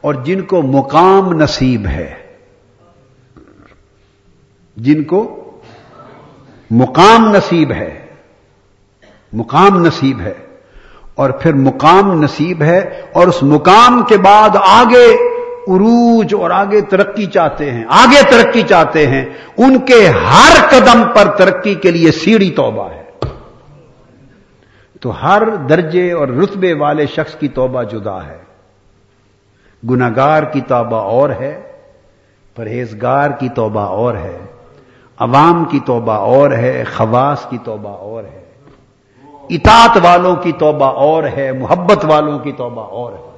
اور 0.01 0.15
جن 0.15 0.43
کو 0.43 0.63
مقام 0.63 1.33
نصیب 1.33 1.87
ہے، 1.87 2.15
جن 4.77 5.05
کو 5.05 5.51
مقام 6.71 7.35
نصیب 7.35 7.73
ہے 7.73 8.04
مقام 9.35 9.87
نصیب 9.87 10.21
ہے۔ 10.21 10.35
اور 11.15 11.31
پھر 11.31 11.53
مقام 11.53 12.23
نصیب 12.23 12.63
ہے 12.63 13.03
اور 13.13 13.27
اس 13.27 13.43
مقام 13.43 14.03
کے 14.03 14.17
بعد 14.17 14.49
آگے 14.57 15.15
عروج 15.69 16.35
اور 16.35 16.51
آگے 16.51 16.81
ترقی 16.81 17.27
چاہتے 17.27 17.71
ہیں، 17.71 17.85
آگے 17.89 18.23
ترقی 18.31 18.63
چاہتے 18.63 19.07
ہیں۔ 19.07 19.25
ان 19.57 19.79
کے 19.79 20.09
ہر 20.09 20.69
قدم 20.71 21.03
پر 21.15 21.31
ترقی 21.31 21.75
کے 21.75 21.91
لیے 21.91 22.13
سیڑھی 22.13 22.51
توبہ 22.51 22.91
ہے۔ 22.91 23.03
تو 25.01 25.13
ہر 25.23 25.43
درجے 25.69 26.13
اور 26.13 26.29
رتبے 26.29 26.73
والے 26.73 27.07
شخص 27.07 27.35
کی 27.35 27.49
توبہ 27.49 27.83
جدا 27.83 28.27
ہے۔ 28.27 28.39
گناگار 29.91 30.43
کی 30.43 30.61
توبہ 30.61 30.97
اور 30.97 31.31
ہے، 31.31 31.61
پرہیزگار 32.57 33.31
کی 33.31 33.49
توبہ 33.49 33.81
اور 33.81 34.15
ہے، 34.15 34.39
عوام 35.19 35.65
کی 35.65 35.81
توبہ 35.87 36.13
اور 36.13 36.51
ہے، 36.51 36.85
خواص 36.97 37.49
کی 37.51 37.59
توبہ 37.65 37.91
اور 37.91 38.25
ہے۔ 38.25 38.54
اطاعت 39.51 39.99
والوں 40.05 40.37
کی 40.37 40.53
توبہ 40.53 40.87
اور 41.01 41.25
ہے 41.37 41.51
محبت 41.53 42.05
والوں 42.05 42.39
کی 42.39 42.53
توبہ 42.53 42.83
اور 42.93 43.13
ہے 43.13 43.33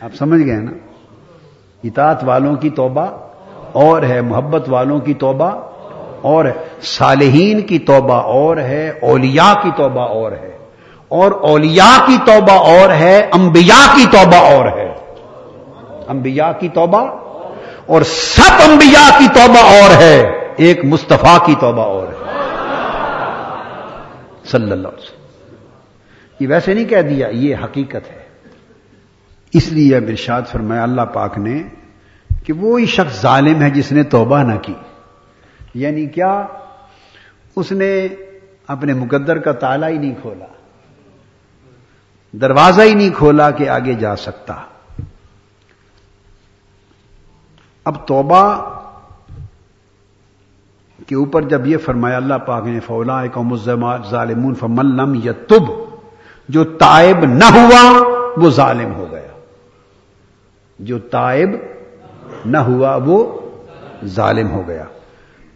آپ 0.00 0.14
سمجھ 0.14 0.40
گئے 0.40 0.56
نا 0.56 0.70
اطاعت 1.84 2.24
والوں 2.24 2.56
کی 2.56 2.70
توبہ 2.70 3.06
اور 3.74 4.02
ہے 4.02 4.20
محبت 4.20 4.68
والوں 4.68 4.98
کی 5.00 5.14
توبہ 5.16 5.50
اور 6.24 6.44
ہے 6.44 6.52
صالحین 6.86 7.60
کی 7.60 7.78
توبہ 7.84 8.16
اور 8.32 8.56
ہے 8.62 8.88
اولیاء 9.02 9.52
کی 9.62 9.70
توبہ 9.76 10.06
اور 10.12 10.32
ہے 10.32 10.50
اور 11.10 11.32
اولیاء 11.42 11.96
کی 12.06 12.16
توبہ 12.26 12.52
اور 12.68 12.90
ہے 12.90 13.16
انبیاء 13.32 13.84
کی 13.96 14.04
توبہ 14.12 14.36
اور 14.48 14.66
ہے 14.76 14.92
انبیاء 16.08 16.50
کی 16.60 16.68
توبہ 16.68 17.00
اور 17.86 18.02
سب 18.02 18.62
انبیاء 18.62 19.08
کی 19.18 19.26
توبہ 19.34 19.64
اور 19.72 19.96
ہے 20.00 20.16
ایک 20.58 20.84
مصطفیٰ 20.84 21.36
کی 21.46 21.54
توبہ 21.60 21.82
اور 21.82 22.06
ہے 22.06 22.21
صلی 24.52 24.70
اللہ 24.70 24.88
علیہ 24.88 25.02
وسلم۔ 25.02 25.22
یہ 26.40 26.48
ویسے 26.48 26.74
نہیں 26.74 26.84
کہہ 26.84 27.02
دیا، 27.02 27.28
یہ 27.28 27.56
حقیقت 27.64 28.10
ہے۔ 28.10 28.22
اس 29.52 29.72
لیے 29.72 29.96
اب 29.96 30.02
ارشاد 30.08 30.42
فرمایا، 30.50 30.82
اللہ 30.82 31.02
پاک 31.02 31.38
نے 31.38 31.62
کہ 32.46 32.52
وہی 32.52 32.86
شخص 32.86 33.22
ظالم 33.22 33.62
ہے 33.62 33.70
جس 33.70 33.92
نے 33.92 34.02
توبہ 34.02 34.42
نہ 34.42 34.54
کی۔ 34.62 34.74
یعنی 35.74 36.06
کیا؟ 36.06 36.46
اس 37.56 37.72
نے 37.72 38.08
اپنے 38.66 38.94
مقدر 38.94 39.38
کا 39.38 39.52
تالا 39.52 39.88
ہی 39.88 39.98
نہیں 39.98 40.14
کھولا، 40.20 40.46
دروازہ 42.32 42.82
ہی 42.82 42.94
نہیں 42.94 43.10
کھولا 43.10 43.50
کہ 43.50 43.68
آگے 43.68 43.94
جا 43.94 44.16
سکتا۔ 44.16 44.54
اب 47.84 48.06
توبہ 48.06 48.62
کے 51.06 51.14
اوپر 51.14 51.42
جب 51.42 51.66
یہ 51.66 51.76
فرمایا 51.76 52.16
اللہ 52.16 52.34
پاک 52.34 52.64
نے 52.66 52.80
فولا 52.80 53.26
قوم 53.26 53.56
ظالمون 54.10 54.54
فملم 54.54 55.14
یتب 55.14 55.62
جو 56.48 56.64
تائب 56.64 57.24
نہ 57.24 57.44
ہوا، 57.44 58.02
وہ 58.36 58.50
ظالم 58.50 58.94
ہو 58.94 59.06
گیا۔ 59.10 59.40
جو 60.78 60.98
تائب 60.98 61.50
نہ 62.46 62.58
ہوا، 62.58 62.98
وہ 63.04 63.40
ظالم 64.04 64.50
ہو 64.50 64.62
گیا۔ 64.68 64.84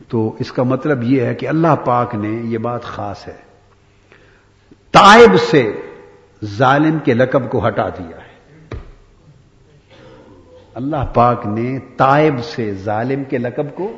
تو 0.08 0.36
اس 0.38 0.52
کا 0.52 0.62
مطلب 0.62 1.02
یہ 1.02 1.22
ہے 1.22 1.34
کہ 1.34 1.48
اللہ 1.48 1.76
پاک 1.84 2.14
نے 2.14 2.28
یہ 2.28 2.58
بات 2.58 2.82
خاص 2.82 3.28
ہے۔ 3.28 3.36
تائب 4.92 5.40
سے 5.40 5.72
ظالم 6.44 6.98
کے 7.04 7.14
لقب 7.14 7.50
کو 7.50 7.66
ہٹا 7.66 7.88
دیا 7.88 8.16
ہے۔ 8.16 8.36
اللہ 10.74 11.04
پاک 11.14 11.46
نے 11.46 11.78
تائب 11.96 12.44
سے 12.44 12.74
ظالم 12.74 13.24
کے 13.24 13.38
لقب 13.38 13.74
کو 13.74 13.92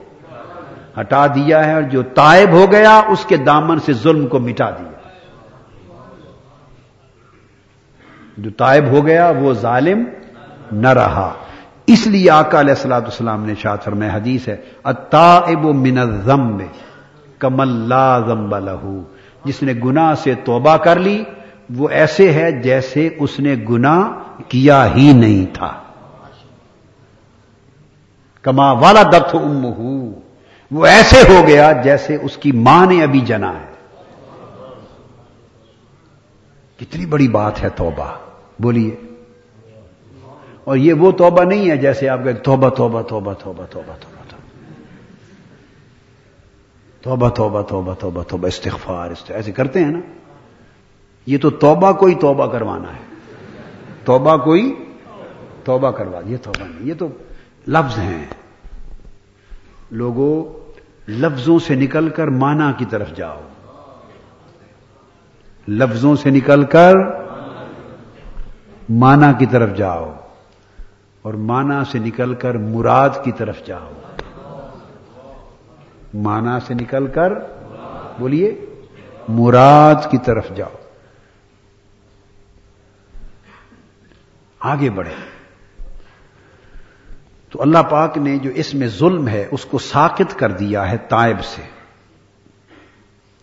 ہٹا 1.00 1.26
دیا 1.26 1.66
ہے 1.66 1.74
اور 1.74 1.82
جو 1.82 2.02
تائب 2.02 2.50
ہو 2.52 2.72
گیا 2.72 3.02
اس 3.08 3.24
کے 3.24 3.36
دامن 3.36 3.78
سے 3.78 3.92
ظلم 3.92 4.26
کو 4.26 4.38
مٹا 4.38 4.70
دیا۔ 4.70 4.88
جو 8.36 8.50
تائب 8.50 8.84
ہو 8.86 9.06
گیا 9.06 9.32
وہ 9.40 9.52
ظالم 9.52 10.04
نہ 10.72 10.88
رہا۔ 10.88 11.32
اس 11.86 12.06
لیے 12.06 12.30
آقا 12.30 12.60
علیہ 12.60 12.74
السلاۃ 12.74 13.00
السلام 13.00 13.44
نے 13.44 13.54
شاد 13.54 13.76
فرمائے 13.84 14.10
حدیث 14.10 14.48
ہے 14.48 14.56
اتائب 14.84 15.64
من 15.64 15.98
الذنب 15.98 16.62
کمل 17.38 17.68
لا 17.68 18.18
ذنب 18.18 18.58
لہو 18.58 19.02
جس 19.44 19.62
نے 19.62 19.72
گناہ 19.84 20.14
سے 20.14 20.34
توبہ 20.34 20.76
کر 20.76 20.98
لی، 20.98 21.24
وہ 21.76 21.88
ایسے 21.88 22.32
ہے 22.32 22.52
جیسے 22.52 23.08
اس 23.18 23.40
نے 23.40 23.54
گناہ 23.70 24.02
کیا 24.48 24.94
ہی 24.94 25.12
نہیں 25.12 25.54
تھا۔ 25.54 25.72
کما 28.42 28.72
والا 28.72 29.02
دت 29.02 29.34
ام 29.34 29.66
وہ 30.70 30.86
ایسے 30.86 31.22
ہو 31.28 31.46
گیا 31.46 31.72
جیسے 31.72 32.16
اس 32.22 32.36
کی 32.36 32.52
ماں 32.52 32.86
نے 32.86 33.02
ابھی 33.02 33.20
جنا 33.20 33.60
ہے۔ 33.60 33.66
کتنی 36.76 37.06
بڑی 37.06 37.28
بات 37.28 37.62
ہے 37.62 37.68
توبہ۔ 37.68 38.18
بولیے۔ 38.58 38.96
اور 40.64 40.76
یہ 40.76 40.92
وہ 40.92 41.12
توبہ 41.12 41.44
نہیں 41.44 41.70
ہے 41.70 41.76
جیسے 41.76 42.08
آپ 42.08 42.18
کہ 42.24 42.32
توبہ 42.32 42.68
توبہ 42.68 43.02
توبہ 43.02 43.32
توبہ 43.32 43.64
توبہ 43.70 43.94
توبہ 44.00 44.36
توبہ۔ 47.00 47.28
توبہ 47.28 47.62
توبہ 47.62 47.94
توبہ 47.94 48.22
توبہ 48.22 48.48
استغفار 48.48 49.10
ایسے 49.28 49.52
کرتے 49.52 49.84
ہیں 49.84 49.90
نا۔ 49.90 50.00
یہ 51.26 51.38
تو 51.38 51.50
توبہ 51.50 51.92
کوئی 51.92 52.14
توبہ 52.14 52.46
کروانا 52.46 52.92
ہے۔ 52.92 53.08
توبہ 54.04 54.36
کوئی 54.36 54.84
توبہ 55.64 55.90
کروا، 55.90 56.20
یہ 56.26 56.36
توبہ 56.42 56.64
نہیں، 56.64 56.86
یہ 56.88 56.94
تو 56.98 57.08
لفظ 57.68 57.98
ہیں۔ 57.98 58.24
لوگوں 59.90 60.44
لفظوں 61.10 61.58
سے 61.58 61.74
نکل 61.74 62.08
کر 62.08 62.26
مانا 62.28 62.72
کی 62.72 62.84
طرف 62.84 63.16
جاؤ۔ 63.16 63.40
لفظوں 65.68 66.16
سے 66.16 66.30
نکل 66.30 66.64
کر 66.64 66.94
مانا 68.88 69.32
کی 69.32 69.46
طرف 69.46 69.76
جاؤ۔ 69.76 70.14
اور 71.22 71.34
مانا 71.34 71.84
سے 71.84 71.98
نکل 71.98 72.34
کر 72.34 72.54
مراد 72.54 73.10
کی 73.24 73.32
طرف 73.32 73.66
جاؤ۔ 73.66 73.92
مانا 76.14 76.60
سے 76.60 76.74
نکل 76.74 77.06
کر 77.06 77.32
بولیے، 78.18 78.64
مراد 79.28 79.94
کی 80.10 80.18
طرف 80.18 80.48
جاؤ۔ 80.56 80.76
آگے 84.60 84.90
بڑھے 84.90 85.37
تو 87.50 87.62
اللہ 87.62 87.78
پاک 87.78 88.18
نے 88.18 88.38
جو 88.38 88.50
اس 88.50 88.74
میں 88.74 88.88
ظلم 88.88 89.28
ہے، 89.28 89.48
اس 89.50 89.64
کو 89.64 89.78
ساکت 89.78 90.38
کر 90.38 90.52
دیا 90.52 90.90
ہے 90.90 90.96
تائب 90.96 91.44
سے۔ 91.44 91.62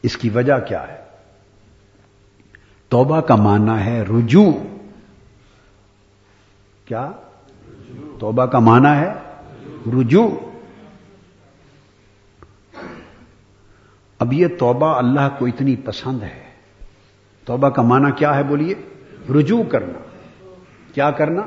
اس 0.04 0.18
کی 0.18 0.30
وجہ 0.30 0.60
کیا 0.68 0.88
ہے؟ 0.88 0.98
توبہ 2.90 3.22
کا 3.22 3.36
معنی 3.36 3.86
ہے 3.86 4.02
رجوع۔ 4.02 4.52
کیا؟ 6.86 7.12
توبہ 8.20 8.46
کا 8.46 8.60
معنی 8.60 9.00
ہے 9.00 9.14
رجوع۔ 10.02 10.30
اب 14.20 14.34
یہ 14.34 14.48
توبہ 14.60 14.98
اللہ 14.98 15.30
کو 15.40 15.46
اتنی 15.46 15.76
پسند 15.76 16.24
ہے۔ 16.24 16.44
توبہ 17.46 17.70
کا 17.70 17.82
معنی 17.82 18.12
کیا 18.16 18.36
ہے 18.36 18.44
بولیے؟ 18.44 18.74
رجوع 19.40 19.64
کرنا۔ 19.64 20.00
کیا 20.94 21.12
کرنا؟ 21.12 21.42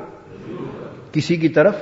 کسی 1.11 1.35
کی 1.35 1.49
طرف 1.49 1.75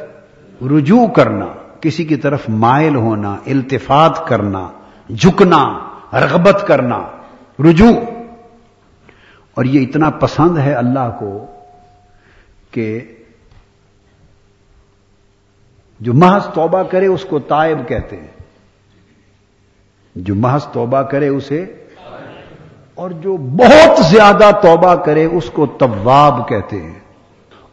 رجوع 0.61 1.07
کرنا، 1.07 1.45
کسی 1.81 2.05
کی 2.05 2.15
طرف 2.15 2.39
مائل 2.49 2.95
ہونا، 2.95 3.37
التفات 3.45 4.27
کرنا، 4.27 4.69
جھکنا، 5.15 5.79
رغبت 6.13 6.63
کرنا، 6.67 7.07
رجوع۔ 7.59 7.99
اور 9.53 9.65
یہ 9.65 9.87
اتنا 9.87 10.09
پسند 10.09 10.57
ہے 10.57 10.73
اللہ 10.73 11.15
کو 11.19 11.45
کہ 12.71 13.15
جو 15.99 16.13
محض 16.13 16.45
توبہ 16.53 16.83
کرے 16.83 17.07
اس 17.07 17.25
کو 17.29 17.39
تائب 17.39 17.87
کہتے 17.87 18.17
ہیں۔ 18.17 18.37
جو 20.15 20.35
محض 20.35 20.67
توبہ 20.67 21.01
کرے 21.01 21.27
اسے، 21.27 21.85
اور 22.95 23.09
جو 23.09 23.37
بہت 23.37 24.05
زیادہ 24.05 24.49
توبہ 24.61 24.95
کرے 24.95 25.25
اس 25.25 25.49
کو 25.49 25.65
طواب 25.65 26.49
کہتے 26.49 26.81
ہیں۔ 26.81 26.99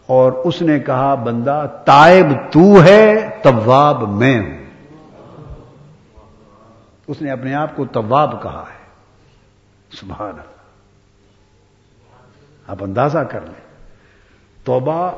اور 0.06 0.32
اس 0.32 0.62
نے 0.62 0.78
کہا، 0.78 1.14
بندہ، 1.14 1.66
تائب 1.84 2.26
تو 2.52 2.82
ہے 2.82 3.30
طواب 3.42 4.08
میں 4.08 4.40
ہوں. 4.40 4.64
اس 7.06 7.22
نے 7.22 7.30
اپنے 7.30 7.54
آپ 7.54 7.76
کو 7.76 7.84
طواب 7.84 8.42
کہا 8.42 8.64
ہے۔ 8.72 8.84
سبحان 9.96 10.34
آپ 12.66 12.76
اندازہ 12.80 13.18
کر 13.18 13.40
لیں۔ 13.40 13.76
توبہ 14.64 15.10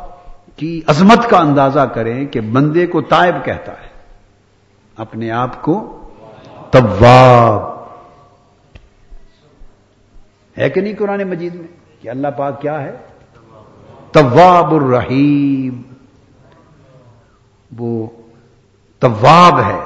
کی 0.57 0.81
عظمت 0.87 1.31
کا 1.31 1.39
اندازہ 1.39 1.81
کریں 1.81 2.27
کہ 2.27 2.41
بندے 2.41 2.87
کو 2.87 3.01
تائب 3.01 3.35
کہتا 3.45 3.73
ہے۔ 3.73 3.89
اپنے 4.97 5.31
آپ 5.31 5.63
کو 5.63 6.09
طواب 6.71 7.87
ہے 10.59 10.71
کہ 10.71 10.81
نہیں 10.81 10.95
قرآن 10.99 11.23
مجید 11.23 11.55
میں 11.55 12.03
کہ 12.03 12.09
اللہ 12.09 12.29
پاک 12.29 12.61
کیا 12.61 12.83
ہے؟ 12.83 12.97
طواب 14.13 14.75
الرحیم۔ 14.75 15.83
وہ 17.79 18.07
طواب 19.01 19.61
ہے۔ 19.61 19.81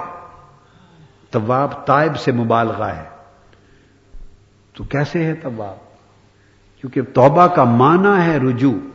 طواب 1.31 1.87
تائب 1.87 2.19
سے 2.19 2.33
مبالغہ 2.33 2.85
ہے۔ 2.85 3.05
تو 4.77 4.85
کیسے 4.85 5.25
ہے 5.25 5.35
طواب 5.35 5.77
کیونکہ 6.81 7.03
توبہ 7.03 7.47
کا 7.47 7.65
معنی 7.65 8.23
ہے 8.23 8.37
رجوع۔ 8.37 8.91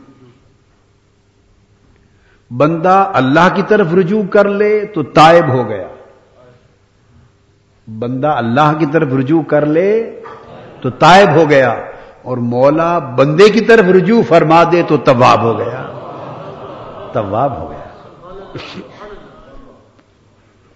بندہ 2.50 3.10
اللہ 3.14 3.54
کی 3.54 3.62
طرف 3.68 3.86
رجوع 3.94 4.22
کر 4.22 4.48
لے 4.48 4.86
تو 4.86 5.02
تائب 5.02 5.48
ہو 5.48 5.68
گیا۔ 5.68 5.88
بندہ 7.98 8.28
اللہ 8.28 8.72
کی 8.78 8.86
طرف 8.86 9.08
رجوع 9.18 9.42
کر 9.42 9.66
لے 9.66 10.20
تو 10.80 10.90
تائب 10.90 11.28
ہو 11.34 11.50
گیا۔ 11.50 11.74
اور 12.26 12.36
مولا 12.36 12.98
بندے 12.98 13.50
کی 13.50 13.60
طرف 13.60 13.84
رجوع 13.84 14.22
فرما 14.28 14.62
دے 14.72 14.82
تو 14.88 14.96
طواب 14.96 15.42
ہو 15.42 15.58
گیا۔ 15.58 15.86
طواب 17.12 17.58
ہو 17.58 17.70
گیا۔ 17.70 17.88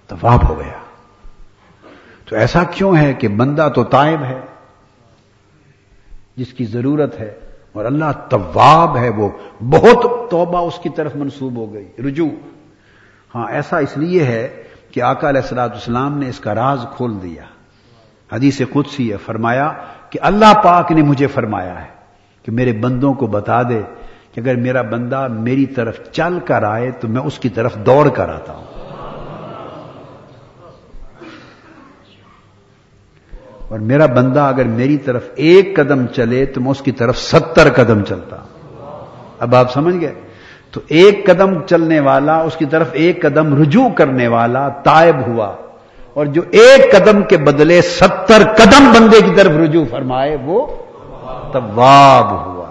طواب 0.07 0.49
ہو 0.49 0.59
گیا۔ 0.59 0.79
تو 2.25 2.37
ایسا 2.37 2.65
کیوں 2.65 2.97
ہے 2.97 3.15
کہ 3.15 3.29
بندہ 3.29 3.69
تو 3.75 3.85
تائب 3.85 4.23
ہے، 4.23 4.41
جس 6.37 6.53
کی 6.53 6.65
ضرورت 6.65 7.21
ہے، 7.21 7.39
اور 7.73 7.85
اللہ 7.85 8.29
طواب 8.29 8.97
ہے، 8.97 9.09
وہ 9.09 9.29
بہت 9.61 10.31
توبہ 10.31 10.59
اس 10.59 10.79
کی 10.83 10.89
طرف 10.89 11.17
منسوب 11.17 11.57
ہو 11.57 11.73
گئی، 11.73 11.89
رجوع۔ 11.99 12.49
ہاں 13.35 13.51
ایسا 13.51 13.79
اس 13.79 13.97
لیے 13.97 14.25
ہے 14.25 14.63
کہ 14.91 15.03
آقا 15.03 15.29
علیہ 15.29 15.41
السلاط 15.41 15.77
اسلام 15.77 16.19
نے 16.19 16.29
اس 16.29 16.41
کا 16.41 16.55
راز 16.55 16.87
کھول 16.97 17.23
دیا۔ 17.23 17.43
حدیث 18.33 18.61
قدسی 18.73 19.13
ہے، 19.13 19.17
فرمایا 19.17 19.73
کہ 20.11 20.19
اللہ 20.23 20.55
پاک 20.65 20.93
نے 20.93 21.03
مجھے 21.03 21.27
فرمایا 21.27 21.83
ہے 21.83 21.89
کہ 22.43 22.53
میرے 22.53 22.73
بندوں 22.73 23.15
کو 23.15 23.27
بتا 23.27 23.63
دے 23.63 23.83
کہ 24.35 24.41
اگر 24.41 24.55
میرا 24.55 24.83
بندہ 24.83 25.29
میری 25.31 25.67
طرف 25.67 25.99
چل 26.13 26.39
کر 26.45 26.63
آئے 26.63 26.91
تو 26.91 27.09
میں 27.09 27.23
اس 27.23 27.39
کی 27.39 27.49
طرف 27.49 27.75
دوڑ 27.75 28.09
کر 28.09 28.29
آتا 28.29 28.53
ہوں۔ 28.53 28.65
اور 33.69 33.79
میرا 33.79 34.07
بندہ 34.07 34.41
اگر 34.41 34.65
میری 34.65 34.97
طرف 34.97 35.29
ایک 35.35 35.77
قدم 35.77 36.07
چلے 36.07 36.47
تو 36.47 36.61
میں 36.61 36.71
اس 36.71 36.81
کی 36.81 36.93
طرف 36.93 37.19
ستر 37.19 37.71
قدم 37.71 38.05
چلتا 38.05 38.37
اب 39.39 39.55
آپ 39.55 39.73
سمجھ 39.73 39.97
گئے؟ 40.01 40.15
تو 40.71 40.81
ایک 40.89 41.27
قدم 41.27 41.63
چلنے 41.67 42.01
والا، 42.01 42.37
اس 42.37 42.57
کی 42.57 42.65
طرف 42.65 42.89
ایک 42.93 43.23
قدم 43.23 43.63
رجوع 43.63 43.89
کرنے 43.89 44.29
والا 44.29 44.69
تائب 44.69 45.27
ہوا۔ 45.27 45.57
اور 46.15 46.27
جو 46.27 46.43
ایک 46.51 46.93
قدم 46.93 47.23
کے 47.23 47.37
بدلے 47.37 47.83
ستر 47.83 48.43
قدم 48.57 48.93
بندے 48.93 49.21
کی 49.21 49.35
طرف 49.37 49.51
رجوع 49.51 49.85
فرمائے، 49.91 50.37
وہ 50.37 50.67
طواب 51.53 52.45
ہوا۔ 52.45 52.71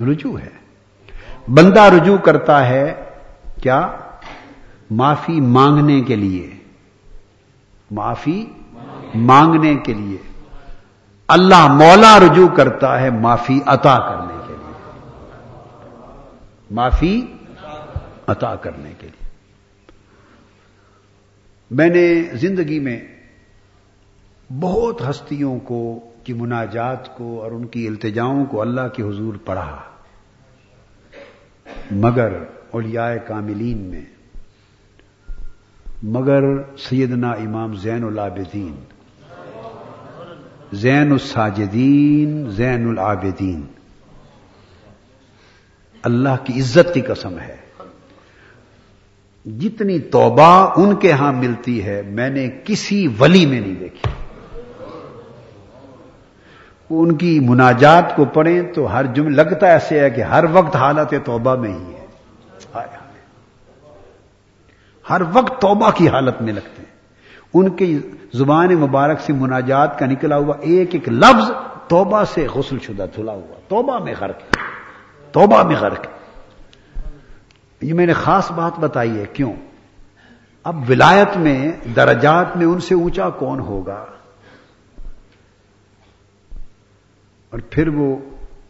رجوع 0.00 0.38
ہے۔ 0.38 0.58
بندہ 1.48 1.80
رجوع 1.80 2.16
کرتا 2.16 2.68
ہے 2.68 3.04
کیا؟ 3.62 3.90
معافی 4.90 5.40
مانگنے 5.40 6.00
کے 6.00 6.16
لیے۔ 6.16 6.50
معافی 7.90 8.46
مانگنے 9.14 9.74
کے 9.74 9.94
لیے۔ 9.94 10.18
اللہ 11.28 11.66
مولا 11.66 12.18
رجوع 12.18 12.48
کرتا 12.48 13.00
ہے 13.00 13.10
معافی 13.10 13.60
عطا 13.66 13.98
کرنے 13.98 14.34
کے 14.46 14.54
لیے۔ 14.58 14.72
معافی 16.70 17.26
عطا 18.26 18.54
کرنے 18.54 18.92
کے 18.98 19.06
لیے۔ 19.06 19.17
میں 21.70 21.88
نے 21.88 22.22
زندگی 22.32 22.78
میں 22.78 23.00
بہت 24.60 25.02
ہستیوں 25.10 25.58
کو 25.58 26.10
کی 26.24 26.32
مناجات 26.32 27.16
کو 27.16 27.42
اور 27.42 27.52
ان 27.52 27.66
کی 27.66 27.86
التجاؤں 27.86 28.44
کو 28.44 28.60
اللہ 28.60 28.88
کے 28.94 29.02
حضور 29.02 29.34
پڑھا، 29.44 29.80
مگر 31.90 32.32
اولیاء 32.70 33.14
کاملین 33.26 33.78
میں، 33.78 34.04
مگر 36.02 36.42
سیدنا 36.78 37.30
امام 37.30 37.74
زین 37.74 38.04
العابدین، 38.04 38.84
زین 40.72 41.12
الساجدین، 41.12 42.50
زین 42.50 42.88
العابدین۔ 42.88 43.66
اللہ 46.02 46.44
کی 46.44 46.60
عزت 46.60 46.94
کی 46.94 47.00
قسم 47.00 47.38
ہے۔ 47.38 47.67
جتنی 49.44 49.98
توبہ 49.98 50.72
ان 50.76 50.96
کے 50.96 51.12
ہاں 51.12 51.32
ملتی 51.32 51.84
ہے، 51.84 52.02
میں 52.02 52.30
نے 52.30 52.50
کسی 52.64 53.08
ولی 53.18 53.46
میں 53.46 53.60
نہیں 53.60 53.74
دیکھی۔ 53.74 54.10
ان 56.90 57.16
کی 57.16 57.40
مناجات 57.40 58.16
کو 58.16 58.24
پڑھیں 58.24 58.62
تو 58.62 58.92
ہر 58.92 59.04
جمع 59.04 59.28
لگتا 59.28 59.66
ایسے 59.66 60.00
ہے 60.00 60.10
کہ 60.10 60.20
ہر 60.20 60.44
وقت 60.52 60.76
حالت 60.76 61.14
توبہ 61.24 61.54
میں 61.54 61.72
ہی 61.72 61.94
ہے۔ 61.94 62.06
ہر 65.10 65.22
وقت 65.32 65.60
توبہ 65.60 65.90
کی 65.90 66.08
حالت 66.08 66.42
میں 66.42 66.52
لگتے 66.52 66.82
ہیں۔ 66.82 66.96
ان 67.54 67.68
کی 67.68 67.98
زبان 68.34 68.74
مبارک 68.74 69.20
سے 69.20 69.32
مناجات 69.32 69.98
کا 69.98 70.06
نکلا 70.06 70.36
ہوا 70.36 70.54
ایک 70.60 70.88
ایک 70.92 71.08
لفظ 71.08 71.50
توبہ 71.88 72.24
سے 72.34 72.46
غسل 72.54 72.78
شدہ 72.82 73.06
دھلا 73.16 73.32
ہوا۔ 73.32 73.60
توبہ 73.68 74.04
میں 74.04 74.14
غرق 74.20 74.56
توبہ 75.32 75.62
میں 75.62 75.76
غرق 75.76 76.06
یہ 77.80 77.94
میں 77.94 78.06
نے 78.06 78.12
خاص 78.12 78.52
بات 78.52 78.78
بتائی 78.78 79.20
ہے، 79.20 79.24
کیوں؟ 79.32 79.52
اب 80.64 80.76
ولایت 80.88 81.36
میں، 81.36 81.72
درجات 81.96 82.56
میں 82.56 82.66
ان 82.66 82.80
سے 82.80 82.94
اونچا 82.94 83.30
کون 83.30 83.60
ہوگا؟ 83.60 84.04
اور 87.50 87.58
پھر 87.70 87.88
وہ 87.88 88.16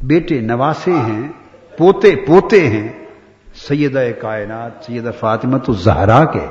بیٹے 0.00 0.40
نواسے 0.40 0.92
ہیں، 0.92 1.28
پوتے 1.78 2.16
پوتے 2.26 2.68
ہیں، 2.68 2.88
سیدہ 3.54 4.04
کائنات، 4.20 4.84
سیدہ 4.84 5.10
فاطمت 5.20 5.64
الزہرا 5.68 6.24
کے، 6.24 6.46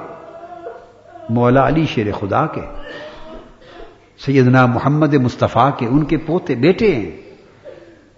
مولا 1.29 1.67
علی 1.67 1.85
شیر 1.85 2.11
خدا 2.11 2.45
کے، 2.45 2.61
سیدنا 4.25 4.65
محمد 4.65 5.13
مصطفیٰ 5.13 5.69
کے، 5.77 5.85
ان 5.85 6.05
کے 6.05 6.17
پوتے، 6.17 6.55
بیٹے 6.55 6.95
ہیں۔ 6.95 7.11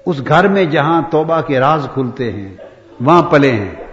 اس 0.06 0.28
گھر 0.28 0.48
میں 0.48 0.66
جہاں 0.66 1.02
توبہ 1.12 1.42
کے 1.42 1.60
راز 1.60 1.88
کھلتے 1.94 2.32
ہیں، 2.32 2.56
وہاں 3.02 3.24
پلے 3.24 3.52
ہیں۔ 3.52 3.89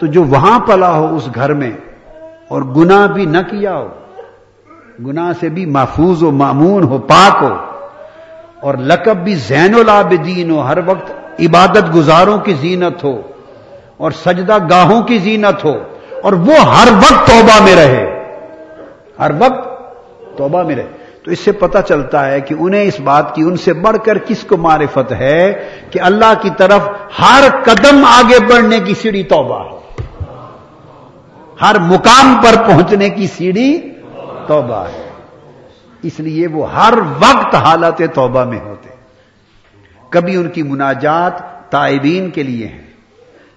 تو 0.00 0.06
جو 0.06 0.22
وہاں 0.22 0.58
پلا 0.58 0.90
ہو 0.90 1.16
اس 1.16 1.28
گھر 1.34 1.52
میں 1.52 1.70
اور 2.48 2.62
گناہ 2.62 3.06
بھی 3.06 3.26
نہ 3.26 3.38
کیا 3.50 3.76
ہو، 3.76 3.88
گناہ 5.06 5.32
سے 5.40 5.48
بھی 5.48 5.66
محفوظ 5.66 6.22
و 6.22 6.30
معمون 6.30 6.82
ہو، 6.82 6.98
پاک 6.98 7.42
ہو، 7.42 7.56
اور 8.60 8.74
لقب 8.74 9.16
بھی 9.16 9.34
زین 9.34 9.74
العابدین 9.74 10.50
ہو، 10.50 10.60
ہر 10.60 10.78
وقت 10.86 11.12
عبادت 11.40 11.94
گزاروں 11.94 12.38
کی 12.38 12.54
زینت 12.54 13.04
ہو، 13.04 13.22
اور 13.96 14.10
سجدہ 14.10 14.58
گاہوں 14.70 15.02
کی 15.02 15.18
زینت 15.18 15.64
ہو، 15.64 15.74
اور 16.22 16.32
وہ 16.32 16.54
ہر 16.54 16.88
وقت 16.92 17.26
توبہ 17.26 17.64
میں 17.64 17.76
رہے۔ 17.76 18.24
ہر 19.18 19.30
وقت 19.38 19.68
توبہ 20.38 20.62
میں 20.62 20.76
رہے۔ 20.76 20.86
تو 21.24 21.30
اس 21.30 21.38
سے 21.38 21.52
پتہ 21.52 21.78
چلتا 21.88 22.30
ہے 22.30 22.40
کہ 22.40 22.54
انہیں 22.58 22.82
اس 22.82 23.00
بات 23.00 23.34
کی 23.34 23.42
ان 23.42 23.56
سے 23.56 23.72
بڑھ 23.72 23.96
کر 24.04 24.18
کس 24.18 24.44
کو 24.44 24.56
معرفت 24.56 25.12
ہے 25.12 25.68
کہ 25.90 26.00
اللہ 26.00 26.32
کی 26.40 26.50
طرف 26.58 26.88
ہر 27.20 27.44
قدم 27.64 28.04
آگے 28.04 28.38
بڑھنے 28.48 28.80
کی 28.80 28.94
سیڑھی 28.94 29.22
توبہ 29.22 29.64
ہے۔ 29.64 29.77
ہر 31.62 31.78
مقام 31.78 32.42
پر 32.42 32.66
پہنچنے 32.66 33.10
کی 33.10 33.26
سیڑھی 33.26 33.78
توبہ 34.46 34.84
ہے۔ 34.84 35.08
اس 36.02 36.20
لیے 36.20 36.46
وہ 36.46 36.74
ہر 36.74 36.94
وقت 37.18 37.54
حالت 37.54 38.02
توبہ 38.14 38.44
میں 38.44 38.60
ہوتے۔ 38.60 38.88
کبھی 40.10 40.36
ان 40.36 40.50
کی 40.50 40.62
مناجات 40.62 41.32
تائبین 41.70 42.30
کے 42.30 42.42
لیے 42.42 42.66
ہیں۔ 42.66 42.82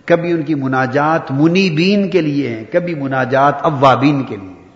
کبھی 0.06 0.32
ان 0.32 0.44
کی 0.44 0.56
مناجات 0.56 1.32
منیبین 1.32 2.10
کے 2.10 2.22
لیے 2.22 2.50
ہیں۔ 2.50 2.64
کبھی 2.72 2.96
مناجات 2.96 3.54
اوابین 3.62 4.24
کے 4.24 4.36
لیے 4.36 4.68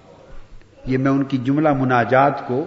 یہ 0.86 0.98
میں 0.98 1.12
ان 1.12 1.24
کی 1.24 1.38
جملہ 1.38 1.70
مناجات 1.74 2.48
کو 2.48 2.66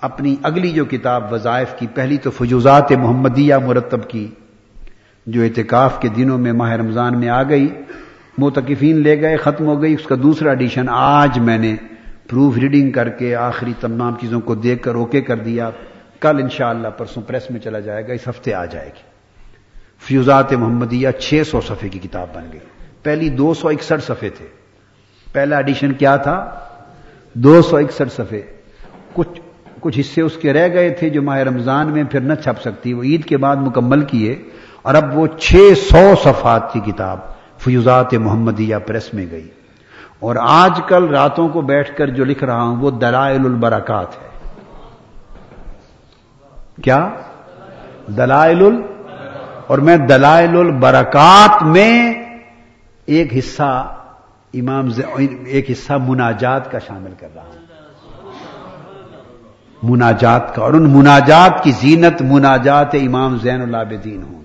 اپنی 0.00 0.36
اگلی 0.42 0.70
جو 0.70 0.84
کتاب 0.84 1.32
وظائف 1.32 1.74
کی 1.78 1.86
پہلی 1.86 2.16
تو 2.16 2.30
فجوزات 2.30 2.92
محمدیہ 2.92 3.54
مرتب 3.54 4.08
کی 4.08 4.28
جو 5.26 5.42
اعتکاف 5.42 6.00
کے 6.00 6.08
دنوں 6.08 6.38
میں 6.38 6.52
ماہ 6.52 6.72
رمضان 6.72 7.20
میں 7.20 7.28
آ 7.28 7.42
گئی 7.42 7.68
متقفین 8.38 8.96
لے 8.96 9.20
گئے، 9.20 9.36
ختم 9.36 9.66
ہو 9.66 9.82
گئی، 9.82 9.94
اس 9.94 10.04
کا 10.04 10.14
دوسرا 10.22 10.50
ایڈیشن 10.50 10.86
آج 10.88 11.38
میں 11.38 11.58
نے 11.58 11.76
پروف 12.30 12.58
ریڈنگ 12.58 12.90
کر 12.90 13.08
کے 13.08 13.36
آخری 13.36 13.72
تمام 13.80 14.14
چیزوں 14.20 14.40
کو 14.40 14.54
دیکھ 14.54 14.82
کر 14.82 14.94
اوکے 14.94 15.20
کر 15.20 15.36
دیا۔ 15.36 15.70
کل 16.20 16.36
انشاءاللہ 16.42 16.88
پرسوں 16.88 17.22
پریس 17.22 17.50
میں 17.50 17.60
چلا 17.60 17.80
جائے 17.80 18.08
گا، 18.08 18.12
اس 18.12 18.28
ہفتے 18.28 18.54
آ 18.54 18.64
جائے 18.64 18.86
گی۔ 18.86 19.02
فیوزات 20.00 20.52
محمدیہ 20.52 21.08
چھ 21.10 21.42
سو 21.50 21.60
صفحے 21.60 21.88
کی 21.88 21.98
کتاب 21.98 22.26
بن 22.34 22.44
گئی۔ 22.52 22.60
پہلی 23.02 23.28
دو 23.28 23.54
سو 23.54 23.68
اکسٹھ 23.68 24.04
صفحے 24.04 24.30
تھے۔ 24.30 24.46
پہلا 25.32 25.56
ایڈیشن 25.56 25.92
کیا 25.92 26.16
تھا؟ 26.16 26.50
دو 27.34 27.62
سو 27.62 27.76
اکسٹھ 27.76 28.12
صفحے۔ 28.12 28.42
کچھ 29.12 29.40
کچھ 29.80 30.00
حصے 30.00 30.22
اس 30.22 30.36
کے 30.36 30.52
رہ 30.52 30.74
گئے 30.74 30.90
تھے 30.90 31.10
جو 31.10 31.22
ماہ 31.22 31.38
رمضان 31.38 31.92
میں 31.92 32.04
پھر 32.04 32.20
نہ 32.20 32.34
چھپ 32.34 32.60
سکتی، 32.60 32.92
وہ 32.92 33.02
عید 33.02 33.24
کے 33.24 33.36
بعد 33.36 33.56
مکمل 33.56 34.04
کیے 34.04 34.42
اور 34.82 34.94
اب 34.94 35.18
وہ 35.18 35.26
چھ 35.26 35.54
سو 35.76 36.14
صفحات 36.22 36.72
کی 36.72 36.80
کتاب۔ 36.80 37.37
فیوزات 37.58 38.14
محمدیہ 38.14 38.76
پریس 38.86 39.14
میں 39.14 39.26
گئی۔ 39.30 39.48
اور 40.20 40.36
آج 40.40 40.80
کل 40.88 41.04
راتوں 41.04 41.48
کو 41.48 41.60
بیٹھ 41.60 41.96
کر 41.96 42.06
جو 42.06 42.24
لکھ 42.24 42.44
رہا 42.44 42.62
ہوں 42.62 42.76
وہ 42.76 42.90
دلائل 42.90 43.44
البرکات 43.44 44.06
ہے۔ 44.14 44.28
کیا؟ 46.82 47.10
دلائل 48.06 48.62
ال 48.62 48.82
اور 49.66 49.78
میں 49.78 49.96
دلائل 49.96 50.56
البرکات 50.56 51.62
میں 51.62 52.14
ایک 53.06 53.36
حصہ 53.38 53.94
امام 54.54 54.88
ایک 55.44 55.70
حصہ 55.70 55.92
مناجات 56.06 56.70
کا 56.70 56.78
شامل 56.78 57.12
کر 57.20 57.28
رہا 57.34 57.42
ہوں۔ 57.42 57.68
مناجات 59.82 60.54
کا 60.54 60.62
اور 60.62 60.72
ان 60.72 60.90
مناجات 60.90 61.64
کی 61.64 61.70
زینت 61.70 62.22
مناجات 62.22 62.94
امام 62.94 63.38
زین 63.38 63.62
العابدین 63.62 64.22
ہوں۔ 64.22 64.37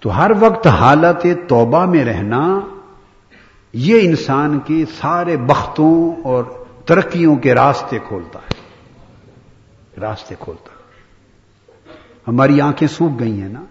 تو 0.00 0.16
ہر 0.16 0.30
وقت 0.40 0.66
حالت 0.66 1.26
توبہ 1.48 1.84
میں 1.84 2.04
رہنا 2.04 2.60
یہ 3.72 4.00
انسان 4.00 4.58
کے 4.58 4.84
سارے 5.00 5.36
بختوں 5.36 6.22
اور 6.24 6.44
ترقیوں 6.84 7.36
کے 7.36 7.54
راستے 7.54 7.98
کھولتا 8.08 8.38
ہے۔ 8.38 8.54
راستے 10.00 10.34
کھولتا 10.38 10.70
ہے۔ 10.72 10.78
ہماری 12.28 12.60
آنکھیں 12.60 12.88
سوکھ 12.88 13.22
گئی 13.22 13.40
ہیں 13.42 13.48
نا۔ 13.48 13.64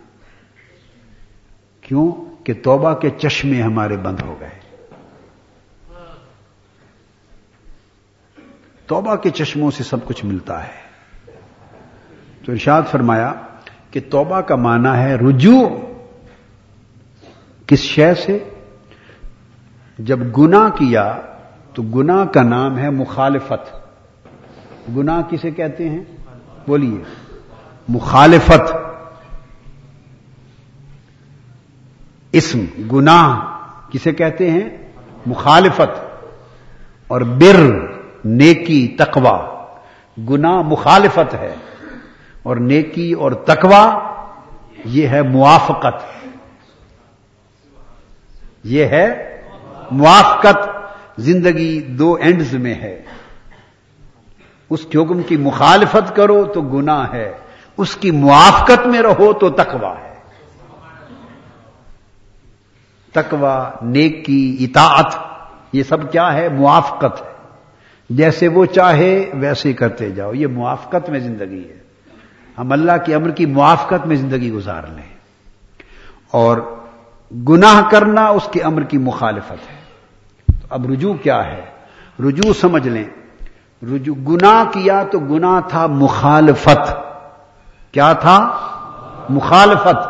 کیوں؟ 1.82 2.12
کہ 2.44 2.54
توبہ 2.64 2.94
کے 2.94 3.10
چشمے 3.10 3.62
ہمارے 3.62 3.98
بند 3.98 4.20
ہو 4.22 4.36
گئے۔ 4.40 4.60
توبہ 8.88 9.16
کے 9.16 9.30
چشموں 9.30 9.72
سے 9.72 9.84
سب 9.84 10.06
کچھ 10.06 10.26
ملتا 10.26 10.68
ہے۔ 10.68 10.88
تو 12.46 12.52
ارشاد 12.52 12.82
فرمایا 12.92 13.34
کہ 13.92 14.00
توبہ 14.12 14.42
کا 14.42 14.56
معنی 14.56 14.98
ہے 14.98 15.16
رجوع۔ 15.16 15.87
کس 17.68 17.80
شے 17.80 18.16
سے؟ 18.16 18.50
جب 20.00 20.20
گنا 20.38 20.70
کیا 20.70 21.18
تو 21.74 21.82
گنا 21.84 22.26
کا 22.26 22.44
نام 22.44 22.78
ہے 22.78 22.90
مخالفت۔ 22.90 23.76
گنا 24.98 25.22
کسے 25.30 25.52
کہتے 25.52 25.90
ہیں؟ 25.90 26.04
بولیے۔ 26.68 27.04
مخالفت۔ 27.88 28.76
اسم 32.32 32.66
گناہ 32.92 33.40
کسے 33.92 34.12
کہتے 34.12 34.52
ہیں؟ 34.52 34.92
مخالفت۔ 35.26 36.20
اور 37.08 37.22
بر، 37.22 37.88
نیکی 38.26 38.96
تقوا 39.00 39.66
گنا 40.30 40.62
مخالفت 40.62 41.34
ہے۔ 41.34 41.56
اور 42.44 42.56
نیکی 42.56 43.14
اور 43.14 43.32
تقوا 43.32 44.00
یہ 44.86 45.08
ہے 45.08 45.22
موافقت۔ 45.22 46.27
یہ 48.68 48.86
ہے 48.86 49.42
موافقت 49.92 50.70
زندگی 51.18 51.82
دو 51.82 52.14
اینڈز 52.14 52.54
میں 52.54 52.74
ہے۔ 52.74 53.02
اس 54.70 54.86
کے 54.86 54.98
حکم 54.98 55.22
کی 55.22 55.38
مخالفت 55.38 56.16
کرو 56.16 56.44
تو 56.44 56.62
گنا 56.62 57.12
ہے۔ 57.12 57.34
اس 57.78 57.96
کی 57.96 58.12
موافقت 58.12 58.88
میں 58.88 59.02
رہو 59.02 59.34
تو 59.34 59.50
تقوا 59.50 59.96
ہے۔ 60.04 60.14
تقوا 63.14 63.70
نیکی 63.82 64.58
اطاعت، 64.60 65.16
یہ 65.74 65.84
سب 65.84 66.12
کیا 66.12 66.34
ہے؟ 66.34 66.50
موافقت 66.50 67.22
ہے۔ 67.22 67.32
جیسے 68.10 68.48
وہ 68.48 68.66
چاہے 68.66 69.30
ویسے 69.34 69.74
کرتے 69.74 70.12
جاؤ۔ 70.12 70.34
یہ 70.34 70.48
موافقت 70.48 71.10
میں 71.10 71.20
زندگی 71.20 71.70
ہے۔ 71.70 71.78
ہم 72.58 72.72
اللہ 72.72 72.92
کے 73.06 73.16
امر 73.16 73.32
کی 73.32 73.46
موافقت 73.46 74.08
میں 74.08 74.16
زندگی 74.16 74.52
گزار 74.52 74.84
لیں۔ 74.84 75.18
اور 76.32 76.87
گناہ 77.32 77.90
کرنا 77.92 78.28
اس 78.28 78.50
کے 78.52 78.62
امر 78.62 78.84
کی 78.84 78.98
مخالفت 78.98 79.52
ہے۔ 79.52 79.80
تو 80.48 80.68
اب 80.70 80.92
رجوع 80.92 81.14
کیا 81.14 81.46
ہے؟ 81.46 81.62
رجوع 82.20 82.54
سمجھ 82.54 82.88
لیں۔ 82.88 83.04
رجوع، 83.84 84.16
گناہ 84.16 84.64
کیا 84.72 85.04
تو 85.04 85.20
گناہ 85.20 85.60
تھا 85.68 85.88
مخالفت۔ 85.88 86.94
کیا 87.92 88.14
تھا؟ 88.14 88.54
مخالفت۔ 89.30 90.10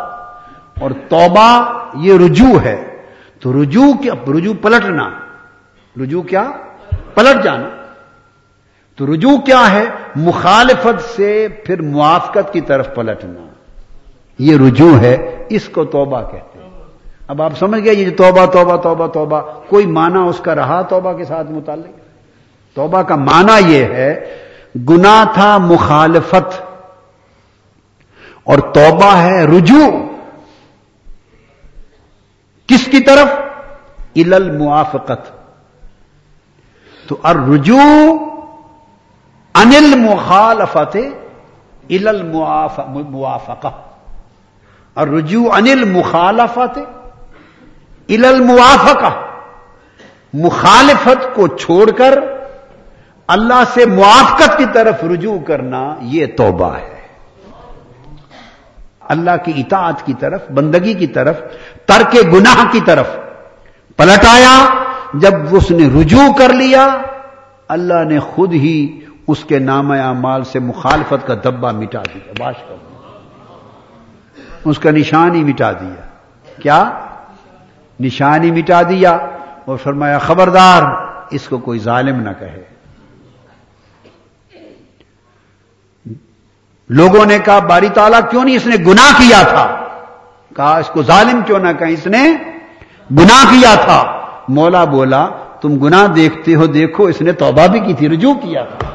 اور 0.82 0.91
توبہ 1.09 1.74
یہ 1.93 2.18
رجوع 2.18 2.61
ہے۔ 2.61 3.03
تو 3.39 3.63
رجوع 3.63 3.93
کیا؟ 4.01 4.13
رجوع 4.28 4.53
پلٹنا۔ 4.61 5.09
رجوع 6.03 6.22
کیا؟ 6.22 6.51
پلٹ 7.13 7.43
جانا۔ 7.43 7.70
تو 8.95 9.13
رجوع 9.13 9.38
کیا 9.38 9.72
ہے؟ 9.72 9.86
مخالفت 10.15 11.15
سے 11.15 11.47
پھر 11.65 11.82
موافقت 11.82 12.53
کی 12.53 12.61
طرف 12.61 12.95
پلٹنا۔ 12.95 13.47
یہ 14.39 14.57
رجوع 14.57 14.99
ہے، 14.99 15.45
اس 15.49 15.70
کو 15.70 15.86
توبہ 15.86 16.22
کہتے 16.22 16.38
ہیں۔ 16.38 16.47
اب 17.28 17.41
آپ 17.41 17.57
سمجھ 17.57 17.84
گئے 17.84 17.93
یہ 17.93 18.17
توبہ 18.17 18.45
توبہ 18.45 18.78
توبہ 18.78 19.07
توبہ، 19.07 19.41
کوئی 19.69 19.86
معنی 19.86 20.30
اس 20.30 20.39
کا 20.39 20.55
رہا 20.55 20.82
توبہ 20.82 21.13
کے 21.13 21.25
ساتھ 21.25 21.51
متعلق؟ 21.51 21.95
توبہ 22.75 23.01
کا 23.01 23.15
معنی 23.15 23.73
یہ 23.73 23.86
ہے 23.86 24.38
گنا 24.89 25.23
تھا 25.34 25.57
مخالفت، 25.57 26.61
اور 28.43 28.59
توبہ 28.59 29.17
ہے 29.17 29.45
رجوع۔ 29.45 29.91
کس 32.67 32.86
کی 32.86 32.99
طرف؟ 32.99 33.28
ال 34.15 34.57
موافقت 34.57 35.32
تو 37.07 37.17
ار 37.23 37.36
رجوع 37.36 38.17
انل 39.53 39.95
مخالفت 39.95 40.97
ال 41.89 42.21
موافقہ۔ 42.23 43.67
اور 44.93 45.07
رجوع 45.07 45.55
انل 45.55 45.84
مخالفت 45.84 46.80
ال 48.10 48.26
الموافقہ، 48.26 49.22
مخالفت 50.34 51.36
کو 51.36 51.47
چھوڑ 51.47 51.91
کر 51.91 52.20
اللہ 53.28 53.64
سے 53.74 53.86
موافقت 53.86 54.58
کی 54.58 54.66
طرف 54.74 55.03
رجوع 55.03 55.39
کرنا 55.39 55.95
یہ 56.01 56.26
توبہ 56.38 56.76
ہے۔ 56.76 56.97
اللہ 59.01 59.32
کی 59.45 59.53
اطاعت 59.55 60.05
کی 60.05 60.14
طرف، 60.20 60.51
بندگی 60.51 60.93
کی 60.93 61.08
طرف، 61.08 61.41
ترک 61.86 62.16
گناہ 62.34 62.72
کی 62.72 62.80
طرف 62.86 63.08
پلٹ 63.97 64.26
آیا 64.26 64.66
جب 65.14 65.34
اس 65.51 65.72
نے 65.72 66.01
رجوع 66.01 66.34
کر 66.38 66.53
لیا، 66.53 66.97
اللہ 67.68 68.03
نے 68.03 68.20
خود 68.20 68.53
ہی 68.53 68.99
اس 69.28 69.43
کے 69.43 69.60
نام 69.60 69.91
اعمال 69.91 70.43
سے 70.43 70.60
مخالفت 70.60 71.28
کا 71.28 71.34
دبا 71.43 71.72
مٹا 71.72 72.01
دیا۔ 72.14 72.34
باش 72.39 72.55
کر 72.70 72.76
اس 74.66 74.80
کا 74.80 74.91
نشان 74.91 75.36
ہی 75.36 75.43
مٹا 75.43 75.72
دیا۔ 75.72 76.08
کیا؟ 76.62 76.91
نشان 78.00 78.43
ہی 78.43 78.52
مٹا 78.52 78.82
دیا 78.82 79.12
اور 79.66 79.78
فرمایا، 79.78 80.18
خبردار، 80.18 80.84
اس 81.32 81.48
کو 81.48 81.58
کوئی 81.58 81.80
ظالم 81.80 82.22
نہ 82.22 82.30
کہے۔ 82.39 82.64
لوگوں 86.89 87.26
نے 87.26 87.38
کہا، 87.45 87.60
باری 87.60 87.89
تعالیٰ، 87.89 88.20
کیوں 88.30 88.45
نہیں 88.45 88.56
اس 88.56 88.66
نے 88.66 88.76
گناہ 88.76 89.18
کیا 89.18 89.41
تھا؟ 89.41 89.88
کہا، 90.56 90.78
اس 90.78 90.88
کو 90.88 91.04
ظالم 91.04 91.41
کیوں 91.45 91.60
نہ 91.60 91.68
کہیں؟ 91.80 91.91
اس 91.91 92.08
نے 92.08 92.34
گناہ 93.12 93.52
کیا 93.52 93.76
تھا۔ 93.76 94.26
مولا 94.48 94.84
بولا، 94.84 95.30
تم 95.62 95.80
گناہ 95.80 96.08
دیکھتے 96.08 96.56
ہو، 96.56 96.66
دیکھو، 96.66 97.04
اس 97.04 97.22
نے 97.22 97.32
توبہ 97.32 97.68
بھی 97.68 97.80
کی 97.80 97.93
تھی، 97.93 98.10
رجوع 98.10 98.34
کیا 98.34 98.64
تھا۔ 98.64 98.89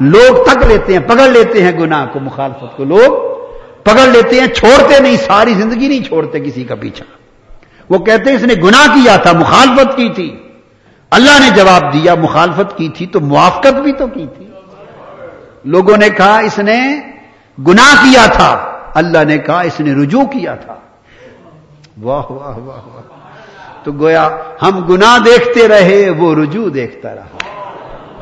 لوگ 0.00 0.44
تک 0.44 0.66
لیتے 0.66 0.92
ہیں، 0.92 1.00
پکڑ 1.00 1.28
لیتے 1.28 1.62
ہیں 1.62 1.72
گناہ 1.72 2.06
کو، 2.12 2.20
مخالفت 2.20 2.76
کو۔ 2.76 2.84
لوگ 2.84 3.12
پکڑ 3.82 4.06
لیتے 4.08 4.40
ہیں، 4.40 4.46
چھوڑتے 4.46 5.00
نہیں، 5.00 5.16
ساری 5.16 5.54
زندگی 5.54 5.88
نہیں 5.88 6.04
چھوڑتے 6.04 6.40
کسی 6.40 6.64
کا 6.64 6.74
پیچھا۔ 6.74 7.19
وہ 7.90 7.98
کہتے 7.98 8.30
ہیں 8.30 8.36
اس 8.36 8.42
نے 8.42 8.54
گناہ 8.54 8.94
کیا 8.94 9.16
تھا، 9.16 9.32
مخالفت 9.32 9.96
کی 9.96 10.08
تھی۔ 10.08 10.42
اللہ 11.10 11.30
نے 11.40 11.50
جواب 11.56 11.92
دیا، 11.92 12.14
مخالفت 12.14 12.76
کی 12.76 12.88
تھی 12.88 13.06
تو 13.06 13.20
موافقت 13.20 13.72
بھی 13.72 13.92
تو 13.92 14.06
کی 14.06 14.26
تھی۔ 14.36 14.46
لوگوں 15.64 15.96
نے 15.96 16.10
کہا 16.10 16.38
اس 16.38 16.58
نے 16.58 17.00
گناہ 17.68 18.04
کیا 18.04 18.26
تھا۔ 18.26 18.78
اللہ 18.94 19.24
نے 19.24 19.38
کہا 19.38 19.60
اس 19.60 19.80
نے 19.80 20.02
رجوع 20.02 20.24
کیا 20.24 20.54
تھا۔ 20.54 20.74
واہ 22.02 22.32
واہ 22.32 22.56
واہ 22.58 22.88
واہ۔ 22.88 23.02
تو 23.84 23.92
گویا 23.92 24.28
ہم 24.62 24.86
گناہ 24.86 25.18
دیکھتے 25.18 25.68
رہے، 25.68 26.10
وہ 26.10 26.34
رجوع 26.34 26.66
دیکھتا 26.74 27.14
رہا۔ 27.14 27.38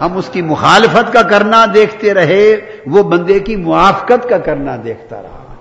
ہم 0.00 0.16
اس 0.16 0.28
کی 0.32 0.42
مخالفت 0.42 1.12
کا 1.12 1.22
کرنا 1.22 1.64
دیکھتے 1.74 2.14
رہے، 2.14 2.56
وہ 2.86 3.02
بندے 3.02 3.38
کی 3.38 3.56
موافقت 3.56 4.28
کا 4.28 4.38
کرنا 4.38 4.76
دیکھتا 4.84 5.22
رہا۔ 5.22 5.54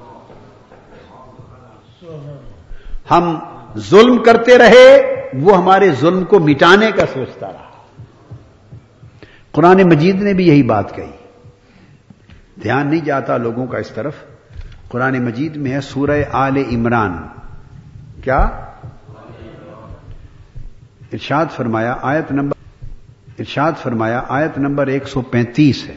ہم 3.12 3.40
ظلم 3.78 4.24
کرتے 4.24 4.58
رہے، 4.58 5.14
وہ 5.34 5.58
ہمارے 5.58 5.92
ظلم 5.92 6.24
کو 6.24 6.40
مٹانے 6.40 6.92
کا 6.92 7.06
سوچتا 7.14 7.48
رہا۔ 7.48 7.94
قرآن 9.52 9.82
مجید 9.84 10.22
نے 10.22 10.34
بھی 10.34 10.48
یہی 10.48 10.64
بات 10.64 10.96
کہی۔ 10.96 11.12
دھیان 12.64 12.88
نہیں 12.88 13.06
جاتا 13.06 13.38
لوگوں 13.38 13.68
کا 13.68 13.78
اس 13.78 13.90
طرف۔ 13.90 14.16
قرآن 14.88 15.26
مجید 15.26 15.56
میں 15.56 15.72
ہے 15.72 15.82
سورہ 15.82 16.22
آل 16.32 16.58
عمران۔ 16.58 17.18
کیا؟ 18.24 18.40
ارشاد 21.14 21.46
فرمایا، 21.56 21.96
آیت 22.02 22.32
نمبر 22.32 22.58
ارشاد 23.40 23.72
فرمایا، 23.84 24.24
آیت 24.30 24.58
نمبر 24.58 24.88
ایک 24.88 25.08
سو 25.08 25.22
پینتیس 25.22 25.90
ہے۔ 25.90 25.96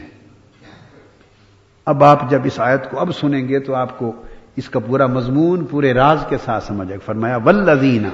اب 1.85 2.03
آپ 2.03 2.29
جب 2.29 2.41
اس 2.43 2.59
آیت 2.59 2.91
کو 2.91 2.99
اب 2.99 3.15
سنیں 3.19 3.47
گے 3.47 3.59
تو 3.59 3.75
آپ 3.75 3.99
کو 3.99 4.23
اس 4.55 4.69
کا 4.69 4.79
پورا 4.79 5.05
مضمون 5.07 5.65
پورے 5.65 5.93
راز 5.93 6.25
کے 6.29 6.37
ساتھ 6.45 6.63
سمجھ 6.63 6.91
فرمایا 7.05 7.37
ولدین 7.37 8.09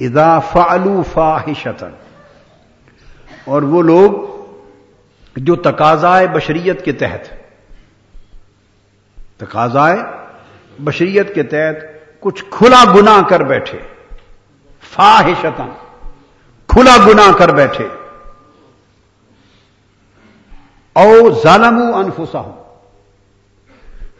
ادا 0.00 0.38
فعلو 0.38 1.02
فاحشتن 1.12 1.92
اور 3.44 3.62
وہ 3.62 3.82
لوگ 3.82 4.12
جو 5.36 5.56
تقاضائے 5.56 6.26
بشریت 6.26 6.84
کے 6.84 6.92
تحت، 6.92 7.28
تقاضائے 9.38 9.96
بشریت 10.84 11.34
کے 11.34 11.42
تحت 11.42 11.76
کچھ 12.20 12.44
کھلا 12.50 12.84
گنا 12.96 13.20
کر 13.28 13.42
بیٹھے 13.42 13.78
فاحشتن 14.92 15.70
کھلا 16.66 16.96
گنا 17.06 17.32
کر 17.38 17.54
بیٹھے۔ 17.54 17.88
او 20.96 21.30
ظالم 21.42 21.80
انفسا 21.94 22.38
ہوں 22.38 22.63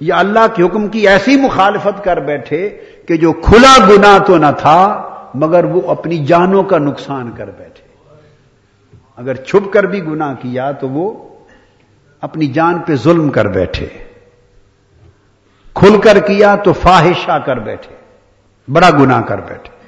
یا 0.04 0.16
اللہ 0.16 0.46
کے 0.54 0.62
حکم 0.62 0.88
کی 0.88 1.08
ایسی 1.08 1.36
مخالفت 1.36 2.04
کر 2.04 2.16
بیٹھے 2.16 2.68
کہ 3.08 3.16
جو 3.16 3.32
کھلا 3.32 3.88
گنا 3.88 4.18
تو 4.18 4.38
نہ 4.38 4.46
تھا، 4.58 5.08
مگر 5.34 5.64
وہ 5.64 5.80
اپنی 5.86 6.24
جانوں 6.24 6.62
کا 6.62 6.78
نقصان 6.78 7.30
کر 7.36 7.50
بیٹھے۔ 7.50 7.94
اگر 9.16 9.34
چھپ 9.34 9.72
کر 9.72 9.84
بھی 9.84 10.04
گنا 10.04 10.34
کیا 10.34 10.72
تو 10.72 10.88
وہ 10.88 11.28
اپنی 12.20 12.46
جان 12.46 12.78
پہ 12.78 12.94
ظلم 12.94 13.30
کر 13.30 13.44
بیٹھے۔ 13.44 13.86
کھل 15.74 16.00
کر 16.00 16.18
کیا 16.18 16.56
تو 16.56 16.72
فاحشہ 16.72 17.38
کر 17.46 17.56
بیٹھے۔ 17.56 17.96
بڑا 18.72 18.90
گنا 18.90 19.20
کر 19.20 19.38
بیٹھے۔ 19.38 19.84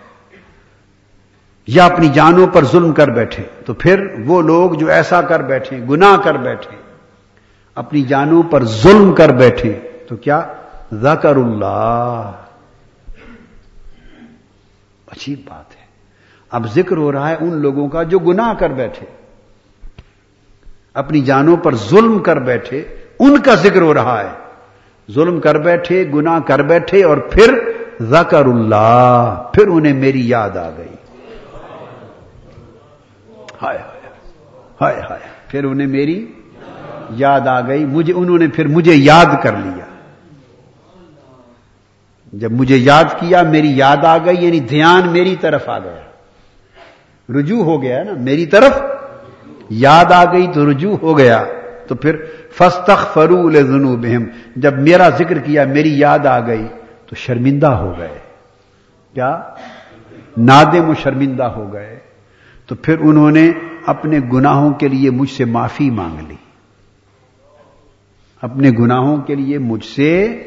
یا 1.67 1.87
اپنی 1.87 2.09
جانوں 2.09 2.47
پر 2.47 2.65
ظلم 2.65 2.93
کر 2.93 3.09
بیٹھے۔ 3.09 3.43
تو 3.65 3.75
پھر 3.75 4.07
وہ 4.27 4.43
لوگ 4.43 4.71
جو 4.71 4.89
ایسا 4.89 5.23
کر 5.23 5.43
بیٹھے، 5.43 5.79
گناہ 5.91 6.17
کر 6.25 6.35
بیٹھے، 6.35 6.77
اپنی 7.75 8.03
جانوں 8.03 8.43
پر 8.43 8.65
ظلم 8.65 9.13
کر 9.13 9.29
بیٹھے۔ 9.29 9.86
تو 10.09 10.17
کیا؟ 10.17 10.43
ذکر 10.93 11.37
اللہ 11.37 12.33
اچھی 15.07 15.35
بات 15.35 15.77
ہے۔ 15.77 15.87
اب 16.51 16.67
ذکر 16.75 16.97
ہو 16.97 17.13
رہا 17.13 17.31
ہے 17.31 17.37
ان 17.41 17.55
لوگوں 17.55 17.89
کا 17.89 18.03
جو 18.03 18.19
گناہ 18.19 18.55
کر 18.55 18.71
بیٹھے۔ 18.71 19.07
اپنی 20.95 21.21
جانوں 21.21 21.57
پر 21.57 21.75
ظلم 21.75 22.19
کر 22.19 22.37
بیٹھے۔ 22.37 22.85
ان 23.19 23.41
کا 23.41 23.55
ذکر 23.55 23.81
ہو 23.81 23.95
رہا 23.95 24.21
ہے۔ 24.21 24.47
ظلم 25.13 25.41
کر 25.41 25.59
بیٹھے، 25.59 26.11
گناہ 26.15 26.41
کر 26.41 26.63
بیٹھے 26.63 27.05
اور 27.05 27.17
پھر 27.17 27.61
ذکر 28.01 28.47
اللہ 28.47 29.43
پھر 29.53 29.69
انہیں 29.69 29.93
میری 29.93 30.29
یاد 30.29 30.57
آ 30.57 30.71
گئی۔ 30.79 30.97
ہائے 33.63 33.79
ہائے 34.81 35.01
ہائے، 35.11 35.21
پھر 35.49 35.65
انہیں 35.65 35.87
میری 35.87 36.33
یاد 37.11 37.41
آ 37.41 37.61
گئی۔ 37.61 37.85
مجھے، 37.85 38.13
انہوں 38.17 38.39
نے 38.39 38.49
پھر 38.49 38.67
مجھے 38.67 38.95
یاد 38.95 39.43
کر 39.43 39.57
لیا۔ 39.57 39.86
جب 42.33 42.53
مجھے 42.53 42.77
یاد 42.77 43.05
کیا، 43.05 43.43
میری 43.43 43.77
یاد 43.77 44.05
آ 44.05 44.19
گئی 44.19 44.45
یعنی 44.45 44.61
دھیان 44.61 45.09
میری 45.09 45.37
طرف 45.37 45.69
آ 45.69 45.79
گیا۔ 45.79 46.01
رجوع 47.29 47.65
ہو 47.65 47.83
گیا 47.83 48.03
نا، 48.03 48.13
میری 48.13 48.47
طرف 48.47 48.81
یاد 49.71 50.13
آ 50.13 50.33
گئی 50.33 50.47
تو 50.55 50.71
رجوع 50.71 50.97
ہو 51.03 51.19
گیا۔ 51.19 51.45
تو 51.89 51.95
پھر 51.95 52.17
فستخ 52.53 53.15
فرول 53.15 53.63
بہم 53.97 54.25
جب 54.57 54.79
میرا 54.79 55.09
ذکر 55.09 55.39
کیا، 55.39 55.65
میری 55.65 55.99
یاد 55.99 56.27
آ 56.27 56.47
گئی 56.47 56.67
تو 57.07 57.17
شرمندہ 57.17 57.67
ہو 57.67 57.99
گئے۔ 57.99 58.19
کیا؟ 59.15 59.43
نادم 60.37 60.89
و 60.89 60.95
شرمندہ 60.95 61.45
ہو 61.45 61.73
گئے۔ 61.73 61.99
تو 62.67 62.75
پھر 62.75 62.99
انہوں 62.99 63.31
نے 63.31 63.51
اپنے 63.87 64.19
گناہوں 64.33 64.75
کے 64.75 64.89
لیے 64.89 65.11
مجھ 65.11 65.31
سے 65.31 65.45
معافی 65.45 65.91
مانگ 65.91 66.29
لی۔ 66.29 66.35
اپنے 68.43 68.71
گناہوں 68.71 69.17
کے 69.17 69.35
لیے 69.35 69.59
مجھ 69.59 69.85
سے 69.85 70.43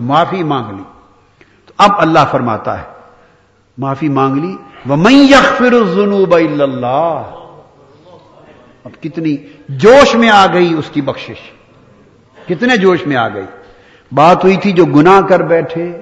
معافی 0.00 0.42
مانگ 0.42 0.76
لی۔ 0.76 0.82
اب 1.78 1.90
اللہ 1.98 2.18
فرماتا 2.30 2.78
ہے۔ 2.78 2.84
معافی 3.78 4.08
مانگ 4.08 4.34
لی۔ 4.34 4.56
وہ 4.86 4.96
میں 4.96 5.12
یکفر 5.12 5.70
جنوب 5.70 6.34
اللہ 6.34 7.22
اب 8.84 9.02
کتنی 9.02 9.36
جوش 9.68 10.14
میں 10.14 10.30
آ 10.30 10.46
گئی 10.52 10.74
اس 10.74 10.90
کی 10.92 11.00
بخشش۔ 11.02 11.52
کتنے 12.48 12.76
جوش 12.76 13.06
میں 13.06 13.16
آ 13.16 13.28
گئی۔ 13.28 13.46
بات 14.12 14.44
ہوئی 14.44 14.56
تھی 14.56 14.72
جو 14.72 14.84
گناہ 14.84 15.20
کر 15.20 15.42
بیٹھے، 15.42 16.00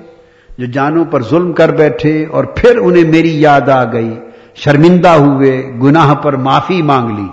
جو 0.58 0.66
جانوں 0.66 1.04
پر 1.04 1.22
ظلم 1.22 1.52
کر 1.52 1.68
بیٹھے 1.68 2.26
اور 2.26 2.44
پھر 2.44 2.76
انہیں 2.76 3.04
میری 3.04 3.40
یاد 3.40 3.68
آ 3.68 3.92
گئی۔ 3.92 4.20
شرمندہ 4.54 5.08
ہوئے، 5.08 5.72
گناہ 5.82 6.14
پر 6.14 6.36
معافی 6.36 6.82
مانگ 6.82 7.18
لی۔ 7.18 7.28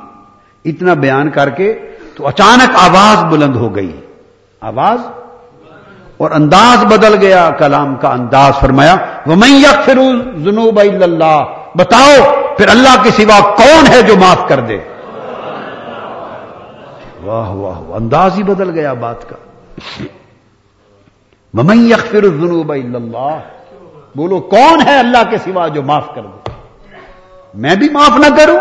اتنا 0.65 0.93
بیان 0.93 1.29
کر 1.29 1.49
کے 1.49 1.79
تو 2.15 2.27
اچانک 2.27 2.69
آواز 2.75 3.33
بلند 3.33 3.55
ہو 3.55 3.75
گئی۔ 3.75 4.01
آواز؟ 4.61 5.20
اور 6.21 6.31
انداز 6.31 6.83
بدل 6.85 7.15
گیا، 7.21 7.49
کلام 7.57 7.95
کا 7.95 8.09
انداز 8.09 8.59
فرمایا 8.59 8.95
وہ 9.25 9.35
میں 9.35 9.49
یکفر 9.49 9.99
جنوب 10.43 10.79
اللہ 10.79 11.37
بتاؤ، 11.75 12.15
پھر 12.57 12.69
اللہ 12.69 12.95
کے 13.03 13.11
سوا 13.11 13.39
کون 13.55 13.87
ہے 13.93 14.01
جو 14.01 14.15
معاف 14.15 14.47
کر 14.47 14.59
دے؟ 14.59 14.77
واہ 17.23 17.49
واہ 17.51 17.79
انداز 17.95 18.37
ہی 18.37 18.43
بدل 18.43 18.69
گیا 18.69 18.93
بات 18.93 19.29
کا۔ 19.29 19.35
ممن 21.53 21.85
یکفر 21.87 22.23
الذنوب 22.23 22.71
الا 22.71 22.97
اللہ 22.97 23.37
بولو، 24.15 24.39
کون 24.49 24.81
ہے 24.87 24.97
اللہ 24.99 25.23
کے 25.29 25.37
سوا 25.37 25.67
جو 25.67 25.81
معاف 25.83 26.07
کر 26.15 26.21
دے؟ 26.21 26.51
میں 27.53 27.75
بھی 27.75 27.89
معاف 27.89 28.17
نہ 28.19 28.35
کروں؟ 28.37 28.57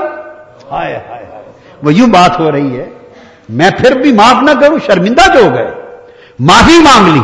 ہائے 0.70 0.96
ہائے 1.08 1.24
ہائے، 1.32 1.52
وہ 1.82 1.94
یوں 1.94 2.08
بات 2.08 2.38
ہو 2.40 2.50
رہی 2.52 2.78
ہے، 2.78 2.88
میں 3.48 3.70
پھر 3.70 3.98
بھی 4.00 4.12
معاف 4.12 4.42
نہ 4.42 4.60
کروں، 4.60 4.78
شرمندہ 4.86 5.26
جو 5.34 5.44
ہو 5.44 5.54
گئے، 5.54 5.70
معافی 6.38 6.78
مانگ 6.82 7.14
لی۔ 7.14 7.20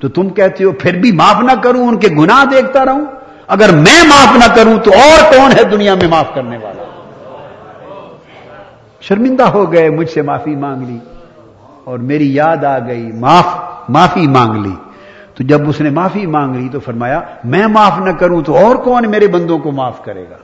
تو 0.00 0.08
تم 0.08 0.28
کہتے 0.28 0.64
ہو، 0.64 0.72
پھر 0.72 0.98
بھی 0.98 1.12
معاف 1.12 1.36
نہ 1.42 1.60
کروں، 1.62 1.88
ان 1.88 1.96
کے 1.96 2.08
گناہ 2.08 2.44
دیکھتا 2.44 2.84
رہوں۔ 2.84 3.06
اگر 3.46 3.68
میں 3.68 4.08
معاف 4.08 4.36
نہ 4.36 4.54
کروں 4.54 4.78
تو 4.78 4.90
اور 4.92 5.32
کون 5.32 5.52
ہے 5.58 5.64
دنیا 5.64 5.94
میں 5.94 6.08
معاف 6.08 6.34
کرنے 6.34 6.56
والا؟ 6.56 6.84
شرمندہ 9.00 9.42
ہو 9.42 9.72
گئے، 9.72 9.90
مجھ 9.90 10.10
سے 10.10 10.22
معافی 10.22 10.56
مانگ 10.56 10.82
لی۔ 10.82 10.98
اور 11.84 11.98
میری 11.98 12.34
یاد 12.34 12.64
آ 12.64 12.78
گئی، 12.78 13.12
معاف، 13.12 13.46
معافی 13.88 14.26
مانگ 14.26 14.66
لی۔ 14.66 14.74
تو 15.34 15.44
جب 15.44 15.68
اس 15.68 15.80
نے 15.80 15.90
معافی 15.90 16.26
مانگ 16.26 16.54
لی 16.54 16.68
تو 16.68 16.80
فرمایا، 16.80 17.20
میں 17.44 17.66
معاف 17.66 17.98
نہ 17.98 18.10
کروں 18.10 18.42
تو 18.42 18.56
اور 18.56 18.76
کون 18.76 19.10
میرے 19.10 19.26
بندوں 19.26 19.58
کو 19.58 19.72
معاف 19.72 20.04
کرے 20.04 20.24
گا؟ 20.30 20.36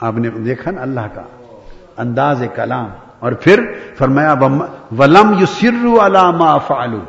آپ 0.00 0.14
نے 0.14 0.28
دیکھا 0.28 0.70
نا، 0.70 0.82
اللہ 0.82 1.00
کا 1.14 1.22
انداز 1.96 2.42
کلام۔ 2.54 2.88
اور 3.18 3.32
پھر 3.32 3.72
فرمایا 3.98 4.34
ولم 4.98 5.34
یو 5.38 5.46
سرو 5.46 6.06
علامہ 6.06 6.58
فالو 6.66 7.00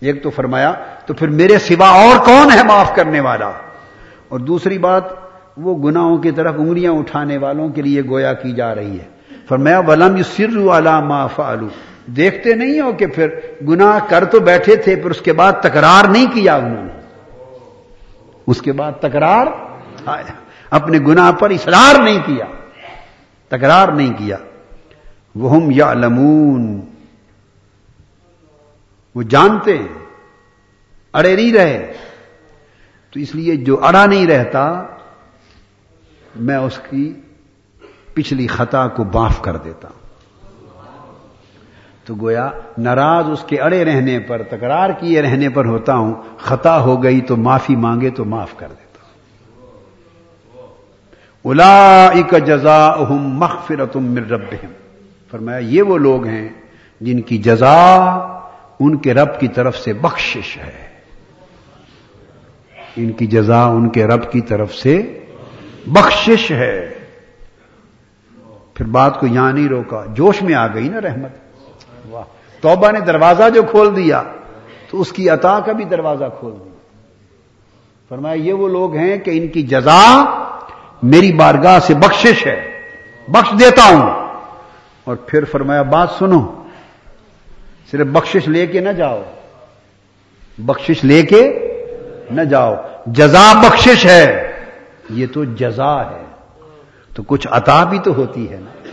ایک 0.00 0.22
تو 0.22 0.30
فرمایا، 0.30 0.72
تو 1.06 1.14
پھر 1.14 1.28
میرے 1.28 1.58
سوا 1.58 1.88
اور 1.88 2.24
کون 2.24 2.50
ہے 2.52 2.62
معاف 2.62 2.94
کرنے 2.94 3.20
والا؟ 3.20 3.50
اور 4.28 4.40
دوسری 4.40 4.78
بات، 4.78 5.02
وہ 5.56 5.90
گناہوں 5.90 6.18
کی 6.18 6.30
طرف 6.30 6.54
انگلیاں 6.58 6.92
اٹھانے 6.92 7.36
والوں 7.36 7.68
کے 7.68 7.82
لیے 7.82 8.02
گویا 8.08 8.32
کی 8.32 8.52
جا 8.52 8.74
رہی 8.74 8.98
ہے۔ 9.00 9.04
فرمایا، 9.48 9.78
ولم 9.78 10.16
یو 10.16 10.22
سر 10.22 10.78
علامہ 10.78 11.26
فالو 11.36 11.68
دیکھتے 12.06 12.54
نہیں 12.54 12.80
ہو 12.80 12.92
کہ 12.92 13.06
پھر 13.06 13.28
گناہ 13.68 13.98
کر 14.08 14.24
تو 14.24 14.40
بیٹھے 14.40 14.76
تھے، 14.76 14.96
پھر 14.96 15.10
اس 15.10 15.20
کے 15.20 15.32
بعد 15.32 15.52
تکرار 15.52 16.08
نہیں 16.08 16.26
کیا 16.26 16.54
انہوں 16.54 16.84
نے؟ 16.84 17.00
اس 18.46 18.62
کے 18.62 18.72
بعد 18.72 18.92
تکرار؟ 19.00 19.46
آیا، 20.06 20.32
اپنے 20.70 20.98
گناہ 20.98 21.32
پر 21.32 21.50
اصرار 21.50 22.02
نہیں 22.02 22.18
کیا۔ 22.26 22.44
تکرار 23.48 23.88
نہیں 23.88 24.12
کیا۔ 24.18 24.36
وہ 25.34 25.72
یا 25.72 25.94
لمون 25.94 26.80
وہ 29.14 29.22
جانتے 29.22 29.78
اڑے 31.12 31.36
نہیں 31.36 31.52
رہے۔ 31.52 31.92
تو 33.10 33.20
اس 33.20 33.34
لیے 33.34 33.56
جو 33.56 33.84
اڑا 33.84 34.06
نہیں 34.06 34.26
رہتا، 34.26 34.82
میں 36.36 36.56
اس 36.56 36.80
کی 36.90 37.14
پچھلی 38.14 38.46
خطا 38.46 38.88
کو 38.88 39.04
معاف 39.04 39.42
کر 39.42 39.56
دیتا۔ 39.56 39.88
ہوں 39.88 41.12
تو 42.04 42.14
گویا 42.20 42.50
ناراض 42.78 43.24
اس 43.30 43.44
کے 43.46 43.60
اڑے 43.60 43.84
رہنے 43.84 44.20
پر، 44.20 44.42
تکرار 44.42 44.90
کیے 44.90 45.22
رہنے 45.22 45.48
پر 45.48 45.64
ہوتا 45.64 45.94
ہوں، 45.94 46.14
خطا 46.38 46.80
ہو 46.80 47.02
گئی 47.02 47.20
تو 47.20 47.36
معافی 47.36 47.76
مانگے 47.76 48.10
تو 48.10 48.24
معاف 48.24 48.56
کر 48.56 48.68
دیتا۔ 48.68 48.98
ہوں 50.54 50.68
الا 51.44 52.12
جزا 52.46 52.96
مغفرت 53.10 53.96
من 53.96 54.18
ربهم 54.18 54.72
فرمایا، 55.30 55.58
یہ 55.58 55.82
وہ 55.82 55.98
لوگ 55.98 56.26
ہیں 56.26 56.48
جن 57.00 57.20
کی 57.20 57.38
جزا 57.38 57.96
ان 58.80 58.96
کے 58.96 59.14
رب 59.14 59.40
کی 59.40 59.48
طرف 59.48 59.78
سے 59.78 59.92
بخشش 59.92 60.56
ہے۔ 60.56 60.88
ان 62.96 63.12
کی 63.12 63.26
جزا 63.26 63.64
ان 63.64 63.88
کے 63.88 64.06
رب 64.06 64.32
کی 64.32 64.40
طرف 64.40 64.74
سے 64.74 65.20
بخشش 65.86 66.50
ہے۔ 66.50 66.94
پھر 68.74 68.86
بات 68.86 69.20
کو 69.20 69.26
یہاں 69.26 69.52
نہیں 69.52 69.68
روکا۔ 69.68 70.04
جوش 70.08 70.42
میں 70.42 70.54
آ 70.54 70.66
گئی 70.66 70.88
نا 70.88 71.00
رحمت۔ 71.00 71.30
توبہ 72.60 72.90
نے 72.90 73.00
دروازہ 73.00 73.42
جو 73.54 73.62
کھول 73.62 73.96
دیا، 73.96 74.22
تو 74.90 75.00
اس 75.00 75.12
کی 75.12 75.28
عطا 75.28 75.60
کا 75.60 75.72
بھی 75.72 75.84
دروازہ 75.84 76.24
کھول 76.38 76.52
دیا۔ 76.64 76.72
فرمایا، 78.08 78.34
یہ 78.34 78.52
وہ 78.52 78.68
لوگ 78.68 78.96
ہیں 78.96 79.18
کہ 79.18 79.30
ان 79.34 79.48
کی 79.48 79.62
جزا 79.62 80.24
میری 81.02 81.32
بارگاہ 81.32 81.78
سے 81.78 81.94
بخشش 81.94 82.46
ہے۔ 82.46 82.70
بخش 83.28 83.60
دیتا 83.60 83.82
ہوں۔ 83.84 84.28
اور 85.04 85.16
پھر 85.16 85.44
فرمایا، 85.44 85.82
بات 85.82 86.10
سنو۔ 86.10 86.63
صرف 87.90 88.06
بخشش 88.06 88.48
لے 88.48 88.66
کے 88.66 88.80
نہ 88.80 88.88
جاؤ۔ 88.88 89.22
بخشش 90.58 91.04
لے 91.04 91.22
کے 91.22 91.60
نہ 92.30 92.42
جاؤ۔ 92.42 92.74
جزا 93.06 93.52
بخشش 93.52 94.06
ہے، 94.06 94.52
یہ 95.10 95.26
تو 95.34 95.44
جزا 95.44 96.10
ہے۔ 96.10 96.24
تو 97.14 97.22
کچھ 97.26 97.48
عطا 97.50 97.84
بھی 97.84 97.98
تو 97.98 98.14
ہوتی 98.14 98.50
ہے 98.50 98.56
نا۔ 98.56 98.88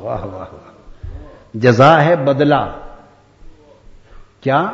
واہ 0.00 0.24
واہ 0.24 0.54
واہ۔ 0.54 1.08
جزا 1.54 2.04
ہے 2.04 2.16
بدلہ۔ 2.16 2.78
کیا؟ 4.40 4.66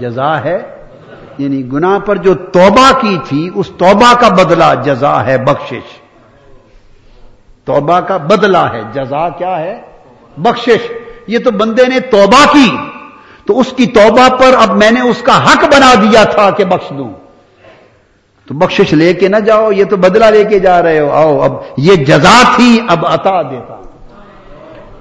جزا 0.00 0.44
ہے 0.44 0.86
یعنی 1.38 1.72
گنا 1.72 1.98
پر 1.98 2.16
جو 2.16 2.34
توبہ 2.34 3.00
کی 3.00 3.18
تھی، 3.24 3.50
اس 3.54 3.70
توبہ 3.78 4.14
کا 4.20 4.28
بدلہ 4.28 4.82
جزا 4.84 5.24
ہے، 5.24 5.38
بخشش۔ 5.38 6.00
توبہ 7.64 8.00
کا 8.00 8.16
بدلہ 8.16 8.58
ہے، 8.58 8.80
جزا 8.92 9.28
کیا 9.28 9.60
ہے؟ 9.60 9.82
بخشش۔ 10.36 10.92
یہ 11.26 11.38
تو 11.38 11.50
بندے 11.50 11.86
نے 11.86 12.00
توبہ 12.00 12.52
کی 12.52 12.76
تو 13.46 13.60
اس 13.60 13.72
کی 13.76 13.86
توبہ 13.86 14.28
پر 14.28 14.54
اب 14.56 14.76
میں 14.76 14.90
نے 14.90 15.00
اس 15.00 15.22
کا 15.22 15.44
حق 15.44 15.64
بنا 15.64 15.94
دیا 15.94 16.24
تھا 16.24 16.50
کہ 16.50 16.64
بخش 16.64 16.92
دوں۔ 16.98 17.12
تو 18.46 18.54
بخشش 18.54 18.92
لے 18.92 19.14
کے 19.14 19.28
نہ 19.28 19.36
جاؤ، 19.36 19.72
یہ 19.72 19.84
تو 19.84 19.96
بدلہ 19.96 20.24
لے 20.24 20.44
کے 20.44 20.58
جا 20.58 20.82
رہے 20.82 21.00
ہو، 21.00 21.10
آؤ، 21.10 21.40
اب 21.40 21.52
یہ 21.76 21.94
جزا 21.94 22.42
تھی، 22.56 22.80
اب 22.88 23.06
عطا 23.06 23.42
دیتا۔ 23.42 23.82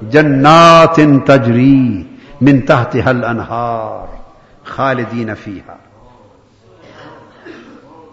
جنات 0.01 0.99
تجری 1.25 2.03
من 2.41 2.61
تحت 2.61 2.95
حل 2.95 3.23
انہار 3.23 4.15
خالدین 4.65 5.35
فیہا۔ 5.35 5.75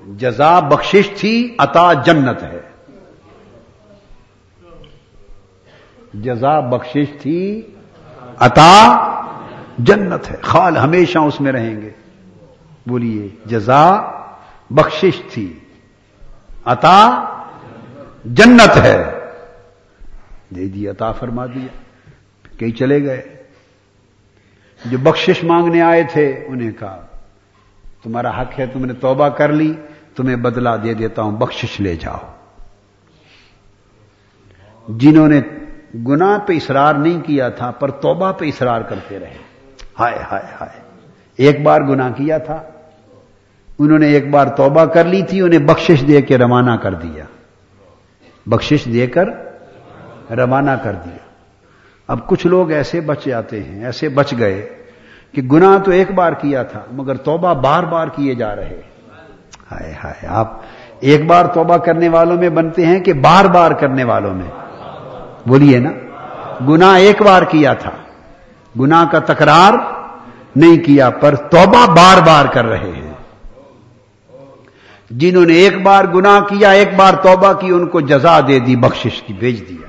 جزا 0.06 0.60
بخشش 0.60 1.10
تھی، 1.16 1.54
عطا 1.58 1.92
جنت 1.92 2.42
ہے۔ 2.42 2.60
جزا 6.14 6.60
بخشش 6.60 7.20
تھی 7.22 7.62
عطا 8.38 8.98
جنت 9.78 10.30
ہے۔ 10.30 10.36
خال 10.42 10.76
ہمیشہ 10.76 11.18
اس 11.18 11.40
میں 11.40 11.52
رہیں 11.52 11.82
گے۔ 11.82 11.90
بولیے، 12.86 13.28
جزا 13.46 14.00
بخشش 14.70 15.22
تھی۔ 15.32 15.58
عطا 16.64 17.24
جنت 18.24 18.76
ہے۔ 18.76 19.04
دے 20.54 20.68
دی، 20.68 20.88
عطا 20.88 21.12
فرما 21.12 21.46
دیا۔ 21.46 21.68
کئی 22.58 22.70
چلے 22.70 23.04
گئے۔ 23.04 23.42
جو 24.84 24.98
بخشش 24.98 25.44
مانگنے 25.44 25.82
آئے 25.82 26.02
تھے، 26.12 26.44
انہیں 26.48 26.72
کہا، 26.72 27.06
تمہارا 28.02 28.42
حق 28.42 28.60
ہے، 28.60 28.66
تم 28.66 28.84
نے 28.84 28.92
توبہ 28.92 29.28
کر 29.28 29.52
لی، 29.52 29.74
تمہیں 30.16 30.36
بدلہ 30.36 30.68
دے 30.84 30.94
دیتا 30.94 31.22
ہوں، 31.22 31.32
بخشش 31.32 31.80
لے 31.80 31.96
جاؤ۔ 31.96 32.18
جنہوں 34.88 35.28
نے 35.28 35.40
گناہ 35.94 36.38
پہ 36.38 36.52
اصرار 36.52 36.94
نہیں 36.94 37.20
کیا 37.20 37.48
تھا، 37.48 37.70
پر 37.70 37.90
توبہ 37.90 38.32
پہ 38.32 38.44
اصرار 38.44 38.80
کرتے 38.80 39.18
رہے۔ 39.18 39.36
ہائے 40.00 40.18
ہائے 40.30 40.46
ہائے۔ 40.60 40.80
ایک 41.36 41.62
بار 41.62 41.80
گناہ 41.80 42.12
کیا 42.12 42.38
تھا۔ 42.38 42.62
انہوں 43.78 43.98
نے 43.98 44.06
ایک 44.06 44.30
بار 44.30 44.46
توبہ 44.46 44.84
کر 44.84 45.04
لی 45.04 45.22
تھی، 45.22 45.40
انہیں 45.40 45.58
بخشش 45.58 46.04
دے 46.08 46.22
کے 46.22 46.38
روانہ 46.38 46.70
کر 46.70 46.94
دیا۔ 46.94 47.24
بخشش 48.46 48.84
دے 48.84 49.06
کر 49.06 49.24
روانہ 50.30 50.70
کر 50.82 50.92
دیا۔ 50.92 51.16
اب 52.08 52.26
کچھ 52.26 52.46
لوگ 52.46 52.70
ایسے 52.70 53.00
بچ 53.00 53.24
جاتے 53.24 53.62
ہیں، 53.62 53.84
ایسے 53.84 54.08
بچ 54.08 54.34
گئے 54.38 54.68
کہ 55.32 55.42
گناہ 55.42 55.78
تو 55.78 55.90
ایک 55.90 56.10
بار 56.10 56.32
کیا 56.32 56.62
تھا، 56.62 56.80
مگر 56.92 57.14
توبہ 57.14 57.54
بار 57.54 57.82
بار 57.82 58.08
کیے 58.08 58.34
جا 58.34 58.56
رہے۔ 58.56 58.80
ہائے 59.72 59.94
ہائے، 60.04 60.26
آپ 60.28 60.60
ایک 61.00 61.26
بار 61.26 61.44
توبہ 61.44 61.76
کرنے 61.76 62.08
والوں 62.08 62.36
میں 62.36 62.48
بنتے 62.48 62.86
ہیں 62.86 63.00
کہ 63.00 63.12
بار 63.12 63.44
بار 63.44 63.70
کرنے 63.70 64.04
والوں 64.04 64.34
میں؟ 64.34 64.67
بولیے 65.48 65.78
نا، 65.78 65.90
گناہ 66.68 66.96
ایک 66.96 67.22
بار 67.22 67.42
کیا 67.42 67.72
تھا، 67.72 67.90
گناہ 68.80 69.04
کا 69.10 69.18
تکرار 69.18 69.72
نہیں 70.56 70.76
کیا، 70.76 71.10
پر 71.10 71.34
توبہ 71.34 71.86
بار 71.86 72.20
بار 72.26 72.44
کر 72.44 72.64
رہے 72.64 72.92
ہیں۔ 72.96 73.12
جنہوں 75.10 75.44
نے 75.46 75.54
ایک 75.54 75.82
بار 75.82 76.04
گناہ 76.04 76.40
کیا، 76.40 76.70
ایک 76.70 76.94
بار 76.96 77.14
توبہ 77.22 77.52
کی، 77.52 77.70
ان 77.70 77.86
کو 77.86 78.00
جزا 78.00 78.40
دے 78.40 78.58
دی، 78.58 78.76
بخشش 78.76 79.22
کی، 79.22 79.32
بھیج 79.32 79.68
دیا۔ 79.68 79.86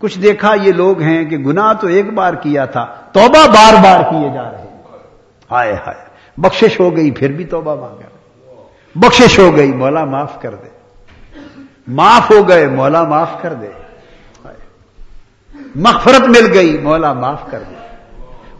کچھ 0.00 0.18
دیکھا 0.18 0.54
یہ 0.62 0.72
لوگ 0.72 1.00
ہیں 1.00 1.24
کہ 1.24 1.36
گناہ 1.36 1.72
تو 1.72 1.86
ایک 1.86 2.12
بار 2.12 2.34
کیا 2.34 2.64
تھا، 2.64 2.84
توبہ 3.12 3.46
بار 3.46 3.74
بار 3.82 4.00
کیے 4.10 4.28
جا 4.34 4.50
رہے 4.50 4.58
ہیں۔ 4.58 4.82
ہائے 5.50 5.74
ہائے، 5.74 6.02
بخشش 6.38 6.80
ہو 6.80 6.96
گئی، 6.96 7.10
پھر 7.10 7.32
بھی 7.32 7.44
توبہ 7.44 7.74
مانگا 7.74 8.08
بخشش 8.94 9.38
ہو 9.38 9.56
گئی، 9.56 9.72
مولا 9.72 10.04
معاف 10.04 10.40
کر 10.42 10.54
دے۔ 10.54 10.75
معاف 11.88 12.30
ہو 12.30 12.48
گئے، 12.48 12.66
مولا 12.66 13.02
معاف 13.02 13.42
کر 13.42 13.54
دے۔ 13.54 13.68
مغفرت 15.76 16.20
مل 16.20 16.52
گئی، 16.54 16.78
مولا 16.82 17.12
معاف 17.12 17.50
کر 17.50 17.62
دے۔ 17.70 17.74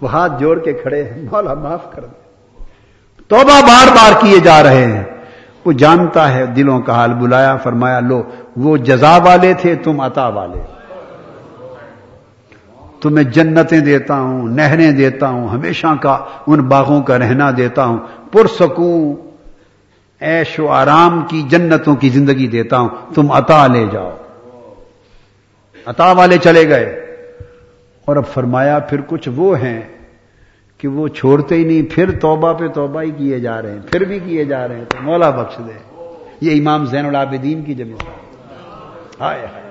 وہ 0.01 0.11
ہاتھ 0.11 0.33
جوڑ 0.41 0.59
کے 0.59 0.73
کھڑے 0.73 1.05
ہیں، 1.05 1.23
مولا 1.23 1.55
معاف 1.55 1.93
کر 1.93 2.05
دے۔ 2.05 2.27
توبہ 3.29 3.61
بار 3.61 3.87
بار 3.87 4.13
کیے 4.21 4.41
جا 4.41 4.63
رہے 4.63 4.85
ہیں۔ 4.85 5.05
وہ 5.65 5.73
جانتا 5.73 6.35
ہے، 6.35 6.47
دلوں 6.47 6.81
کا 6.81 6.95
حال 6.95 7.15
بلایا، 7.15 7.57
فرمایا، 7.57 8.01
لو، 8.01 8.23
وہ 8.57 8.77
جزا 8.77 9.17
والے 9.17 9.55
تھے، 9.55 9.75
تم 9.75 10.01
عطا 10.01 10.29
والے۔ 10.29 10.63
تمہیں 13.01 13.25
جنتیں 13.25 13.81
دیتا 13.81 14.15
ہوں، 14.15 14.49
نہریں 14.49 14.93
دیتا 14.93 15.29
ہوں، 15.29 15.49
ہمیشہ 15.49 15.87
کا 16.03 16.19
ان 16.47 16.61
باغوں 16.61 17.03
کا 17.03 17.19
رہنا 17.19 17.51
دیتا 17.57 17.85
ہوں۔ 17.85 17.99
پرسکوں 18.33 19.15
ایش 20.21 20.61
و 20.61 20.69
آرام 20.69 21.27
کی 21.29 21.43
جنتوں 21.43 21.97
کی 21.97 22.09
زندگی 22.09 22.47
دیتا 22.47 22.79
ہوں، 22.79 22.89
تم 23.15 23.33
عطا 23.33 23.67
لے 23.67 23.87
جاؤ۔ 23.93 24.17
عطا 25.87 26.13
والے 26.13 26.39
چلے 26.39 26.69
گئے۔ 26.69 26.85
اور 28.05 28.17
اب 28.17 28.27
فرمایا، 28.27 28.79
پھر 28.79 29.01
کچھ 29.07 29.29
وہ 29.37 29.59
ہیں 29.59 29.83
کہ 30.79 30.89
وہ 30.89 31.09
چھوڑتے 31.09 31.55
ہی 31.55 31.65
نہیں، 31.65 31.95
پھر 31.95 32.19
توبہ 32.19 32.53
پہ 32.53 32.69
توبہ 32.69 33.03
ہی 33.03 33.11
کیے 33.11 33.41
جا 33.41 33.63
رہے 33.63 33.73
ہیں، 33.73 33.81
پھر 33.93 34.05
بھی 34.05 34.19
کیے 34.19 34.45
جا 34.45 34.69
رہے 34.69 34.77
ہیں۔ 34.79 34.85
تو 34.85 34.97
مولا 35.03 35.31
بخش 35.31 35.59
دے۔ 35.59 36.05
یہ 36.41 36.61
امام 36.61 36.87
زین 36.87 37.07
العابدین 37.07 37.63
کی 37.63 37.75
جو 37.75 37.87
مثال۔ 37.87 38.37
ہائے 39.21 39.47
ہائے۔ 39.53 39.71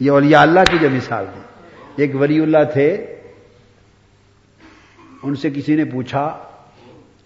یہ 0.00 0.10
اولیاء 0.10 0.40
اللہ 0.40 0.60
کی 0.70 0.78
جو 0.80 0.90
مثال 0.90 1.24
تھی۔ 1.32 1.40
ایک 1.96 2.16
ولی 2.20 2.40
اللہ 2.40 2.64
تھے۔ 2.72 3.06
ان 5.22 5.34
سے 5.34 5.50
کسی 5.50 5.76
نے 5.76 5.84
پوچھا 5.84 6.38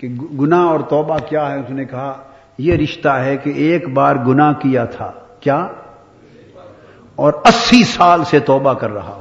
کہ 0.03 0.09
گناہ 0.09 0.61
اور 0.61 0.81
توبہ 0.81 1.19
کیا 1.19 1.51
ہے؟ 1.51 1.59
اس 1.59 1.71
نے 1.71 1.85
کہا، 1.85 2.23
یہ 2.59 2.75
رشتہ 2.75 3.09
ہے 3.09 3.37
کہ 3.37 3.51
ایک 3.51 3.89
بار 3.89 4.17
گناہ 4.17 4.53
کیا 4.53 4.85
تھا۔ 4.85 5.13
کیا؟ 5.41 5.69
اور 7.15 7.33
اسی 7.33 7.85
سال 7.85 8.25
سے 8.25 8.39
توبہ 8.39 8.73
کر 8.73 8.91
رہا۔ 8.91 9.21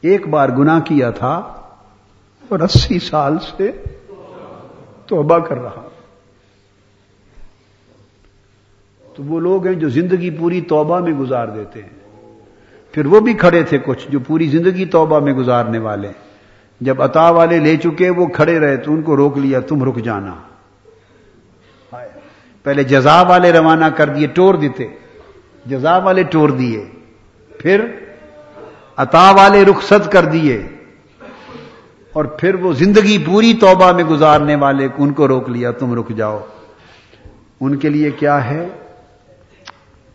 ایک 0.00 0.28
بار 0.28 0.48
گناہ 0.48 0.80
کیا 0.80 1.10
تھا 1.10 1.32
اور 2.48 2.60
اسی 2.60 2.98
سال 2.98 3.38
سے 3.56 3.72
توبہ 5.06 5.38
کر 5.38 5.58
رہا۔ 5.58 5.88
تو 9.16 9.22
وہ 9.22 9.40
لوگ 9.40 9.66
ہیں 9.66 9.74
جو 9.74 9.88
زندگی 9.88 10.30
پوری 10.30 10.60
توبہ 10.60 10.98
میں 10.98 11.12
گزار 11.12 11.48
دیتے 11.48 11.82
ہیں۔ 11.82 12.22
پھر 12.92 13.06
وہ 13.06 13.20
بھی 13.20 13.34
کھڑے 13.34 13.62
تھے 13.62 13.78
کچھ 13.78 14.10
جو 14.10 14.18
پوری 14.20 14.46
زندگی 14.48 14.86
توبہ 14.86 15.20
میں 15.20 15.32
گزارنے 15.32 15.78
والے۔ 15.78 16.31
جب 16.82 17.02
عطا 17.02 17.30
والے 17.30 17.58
لے 17.58 17.76
چکے، 17.76 18.10
وہ 18.10 18.26
کھڑے 18.26 18.58
رہے، 18.58 18.76
تو 18.76 18.92
ان 18.92 19.02
کو 19.02 19.16
روک 19.16 19.38
لیا، 19.38 19.60
تم 19.60 19.84
رک 19.84 19.96
جانا۔ 19.96 20.34
پہلے 22.62 22.84
جزا 22.84 23.22
والے 23.22 23.52
روانہ 23.52 23.84
کر 23.84 24.08
دیے، 24.08 24.26
ٹور 24.26 24.54
دیتے۔ 24.54 24.86
جزا 25.66 25.96
والے 25.96 26.22
ٹور 26.22 26.48
دیے۔ 26.48 26.84
پھر 27.58 27.86
عطا 28.96 29.30
والے 29.30 29.64
رخصت 29.64 30.12
کر 30.12 30.24
دیے۔ 30.24 30.62
اور 32.12 32.24
پھر 32.24 32.54
وہ 32.54 32.72
زندگی 32.72 33.24
پوری 33.26 33.54
توبہ 33.60 33.92
میں 33.92 34.04
گزارنے 34.04 34.54
والے 34.54 34.88
ان 34.98 35.12
کو 35.12 35.28
روک 35.28 35.48
لیا، 35.48 35.70
تم 35.70 35.94
رک 35.94 36.08
جاؤ۔ 36.08 36.44
ان 37.60 37.76
کے 37.76 37.88
لیے 37.88 38.10
کیا 38.10 38.50
ہے؟ 38.50 38.68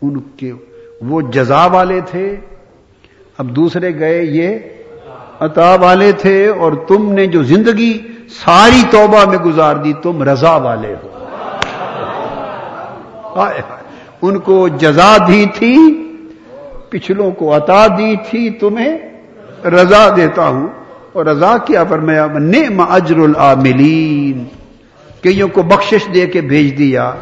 ان 0.02 0.20
کے، 0.20 0.52
وہ 1.00 1.20
جزا 1.20 1.66
والے 1.66 2.00
تھے۔ 2.06 2.36
اب 3.38 3.56
دوسرے 3.56 3.98
گئے، 3.98 4.22
یہ 4.22 4.58
عطا 5.40 5.74
والے 5.74 6.12
تھے 6.12 6.48
اور 6.48 6.72
تم 6.72 7.12
نے 7.12 7.26
جو 7.26 7.42
زندگی 7.42 7.98
ساری 8.28 8.82
توبہ 8.90 9.24
میں 9.28 9.38
گزار 9.38 9.76
دی، 9.76 9.92
تم 10.02 10.22
رضا 10.22 10.56
والے 10.56 10.94
ہو۔ 10.94 11.08
ان 14.22 14.38
کو 14.38 14.68
جزا 14.68 15.16
دی 15.28 15.46
تھی، 15.54 15.76
پچھلوں 16.90 17.30
کو 17.30 17.56
عطا 17.56 17.86
دی 17.86 18.14
تھی، 18.30 18.50
تمہیں 18.50 18.98
رضا 19.64 20.08
دیتا 20.16 20.48
ہوں۔ 20.48 20.68
اور 21.12 21.26
رضا 21.26 21.56
کیا 21.58 21.84
فرمایا؟ 21.84 22.26
نعم 22.26 22.80
اجر 22.80 23.18
العاملین۔ 23.18 24.44
کئیوں 25.22 25.48
کو 25.48 25.62
بخشش 25.62 26.14
دے 26.14 26.26
کے 26.26 26.40
بھیج 26.40 26.78
دیا، 26.78 27.12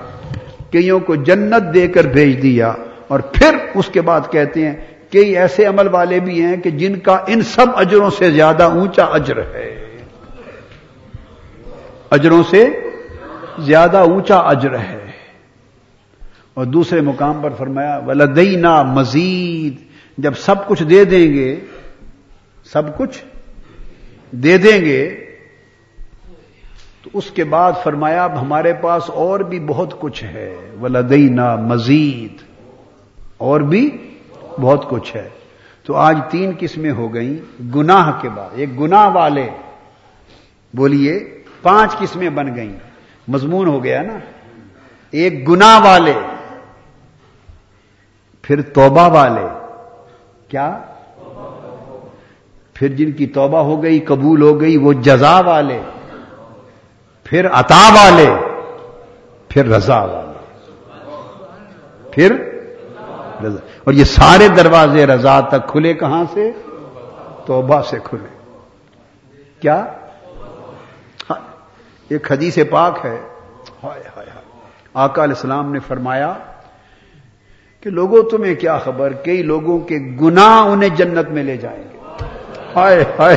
کئیوں 0.71 1.01
کو 1.01 1.15
جنت 1.15 1.75
دے 1.75 1.89
کر 1.89 2.05
بھیج 2.05 2.43
دیا۔ 2.43 2.73
اور 3.09 3.21
پھر 3.21 3.57
اس 3.75 3.87
کے 3.87 4.01
بعد 4.01 4.21
کہتے 4.31 4.67
ہیں 4.67 4.75
کئی 5.13 5.37
ایسے 5.37 5.67
عمل 5.67 5.89
والے 5.89 6.21
بھی 6.21 6.43
ہیں 6.43 6.57
کہ 6.57 6.71
جن 6.71 6.99
کا 6.99 7.19
ان 7.27 7.43
سب 7.43 7.67
اجروں 7.75 8.11
سے 8.11 8.31
زیادہ 8.31 8.63
اونچا 8.63 9.05
اجر 9.05 9.43
ہے۔ 9.55 9.97
اجروں 12.11 12.43
سے 12.51 12.67
زیادہ 13.59 13.97
اونچا 13.97 14.37
اجر 14.37 14.79
ہے۔ 14.79 15.11
اور 16.55 16.65
دوسرے 16.65 17.01
مقام 17.01 17.41
پر 17.43 17.51
فرمایا 17.59 18.01
ولدینا 18.07 18.83
مزید 18.83 19.83
جب 20.19 20.33
سب 20.35 20.67
کچھ 20.67 20.83
دے 20.83 21.05
دیں 21.05 21.35
گے، 21.35 21.57
سب 22.65 22.99
کچھ 22.99 23.25
دے 24.31 24.59
دیں 24.59 24.85
گے، 24.85 25.25
تو 27.03 27.11
اس 27.13 27.31
کے 27.31 27.45
بعد 27.45 27.73
فرمایا، 27.83 28.25
اب 28.25 28.41
ہمارے 28.41 28.73
پاس 28.73 29.11
اور 29.11 29.41
بھی 29.41 29.61
بہت 29.61 30.01
کچھ 30.01 30.25
ہے۔ 30.25 30.57
ولدینا 30.81 31.57
مزید 31.57 32.43
اور 33.37 33.61
بھی 33.61 34.13
بہت 34.61 34.91
کچھ 34.91 35.17
ہے۔ 35.17 35.29
تو 35.85 35.97
آج 35.97 36.19
تین 36.31 36.53
قسمیں 36.59 36.93
ہو 36.93 37.15
گئیں 37.15 37.63
گناہ 37.75 38.23
کے 38.23 38.29
بعد۔ 38.29 38.51
ایک 38.53 38.81
گناہ 38.81 39.09
والے، 39.15 39.49
بولیے، 40.75 41.43
پانچ 41.63 41.93
قسمیں 41.99 42.31
بن 42.31 42.55
گئیں۔ 42.57 42.77
مضمون 43.29 43.69
ہو 43.69 43.85
گیا 43.85 44.03
نا۔ 44.03 44.19
ایک 45.11 45.49
گناہ 45.49 45.81
والے، 45.85 46.13
پھر 48.43 48.63
توبہ 48.63 49.09
والے۔ 49.09 49.47
کیا؟ 50.49 50.79
پھر 52.75 52.89
جن 52.89 53.13
کی 53.13 53.27
توبہ 53.27 53.59
ہو 53.59 53.83
گئی، 53.83 53.99
قبول 53.99 54.43
ہو 54.43 54.61
گئی، 54.61 54.77
وہ 54.77 54.93
جزا 54.93 55.41
والے۔ 55.41 55.83
پھر 57.25 57.51
عطا 57.51 57.89
والے۔ 57.95 58.31
پھر 59.49 59.67
رضا 59.67 60.05
والے۔ 60.05 60.39
پھر 62.13 62.56
رضا 63.47 63.59
اور 63.85 63.93
یہ 63.93 64.05
سارے 64.05 64.49
دروازے 64.49 65.07
رضا 65.07 65.41
تک 65.41 65.69
کھلے 65.69 65.95
کہاں 65.95 66.25
سے؟ 66.33 66.53
توبہ 67.47 67.83
سے 67.83 67.99
کھلے۔ 68.05 68.53
کیا؟ 69.61 69.87
ہاں، 71.31 71.37
ایک 72.09 72.33
حدیث 72.33 72.59
پاک 72.71 72.99
ہے۔ 73.05 73.29
ہائے 73.85 74.03
آقا 74.95 75.25
علیہ 75.25 75.35
السلام 75.35 75.73
نے 75.73 75.79
فرمایا 75.79 76.33
کہ 77.81 77.91
لوگوں، 77.91 78.23
تمہیں 78.31 78.55
کیا 78.55 78.79
خبر؟ 78.79 79.13
کئی 79.13 79.43
لوگوں 79.43 79.79
کے 79.79 79.99
گناہ 80.21 80.67
انہیں 80.67 80.91
جنت 80.91 81.29
میں 81.29 81.43
لے 81.43 81.57
جائیں 81.57 81.85
گے۔ 81.93 81.99
ہائے 82.77 83.05
ہائے۔ 83.19 83.37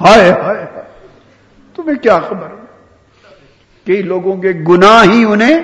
ہائے 0.00 0.30
ہائے 0.30 0.66
ہائے۔ 0.74 0.82
تمہیں 1.74 1.98
کیا 1.98 2.20
خبر؟ 2.28 2.65
کئی 3.86 4.02
لوگوں 4.02 4.36
کے 4.36 4.52
گناہ 4.68 5.04
ہی 5.04 5.24
انہیں 5.24 5.60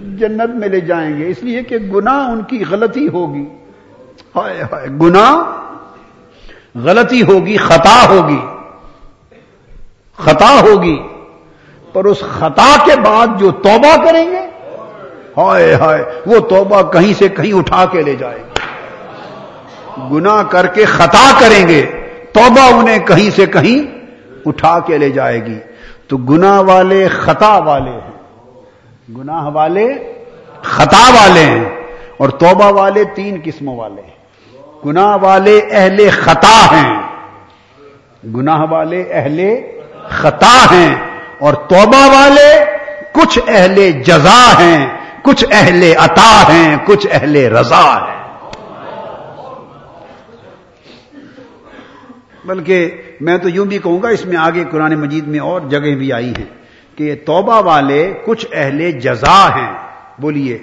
جنت 0.00 0.50
میں 0.54 0.68
لے 0.68 0.80
جائیں 0.80 1.18
گے۔ 1.18 1.28
اس 1.28 1.42
لیے 1.42 1.62
کہ 1.62 1.78
گناہ 1.78 2.30
ان 2.30 2.42
کی 2.42 2.64
غلطی 2.70 3.08
ہوگی۔ 3.08 3.44
ہائے 4.36 4.62
ہائے، 4.62 4.88
گناہ 4.88 5.64
غلطی 6.78 7.22
ہوگی، 7.22 7.56
خطا 7.56 8.06
ہوگی۔ 8.08 8.38
خطا 10.16 10.60
ہوگی۔ 10.60 10.96
پر 11.92 12.04
اس 12.04 12.20
خطا 12.20 12.76
کے 12.84 13.00
بعد 13.00 13.26
جو 13.38 13.50
توبہ 13.50 14.04
کریں 14.04 14.30
گے، 14.30 14.48
ہائے 15.36 15.74
ہائے، 15.74 16.04
وہ 16.26 16.38
توبہ 16.38 16.82
کہیں 16.82 17.12
سے 17.12 17.28
کہیں 17.28 17.52
اٹھا 17.52 17.84
کے 17.84 18.02
لے 18.02 18.16
جائے 18.16 18.38
گا 18.38 18.60
گنا 20.12 20.42
کر 20.42 20.66
کے 20.66 20.84
خطا 20.84 21.38
کریں 21.40 21.68
گے، 21.68 21.86
توبہ 22.32 22.72
انہیں 22.74 22.98
کہیں 22.98 23.30
سے 23.30 23.46
کہیں 23.46 23.98
اٹھا 24.46 24.80
کے 24.80 24.98
لے 24.98 25.10
جائے 25.10 25.44
گی۔ 25.46 25.58
تو 26.08 26.16
گنا 26.16 26.60
والے 26.60 27.08
خطا 27.08 27.58
والے 27.58 27.90
ہیں۔ 27.90 28.10
گناہ 29.16 29.44
والے 29.44 30.12
خطا 30.62 31.10
والے 31.10 31.44
ہیں۔ 31.44 31.64
اور 32.16 32.28
توبہ 32.28 32.72
والے 32.72 33.04
تین 33.04 33.40
قسموں 33.44 33.76
والے 33.76 34.02
ہیں۔ 34.02 34.14
گناہ 34.86 35.16
والے 35.22 35.60
اہل 35.70 36.10
خطا 36.10 36.66
ہیں۔ 36.72 37.02
گناہ 38.36 38.60
والے 38.70 39.04
اہل 39.10 39.40
خطا 40.08 40.66
ہیں۔ 40.72 40.94
اور 41.38 41.54
توبہ 41.54 42.08
والے 42.08 42.64
کچھ 43.12 43.38
اہل 43.48 43.90
جزا 43.92 44.58
ہیں۔ 44.58 44.86
کچھ 45.22 45.44
اہل 45.50 45.92
عطا 45.98 46.52
ہیں۔ 46.52 46.76
کچھ 46.86 47.06
اہل 47.10 47.36
رضا 47.36 47.96
ہیں۔ 47.96 48.14
بلکہ 52.44 53.02
میں 53.20 53.38
تو 53.38 53.48
یوں 53.48 53.66
بھی 53.66 53.78
کہوں 53.78 54.02
گا 54.02 54.08
اس 54.08 54.26
میں 54.26 54.36
آگے 54.36 54.64
قرآن 54.70 54.94
مجید 54.94 55.26
میں 55.26 55.38
اور 55.38 55.60
جگہ 55.60 55.94
بھی 55.94 56.12
آئی 56.12 56.32
ہیں 56.38 56.64
کہ 56.96 57.14
توبہ 57.26 57.62
والے 57.62 58.14
کچھ 58.26 58.46
اہل 58.52 58.90
جزا 58.90 59.56
ہیں۔ 59.56 59.72
بولیے۔ 60.18 60.58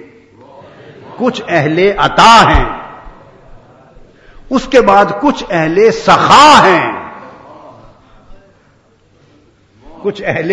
کچھ 1.16 1.42
اہل 1.48 1.92
عطا 1.96 2.50
ہیں۔ 2.50 2.64
اس 4.50 4.66
کے 4.66 4.80
بعد 4.80 5.04
کچھ 5.20 5.44
اہل 5.50 5.90
سخا 5.90 6.62
ہیں۔ 6.64 6.92
کچھ 10.02 10.22
اہل 10.26 10.50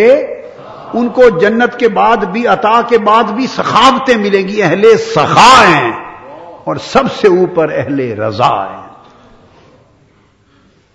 ان 0.93 1.09
کو 1.09 1.29
جنت 1.29 1.79
کے 1.79 1.89
بعد 1.89 2.17
بھی، 2.17 2.47
عطا 2.47 2.81
کے 2.81 2.97
بعد 2.97 3.23
بھی 3.23 3.47
سخاوتیں 3.47 4.17
ملیں 4.17 4.47
گی۔ 4.47 4.63
اہل 4.63 4.97
سخا 4.97 5.67
ہیں۔ 5.67 5.91
اور 6.63 6.75
سب 6.75 7.03
سے 7.21 7.27
اوپر 7.27 7.71
اہل 7.75 8.21
رضا 8.21 8.69
ہیں۔ 8.69 8.89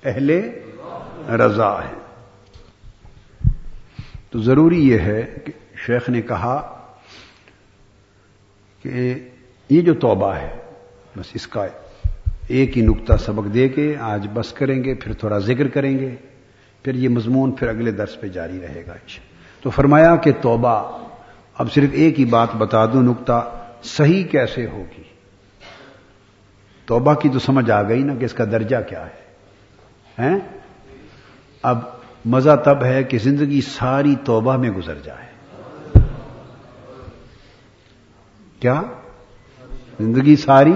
اہل 0.04 0.40
رضا 1.28 1.78
ہے۔ 1.84 1.94
تو 4.30 4.42
ضروری 4.42 4.88
یہ 4.88 4.98
ہے 4.98 5.34
کہ 5.44 5.52
شیخ 5.86 6.08
نے 6.08 6.22
کہا 6.22 6.80
کہ 8.82 9.14
یہ 9.68 9.80
جو 9.80 9.94
توبہ 9.94 10.34
ہے، 10.34 10.56
بس 11.16 11.26
اس 11.34 11.46
کا 11.46 11.66
ایک 12.48 12.76
ہی 12.76 12.82
نقطہ 12.82 13.16
سبق 13.16 13.54
دے 13.54 13.68
کے 13.68 13.96
آج 14.00 14.26
بس 14.32 14.52
کریں 14.52 14.84
گے، 14.84 14.94
پھر 14.94 15.12
تھوڑا 15.12 15.38
ذکر 15.38 15.68
کریں 15.68 15.98
گے، 15.98 16.14
پھر 16.82 16.94
یہ 16.94 17.08
مضمون 17.08 17.52
پھر 17.52 17.68
اگلے 17.68 17.90
درس 17.90 18.20
پہ 18.20 18.26
جاری 18.28 18.60
رہے 18.62 18.82
گا 18.86 18.94
تو 19.60 19.70
فرمایا 19.70 20.16
کہ 20.16 20.32
توبہ، 20.40 20.98
اب 21.58 21.72
صرف 21.72 21.90
ایک 21.92 22.20
ہی 22.20 22.24
بات 22.24 22.54
بتا 22.54 22.86
دوں، 22.86 23.02
نقطہ 23.02 23.60
صحیح 23.82 24.24
کیسے 24.24 24.66
ہوگی؟ 24.66 25.02
توبہ 26.86 27.14
کی 27.14 27.28
تو 27.28 27.38
سمجھ 27.38 27.70
آ 27.70 27.82
گئی 27.82 28.02
نا 28.02 28.14
کہ 28.14 28.24
اس 28.24 28.34
کا 28.34 28.44
درجہ 28.44 28.76
کیا 28.88 29.06
ہے 29.06 30.34
اب 31.64 31.78
مزہ 32.26 32.56
تب 32.64 32.84
ہے 32.84 33.04
کہ 33.04 33.18
زندگی 33.18 33.60
ساری 33.60 34.14
توبہ 34.24 34.56
میں 34.56 34.70
گزر 34.70 34.98
جائے۔ 35.04 35.26
کیا؟ 38.60 38.82
زندگی 40.00 40.36
ساری 40.36 40.72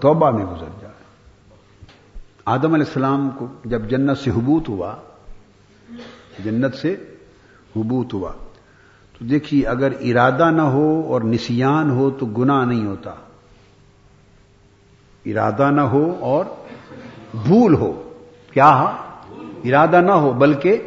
توبہ 0.00 0.30
میں 0.30 0.44
گزر 0.44 0.68
جائے۔ 0.80 0.94
آدم 2.44 2.74
علیہ 2.74 2.86
السلام 2.86 3.30
کو 3.30 3.46
جب 3.64 3.88
جنت 3.88 4.18
سے 4.18 4.30
حبوت 4.30 4.68
ہوا، 4.68 4.94
جنت 6.44 6.74
سے 6.74 6.96
حبوت 7.76 8.14
ہوا، 8.14 8.32
تو 9.18 9.24
دیکھیے 9.24 9.66
اگر 9.66 9.92
ارادہ 10.00 10.50
نہ 10.50 10.62
ہو 10.62 11.02
اور 11.06 11.20
نسیان 11.20 11.90
ہو 11.90 12.10
تو 12.10 12.26
گنا 12.26 12.64
نہیں 12.64 12.86
ہوتا۔ 12.86 13.14
ارادہ 15.26 15.70
نہ 15.70 15.80
ہو 15.80 16.16
اور 16.20 16.44
بھول 17.34 17.74
ہو۔ 17.74 18.18
کیا 18.50 18.68
ہاں؟ 18.68 19.05
ارادہ 19.68 20.00
نہ 20.00 20.10
ہو، 20.10 20.32
بلکہ 20.32 20.78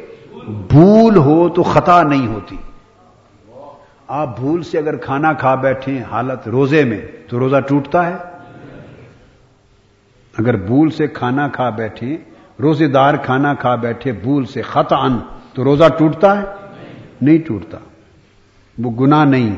بھول 0.48 1.18
ہو 1.18 1.50
تو 1.50 1.64
خطا 1.64 2.04
نہیں 2.04 2.28
ہوتی۔ 2.28 2.58
آپ 4.08 4.40
بھول 4.40 4.64
سے 4.64 4.78
اگر 4.78 4.96
کھانا 4.96 5.34
کھا 5.34 5.56
بیٹھے 5.56 6.04
حالت 6.12 6.48
روزے 6.48 6.84
میں، 6.84 7.02
تو 7.28 7.40
روزہ 7.40 7.60
ٹوٹتا 7.60 8.06
ہے۔ 8.06 8.16
اگر 10.38 10.56
بھول 10.56 10.90
سے 10.90 11.08
کھانا 11.08 11.48
کھا 11.48 11.70
بیٹھے 11.70 12.18
روزے 12.60 12.88
دار 12.88 13.14
کھانا 13.14 13.54
کھا 13.54 13.76
بیٹھے 13.76 14.12
بھول 14.12 14.46
سے 14.46 14.62
خط 14.62 14.94
ان 14.94 15.20
تو 15.54 15.64
روزہ 15.64 15.84
ٹوٹتا 15.98 16.38
ہے؟ 16.38 16.46
نہیں 17.22 17.38
ٹوٹتا۔ 17.48 17.78
وہ 18.78 18.92
گنا 18.92 19.24
نہیں۔ 19.24 19.56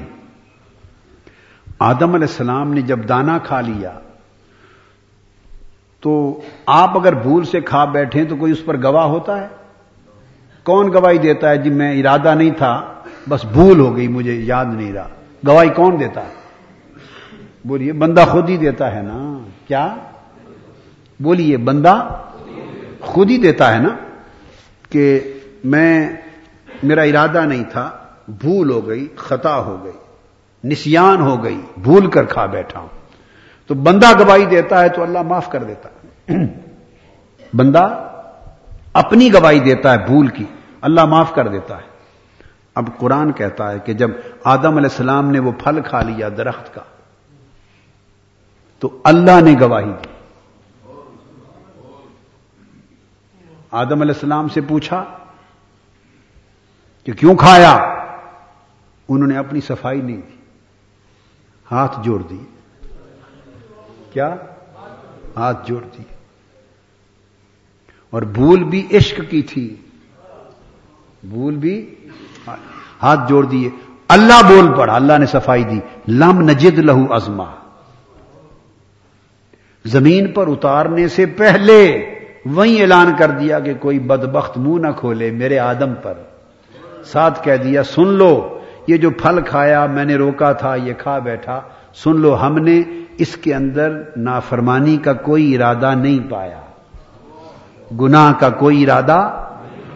آدم 1.79 2.13
علیہ 2.13 2.27
السلام 2.27 2.73
نے 2.73 2.81
جب 2.81 2.99
دانا 3.09 3.37
کھا 3.37 3.61
لیا 3.61 3.99
تو 6.01 6.41
آپ 6.65 6.97
اگر 6.97 7.13
بھول 7.13 7.43
سے 7.43 7.61
کھا 7.61 7.85
بیٹھے 7.85 8.25
تو 8.25 8.35
کوئی 8.35 8.51
اس 8.51 8.65
پر 8.65 8.83
گواہ 8.83 9.05
ہوتا 9.05 9.41
ہے؟ 9.41 9.47
کون 10.63 10.93
گواہی 10.93 11.17
دیتا 11.17 11.49
ہے؟ 11.49 11.57
جی 11.57 11.69
میں 11.69 11.99
ارادہ 11.99 12.35
نہیں 12.35 12.51
تھا، 12.51 12.93
بس 13.29 13.45
بھول 13.45 13.79
ہو 13.79 13.95
گئی، 13.95 14.07
مجھے 14.07 14.33
یاد 14.33 14.65
نہیں 14.65 14.93
رہا۔ 14.93 15.07
گواہی 15.47 15.69
کون 15.69 15.99
دیتا 15.99 16.21
ہے؟ 16.21 16.33
بولیے، 17.65 17.93
بندہ 17.93 18.25
خود 18.31 18.49
ہی 18.49 18.57
دیتا 18.57 18.95
ہے 18.95 19.01
نا۔ 19.01 19.39
کیا؟ 19.67 19.95
بولیے، 21.19 21.57
بندہ 21.57 22.21
خود 22.99 23.29
ہی 23.29 23.37
دیتا 23.37 23.73
ہے 23.73 23.79
نا 23.79 23.89
کہ 24.89 25.19
میں، 25.63 26.09
میرا 26.83 27.01
ارادہ 27.01 27.45
نہیں 27.45 27.63
تھا، 27.63 27.89
بھول 28.27 28.69
ہو 28.69 28.87
گئی، 28.87 29.07
خطا 29.15 29.59
ہو 29.59 29.77
گئی، 29.83 29.97
نسیان 30.63 31.21
ہو 31.21 31.43
گئی، 31.43 31.61
بھول 31.77 32.09
کر 32.09 32.23
کھا 32.23 32.45
بیٹھا 32.45 32.79
ہوں۔ 32.79 33.00
تو 33.71 33.75
بندہ 33.75 34.19
گواہی 34.19 34.45
دیتا 34.45 34.81
ہے 34.81 34.89
تو 34.89 35.03
اللہ 35.03 35.21
معاف 35.21 35.49
کر 35.49 35.63
دیتا 35.63 35.89
ہے۔ 35.89 36.35
بندہ 37.53 38.11
اپنی 38.93 39.33
گواہی 39.33 39.59
دیتا 39.59 39.91
ہے 39.91 39.97
بھول 39.97 40.27
کی، 40.27 40.45
اللہ 40.81 41.05
معاف 41.05 41.33
کر 41.33 41.47
دیتا 41.47 41.77
ہے۔ 41.77 41.81
اب 42.75 42.89
قرآن 42.97 43.31
کہتا 43.31 43.71
ہے 43.71 43.79
کہ 43.79 43.93
جب 43.93 44.11
آدم 44.43 44.77
علیہ 44.77 44.89
السلام 44.91 45.31
نے 45.31 45.39
وہ 45.39 45.51
پھل 45.51 45.81
کھا 45.81 46.01
لیا 46.01 46.29
درخت 46.37 46.73
کا، 46.73 46.81
تو 48.79 49.01
اللہ 49.03 49.41
نے 49.41 49.55
گواہی 49.61 49.91
دی۔ 50.03 50.07
آدم 53.71 54.01
علیہ 54.01 54.13
السلام 54.13 54.47
سے 54.47 54.61
پوچھا 54.61 55.03
کہ 57.03 57.13
کیوں 57.13 57.35
کھایا؟ 57.35 57.73
انہوں 59.09 59.27
نے 59.27 59.37
اپنی 59.37 59.61
صفائی 59.61 60.01
نہیں 60.01 60.17
دی، 60.17 60.35
ہاتھ 61.71 61.99
جوڑ 62.03 62.21
دی 62.21 62.39
کیا؟ 64.13 64.35
ہاتھ 65.35 65.67
جوڑ 65.67 65.81
دی۔ 65.97 66.03
اور 68.09 68.21
بھول 68.21 68.63
بھی 68.63 68.87
عشق 68.93 69.21
کی 69.29 69.41
تھی۔ 69.41 69.75
بھول 71.23 71.55
بھی 71.55 71.95
ہاتھ 73.01 73.19
جوڑ 73.29 73.45
دیے۔ 73.45 73.69
اللہ 74.07 74.41
بول 74.47 74.77
پڑا، 74.77 74.95
اللہ 74.95 75.17
نے 75.17 75.25
صفائی 75.25 75.63
دی۔ 75.63 75.79
لم 76.07 76.41
نجد 76.41 76.79
لہو 76.79 77.13
ازما 77.13 77.45
زمین 79.85 80.31
پر 80.31 80.47
اتارنے 80.47 81.07
سے 81.07 81.25
پہلے 81.25 82.05
وہیں 82.45 82.81
اعلان 82.81 83.13
کر 83.19 83.29
دیا 83.29 83.59
کہ 83.59 83.73
کوئی 83.73 83.99
بدبخت 83.99 84.57
منہ 84.57 84.87
نہ 84.87 84.91
کھولے 84.91 85.31
میرے 85.31 85.59
آدم 85.59 85.93
پر۔ 86.01 86.13
ساتھ 87.05 87.43
کہہ 87.43 87.55
دیا، 87.55 87.83
سن 87.83 88.07
لو، 88.07 88.59
یہ 88.87 88.97
جو 88.97 89.09
پھل 89.09 89.39
کھایا 89.41 89.85
میں 89.85 90.05
نے 90.05 90.15
روکا 90.15 90.51
تھا، 90.51 90.75
یہ 90.75 90.93
کھا 90.97 91.19
بیٹھا۔ 91.19 91.61
سن 91.93 92.19
لو، 92.19 92.41
ہم 92.41 92.57
نے 92.57 92.81
اس 93.21 93.35
کے 93.35 93.53
اندر 93.55 94.01
نافرمانی 94.17 94.97
کا 94.97 95.13
کوئی 95.13 95.55
ارادہ 95.55 95.93
نہیں 95.95 96.31
پایا۔ 96.31 96.59
گناہ 97.99 98.33
کا 98.39 98.49
کوئی 98.49 98.83
ارادہ، 98.83 99.45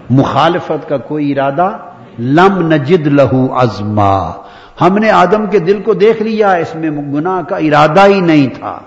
مخالفت 0.10 0.90
کا 0.90 0.98
کوئی 0.98 1.32
ارادہ، 1.32 1.78
لم 2.20 2.68
نجد 2.74 3.08
لہو 3.08 3.60
ازما 3.60 4.32
ہم 4.82 4.98
نے 4.98 5.10
آدم 5.10 5.46
کے 5.46 5.60
دل 5.60 5.82
کو 5.82 5.94
دیکھ 5.94 6.22
لیا، 6.22 6.54
اس 6.54 6.76
میں 6.76 6.90
گناہ 6.92 7.42
کا 7.42 7.58
ارادہ 7.58 8.06
ہی 8.06 8.22
نہیں 8.22 8.48
تھا۔ 8.48 8.80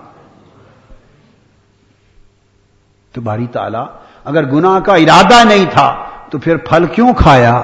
تو 3.12 3.20
باری 3.20 3.46
تعالی، 3.46 3.84
اگر 4.24 4.44
گناہ 4.44 4.80
کا 4.80 4.94
ارادہ 4.94 5.44
نہیں 5.44 5.64
تھا، 5.70 6.04
تو 6.30 6.38
پھر 6.38 6.56
پھل 6.56 6.86
کیوں 6.86 7.12
کھایا؟ 7.14 7.62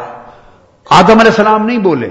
آدم 0.90 1.18
علیہ 1.20 1.30
السلام 1.30 1.66
نہیں 1.66 1.78
بولے۔ 1.78 2.10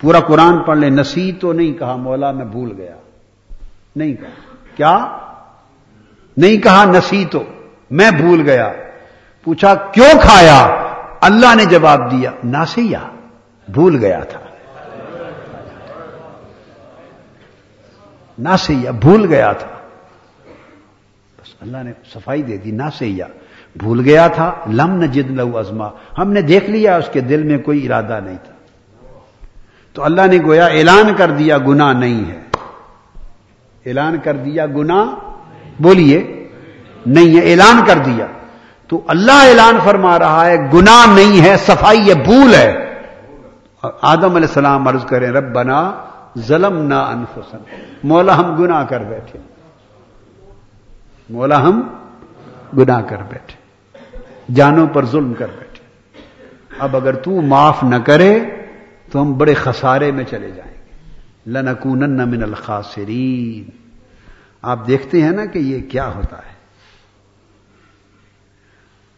پورا 0.00 0.20
قرآن 0.20 0.58
پڑھ 0.58 0.78
لے 0.78 0.90
نسی 0.90 1.32
تو 1.32 1.52
نہیں 1.52 1.72
کہا، 1.72 1.96
مولا 1.96 2.30
میں 2.30 2.44
بھول 2.44 2.72
گیا۔ 2.76 2.94
نہیں 3.96 4.14
کہا 4.14 4.28
کیا؟ 4.76 5.18
نہیں 6.36 6.56
کہا، 6.56 6.84
نسی 6.84 7.24
تو۔ 7.30 7.44
میں 7.90 8.10
بھول 8.10 8.40
گیا۔ 8.40 8.72
پوچھا، 9.44 9.74
کیوں 9.74 10.20
کھایا؟ 10.20 10.84
اللہ 11.20 11.54
نے 11.54 11.64
جواب 11.64 12.10
دیا 12.10 12.30
ناسیا 12.44 13.00
بھول 13.68 13.96
گیا 13.96 14.20
تھا۔ 14.20 14.40
ناسیا 18.38 18.90
بھول 18.90 19.26
گیا 19.26 19.52
تھا۔ 19.52 19.68
بس 21.42 21.54
اللہ 21.60 21.76
نے 21.84 21.92
صفائی 22.14 22.42
دے 22.42 22.56
دی 22.56 22.70
ناسیا 22.70 23.26
بھول 23.76 24.00
گیا 24.00 24.28
تھا، 24.28 24.54
لم 24.72 24.90
نہ 24.90 25.06
جد 25.06 25.30
لو 25.30 25.58
ازما 25.58 25.88
ہم 26.18 26.32
نے 26.32 26.40
دیکھ 26.40 26.70
لیا، 26.70 26.96
اس 26.96 27.08
کے 27.12 27.20
دل 27.20 27.42
میں 27.42 27.58
کوئی 27.58 27.86
ارادہ 27.86 28.20
نہیں 28.24 28.36
تھا۔ 28.44 28.54
تو 29.92 30.04
اللہ 30.04 30.22
نے 30.30 30.38
گویا 30.44 30.66
اعلان 30.66 31.14
کر 31.14 31.30
دیا 31.30 31.58
گنا 31.58 31.92
نہیں 31.92 32.30
ہے۔ 32.30 32.47
اعلان 33.88 34.18
کر 34.24 34.36
دیا 34.36 34.66
گنا 34.66 35.14
بولیے، 35.80 36.48
نہیں 37.06 37.40
ہے، 37.40 37.50
اعلان 37.50 37.84
کر 37.86 37.98
دیا۔ 37.98 38.26
تو 38.88 39.00
اللہ 39.06 39.32
اعلان 39.32 39.78
فرما 39.84 40.18
رہا 40.18 40.46
ہے 40.46 40.56
گنا 40.74 41.04
نہیں 41.14 41.44
ہے، 41.44 41.56
صفائی 41.56 41.98
یہ 41.98 42.14
بھول 42.14 42.54
ہے۔ 42.54 42.84
آدم 44.02 44.36
علیہ 44.36 44.48
السلام 44.48 44.88
عرض 44.88 45.04
کریں 45.04 45.30
رب 45.30 45.54
بنا 45.54 45.92
ظلم 46.38 46.82
نہ 46.86 46.94
انفسن 46.94 47.58
مولا 48.02 48.36
ہم 48.36 48.56
گنا 48.56 48.84
کر 48.84 49.00
بیٹھے۔ 49.00 49.38
مولا 51.30 51.62
ہم 51.62 51.80
گنا 52.78 53.00
کر 53.00 53.16
بیٹھے۔ 53.16 53.56
جانوں 54.54 54.86
پر 54.86 55.04
ظلم 55.04 55.34
کر 55.34 55.46
بیٹھے۔ 55.58 55.84
اب 56.78 56.96
اگر 56.96 57.14
تو 57.14 57.30
معاف 57.30 57.84
نہ 57.84 57.96
کرے، 57.96 58.40
تو 59.12 59.22
ہم 59.22 59.38
بڑے 59.38 59.54
خسارے 59.54 60.10
میں 60.10 60.24
چلے 60.24 60.50
جائیں۔ 60.50 60.77
گے 61.48 61.62
لنکون 61.62 62.30
من 62.30 62.42
الخاسرین۔ 62.42 63.70
آپ 64.62 64.86
دیکھتے 64.86 65.22
ہیں 65.22 65.30
نا 65.30 65.46
کہ 65.46 65.58
یہ 65.58 65.90
کیا 65.90 66.14
ہوتا 66.14 66.36
ہے۔ 66.38 66.58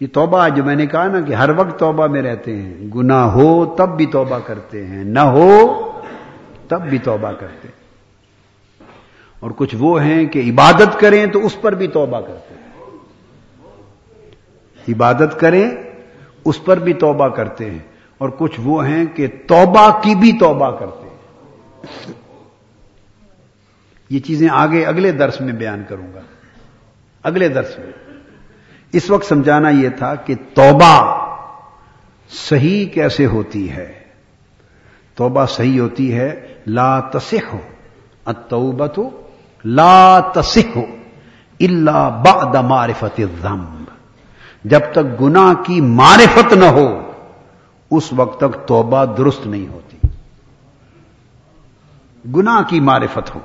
یہ 0.00 0.06
توبہ 0.12 0.48
جو 0.48 0.64
میں 0.64 0.76
نے 0.76 0.86
کہا 0.86 1.06
نا 1.06 1.20
کہ 1.20 1.32
ہر 1.32 1.50
وقت 1.56 1.78
توبہ 1.78 2.06
میں 2.06 2.22
رہتے 2.22 2.62
ہیں۔ 2.62 2.74
گنا 2.94 3.32
ہو 3.32 3.74
تب 3.78 3.96
بھی 3.96 4.06
توبہ 4.06 4.38
کرتے 4.38 4.86
ہیں، 4.86 5.04
نہ 5.04 5.18
ہو 5.18 5.82
تب 6.68 6.82
بھی 6.82 6.98
توبہ 6.98 7.32
کرتے 7.32 7.68
ہیں۔ 7.68 7.80
اور 9.40 9.50
کچھ 9.56 9.76
وہ 9.78 10.02
ہیں 10.02 10.26
کہ 10.26 10.50
عبادت 10.50 11.00
کریں 11.00 11.26
تو 11.26 11.46
اس 11.46 11.60
پر 11.60 11.72
بھی 11.74 11.88
توبہ 11.88 12.20
کرتے 12.20 12.54
ہیں۔ 12.54 12.60
عبادت 14.88 15.40
کریں 15.40 15.70
اس 16.44 16.64
پر 16.64 16.78
بھی 16.78 16.92
توبہ 16.92 17.28
کرتے 17.28 17.70
ہیں۔ 17.70 17.78
اور 18.18 18.28
کچھ 18.38 18.60
وہ 18.64 18.86
ہیں 18.86 19.04
کہ 19.14 19.26
توبہ 19.46 20.00
کی 20.02 20.14
بھی 20.14 20.32
توبہ 20.32 20.70
کرتے 20.70 21.02
ہیں۔ 21.02 21.10
یہ 24.10 24.20
چیزیں 24.20 24.48
آگے 24.52 24.84
اگلے 24.84 25.12
درس 25.12 25.40
میں 25.40 25.52
بیان 25.52 25.82
کروں 25.88 26.14
گا۔ 26.14 26.20
اگلے 27.22 27.48
درس 27.48 27.78
میں۔ 27.78 27.92
اس 28.92 29.10
وقت 29.10 29.26
سمجھانا 29.26 29.68
یہ 29.68 29.88
تھا 29.88 30.14
کہ 30.14 30.34
توبہ 30.54 31.26
صحیح 32.30 32.86
کیسے 32.86 33.26
ہوتی 33.26 33.70
ہے؟ 33.70 33.92
توبہ 35.14 35.46
صحیح 35.46 35.80
ہوتی 35.80 36.18
ہے، 36.18 36.54
لا 36.66 37.00
تصح 37.00 37.46
ہو 37.52 37.58
اتوبت 38.24 39.00
لا 39.64 40.20
تصح 40.20 40.68
ہو 40.76 40.82
اللہ 41.60 42.22
بعد 42.24 42.54
معرفت 42.54 43.20
الذنب۔ 43.20 43.84
جب 44.64 44.80
تک 44.92 45.20
گنا 45.20 45.52
کی 45.66 45.80
معرفت 45.80 46.52
نہ 46.52 46.64
ہو، 46.64 47.12
اس 47.90 48.12
وقت 48.12 48.40
تک 48.40 48.68
توبہ 48.68 49.04
درست 49.04 49.46
نہیں 49.46 49.66
ہوتی۔ 49.66 50.08
گنا 52.36 52.62
کی 52.68 52.80
معرفت 52.80 53.34
ہو۔ 53.34 53.40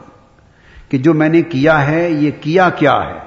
کہ 0.89 0.97
جو 0.97 1.13
میں 1.13 1.29
نے 1.29 1.41
کیا 1.41 1.87
ہے، 1.87 2.09
یہ 2.09 2.31
کیا 2.41 2.69
کیا 2.69 3.01
ہے؟ 3.05 3.19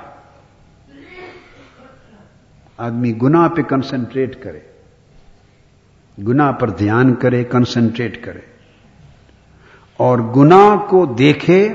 آدمی 2.77 3.13
گنا 3.23 3.49
پہ 3.49 3.63
کنسنٹریٹ 3.63 4.43
کرے 4.43 4.61
گنا 6.29 6.51
پر 6.51 6.71
دھیان 6.71 7.15
کرے 7.15 7.45
کنسنٹریٹ 7.45 8.25
کرے۔ 8.25 8.41
اور 9.97 10.19
گنا 10.19 10.77
کو 10.89 11.07
دیکھے، 11.19 11.73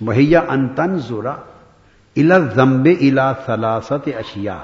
وہیا 0.00 0.40
انتن 0.48 0.98
زورا 0.98 1.34
الا 2.16 2.38
زمبے 2.38 2.92
الا 2.92 3.32
سلاست 3.46 4.08
اشیا 4.16 4.58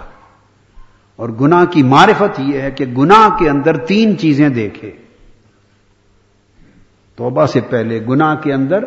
اور 1.17 1.29
گنا 1.29 1.65
کی 1.65 1.83
معرفت 1.83 2.41
یہ 2.41 2.61
ہے 2.61 2.71
کہ 2.71 2.85
گنا 2.85 3.37
کے 3.39 3.49
اندر 3.49 3.77
تین 3.77 4.19
چیزیں 4.19 4.49
دیکھے۔ 4.49 4.93
توبہ 7.17 7.47
سے 7.47 7.61
پہلے 7.61 8.01
گنا 8.09 8.35
کے 8.35 8.53
اندر، 8.53 8.85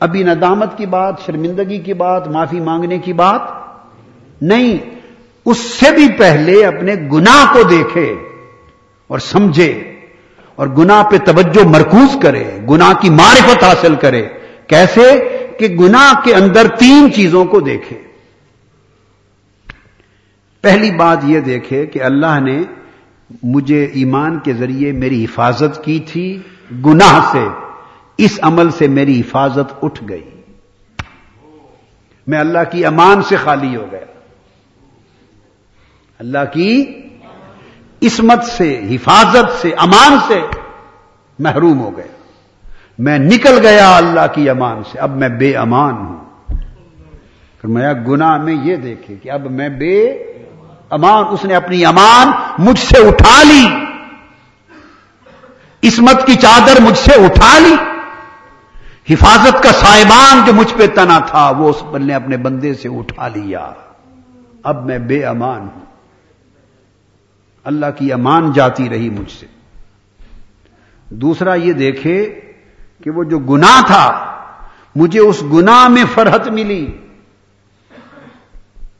ابھی 0.00 0.22
ندامت 0.22 0.78
کی 0.78 0.86
بات، 0.86 1.14
شرمندگی 1.26 1.78
کی 1.78 1.94
بات، 1.94 2.28
معافی 2.28 2.60
مانگنے 2.60 2.98
کی 2.98 3.12
بات 3.12 3.40
نہیں، 4.42 4.78
اس 5.46 5.58
سے 5.58 5.94
بھی 5.94 6.08
پہلے 6.18 6.66
اپنے 6.66 6.94
گنا 6.94 7.52
کو 7.52 7.62
دیکھے 7.62 8.14
اور 9.08 9.18
سمجھے 9.18 9.94
اور 10.56 10.66
گنا 10.66 11.02
پہ 11.10 11.18
توجہ 11.18 11.66
مرکوز 11.66 12.16
کرے 12.22 12.44
گنا 12.70 12.92
کی 13.00 13.10
معرفت 13.10 13.64
حاصل 13.64 13.94
کرے۔ 13.94 14.28
کیسے؟ 14.66 15.28
کہ 15.58 15.68
گنا 15.68 16.12
کے 16.24 16.34
اندر 16.34 16.66
تین 16.78 17.12
چیزوں 17.12 17.44
کو 17.44 17.60
دیکھے۔ 17.60 17.98
پہلی 20.60 20.90
بات 20.90 21.18
یہ 21.24 21.40
دیکھے 21.40 21.86
کہ 21.86 22.02
اللہ 22.02 22.40
نے 22.40 22.62
مجھے 23.42 23.84
ایمان 23.84 24.38
کے 24.38 24.52
ذریعے 24.52 24.92
میری 24.92 25.24
حفاظت 25.24 25.84
کی 25.84 25.98
تھی۔ 25.98 26.38
گناہ 26.72 27.32
سے 27.32 27.44
اس 28.16 28.38
عمل 28.42 28.70
سے 28.70 28.88
میری 28.88 29.20
حفاظت 29.20 29.74
اٹھ 29.82 30.04
گئی۔ 30.08 30.30
میں 32.26 32.38
اللہ 32.38 32.58
کی 32.70 32.84
امان 32.84 33.22
سے 33.22 33.36
خالی 33.36 33.76
ہو 33.76 33.86
گیا۔ 33.92 34.04
اللہ 36.18 36.38
کی 36.52 36.84
عصمت 38.02 38.44
سے، 38.44 38.80
حفاظت 38.90 39.62
سے، 39.62 39.70
امان 39.78 40.18
سے 40.26 40.40
محروم 41.38 41.80
ہو 41.80 41.96
گیا۔ 41.96 42.68
میں 42.98 43.18
نکل 43.18 43.58
گیا 43.62 43.96
اللہ 43.96 44.26
کی 44.34 44.50
امان 44.50 44.82
سے۔ 44.92 44.98
اب 44.98 45.16
میں 45.16 45.28
بے 45.28 45.56
امان 45.56 45.94
ہوں۔ 45.94 46.24
میں 47.64 47.94
گنا 47.94 48.36
میں 48.36 48.54
یہ 48.54 48.76
دیکھے 48.76 49.14
کہ 49.16 49.30
اب 49.30 49.50
میں 49.50 49.68
بے 49.68 50.04
امان، 50.90 51.24
اس 51.30 51.44
نے 51.44 51.54
اپنی 51.54 51.84
امان 51.84 52.28
مجھ 52.58 52.78
سے 52.78 53.08
اٹھا 53.08 53.42
لی۔ 53.42 53.83
عصمت 55.84 56.26
کی 56.26 56.34
چادر 56.34 56.80
مجھ 56.80 56.98
سے 56.98 57.24
اٹھا 57.24 57.58
لی۔ 57.58 57.74
حفاظت 59.10 59.62
کا 59.62 59.72
سائبان 59.72 60.44
جو 60.46 60.52
مجھ 60.52 60.74
پہ 60.74 60.86
تنا 60.86 61.18
تھا، 61.18 61.50
وہ 61.50 61.68
اس 61.68 61.82
نے 62.00 62.14
اپنے 62.14 62.36
بندے 62.36 62.74
سے 62.74 62.88
اٹھا 62.88 63.28
لیا۔ 63.28 63.70
اب 64.62 64.86
میں 64.86 64.98
بے 64.98 65.24
امان 65.24 65.60
ہوں۔ 65.60 65.84
اللہ 67.64 67.86
کی 67.96 68.12
امان 68.12 68.52
جاتی 68.52 68.88
رہی 68.88 69.10
مجھ 69.10 69.30
سے۔ 69.40 69.46
دوسرا 71.10 71.54
یہ 71.54 71.72
دیکھے 71.72 72.40
کہ 73.04 73.10
وہ 73.10 73.24
جو 73.24 73.38
گنا 73.38 73.80
تھا، 73.86 74.34
مجھے 74.96 75.20
اس 75.20 75.42
گنا 75.42 75.88
میں 75.88 76.04
فرحت 76.14 76.48
ملی۔ 76.48 76.92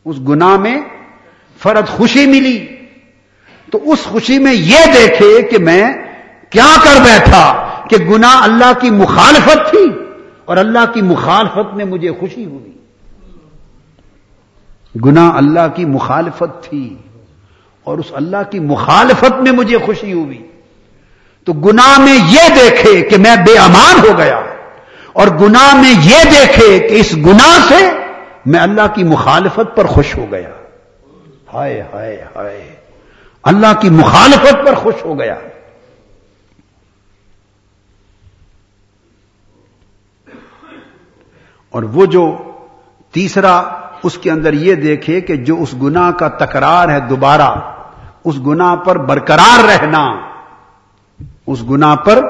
اس 0.05 0.17
گنا 0.29 0.57
میں 0.57 0.81
فرحت 1.59 1.89
خوشی 1.89 2.27
ملی۔ 2.27 2.67
تو 3.73 3.93
اس 3.93 4.05
خوشی 4.05 4.39
میں 4.39 4.55
یہ 4.55 4.79
دیکھے 4.95 5.43
کہ 5.43 5.59
میں 5.59 6.04
کیا 6.55 6.75
کر 6.85 7.01
بیٹھا 7.05 7.69
کہ 7.91 7.97
گنا 7.97 8.39
اللہ 8.43 8.73
کی 8.81 8.91
مخالفت 8.91 9.71
تھی 9.71 9.91
اور 10.45 10.57
اللہ 10.57 10.93
کی 10.95 11.03
مخالفت 11.03 11.75
میں 11.75 11.85
مجھے 11.85 12.11
خوشی 12.21 12.45
ہوئی؟ 12.45 12.73
گنا 15.05 15.29
اللہ 15.37 15.69
کی 15.75 15.85
مخالفت 15.85 16.63
تھی 16.63 16.97
اور 17.85 17.99
اس 17.99 18.05
اللہ 18.13 18.37
کی 18.51 18.61
مخالفت 18.61 19.43
میں 19.43 19.53
مجھے 19.53 19.79
خوشی 19.79 20.13
ہوئی۔ 20.13 20.47
تو 21.45 21.53
گنا 21.53 21.99
میں 21.99 22.15
یہ 22.15 22.55
دیکھے 22.55 23.03
کہ 23.03 23.17
میں 23.17 23.37
بے 23.37 23.59
امان 23.59 24.09
ہو 24.09 24.19
گیا 24.19 24.41
اور 25.13 25.27
گنا 25.27 25.75
میں 25.75 25.95
یہ 26.03 26.25
دیکھے 26.25 26.79
کہ 26.79 26.95
اس 26.95 27.17
گنا 27.17 27.59
سے 27.69 27.91
میں 28.47 28.61
اللہ 28.61 28.95
کی 28.95 29.05
مخالفت 29.05 29.77
پر 29.77 29.87
خوش 29.87 30.17
ہو 30.17 30.27
گیا۔ 30.31 30.51
ہائے 31.55 31.83
ہائے 31.93 32.25
ہائے۔ 32.37 32.75
اللہ 33.43 33.81
کی 33.81 33.91
مخالفت 33.91 34.67
پر 34.67 34.75
خوش 34.75 35.05
ہو 35.05 35.19
گیا۔ 35.19 35.35
اور 41.75 41.83
وہ 41.83 42.07
جو 42.07 42.25
تیسرا 43.15 43.57
اس 44.03 44.19
کے 44.19 44.31
اندر 44.31 44.53
یہ 44.53 44.75
دیکھے 44.75 45.21
کہ 45.21 45.37
جو 45.37 45.57
اس 45.63 45.75
گنا 45.83 46.11
کا 46.11 46.29
تکرار 46.29 46.89
ہے 46.89 47.01
دوبارہ، 47.01 47.51
اس 48.25 48.39
گنا 48.47 48.75
پر 48.77 48.99
برقرار 48.99 49.65
رہنا، 49.65 50.05
اس 51.47 51.63
گنا 51.71 51.95
پر 51.97 52.21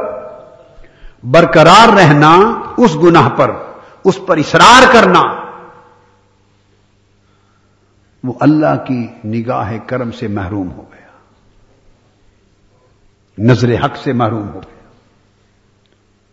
برقرار 1.24 1.92
رہنا، 1.96 2.30
اس 2.76 2.96
گناہ 2.96 3.28
پر، 3.28 3.50
اس 4.04 4.18
پر 4.26 4.36
اصرار 4.36 4.92
کرنا، 4.92 5.22
وہ 8.24 8.32
اللہ 8.40 8.84
کی 8.86 9.06
نگاہ 9.24 9.72
کرم 9.86 10.10
سے 10.10 10.28
محروم 10.28 10.70
ہو 10.70 10.84
گیا، 10.92 11.12
نظر 13.38 13.74
حق 13.84 13.96
سے 13.96 14.12
محروم 14.12 14.48
ہو 14.48 14.60
گیا۔ 14.60 14.82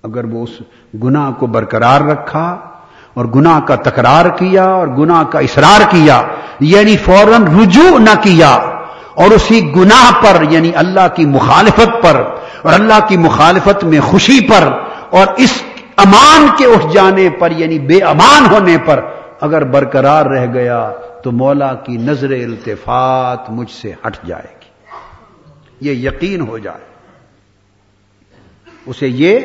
اگر 0.04 0.26
وہ 0.26 0.44
اس 0.44 0.62
گناہ 1.04 1.32
کو 1.32 1.48
برقرار 1.48 2.02
رکھا 2.02 2.46
اور 3.14 3.26
گناہ 3.26 3.60
کا 3.60 3.76
تکرار 3.76 4.26
کیا 4.26 4.64
اور 4.64 4.88
گناہ 4.88 5.24
کا 5.24 5.40
اصرار 5.40 5.82
کیا 5.90 6.22
یعنی 6.60 6.98
فوراً 6.98 7.62
رجوع 7.62 8.00
نہ 8.00 8.22
کیا 8.22 8.52
اور 9.14 9.32
اسی 9.32 9.76
گناہ 9.76 10.12
پر 10.22 10.44
یعنی 10.50 10.72
اللہ 10.76 11.08
کی 11.16 11.26
مخالفت 11.26 12.04
پر 12.04 12.16
اور 12.62 12.74
اللہ 12.74 13.08
کی 13.08 13.18
مخالفت 13.18 13.84
میں 13.84 14.00
خوشی 14.00 14.48
پر 14.48 14.72
اور 15.10 15.28
اس 15.38 15.64
امان 15.98 16.48
کے 16.58 16.66
اٹھ 16.66 16.88
جانے 16.94 17.30
پر 17.30 17.52
یعنی 17.52 17.80
بے 17.80 18.00
امان 18.00 18.54
ہونے 18.54 18.78
پر 18.86 19.06
اگر 19.42 19.64
برقرار 19.64 20.26
رہ 20.26 20.54
گیا 20.54 20.92
تو 21.24 21.32
مولا 21.32 21.74
کی 21.74 21.98
نظر 21.98 22.32
التفات 22.32 23.50
مجھ 23.50 23.72
سے 23.72 23.92
ہٹ 24.08 24.18
جائے 24.26 24.56
گی۔ 24.62 24.70
یہ 25.82 26.10
یقین 26.10 26.42
ہو 26.42 26.58
جائے۔ 26.58 26.92
اسے 28.86 29.08
یہ 29.08 29.40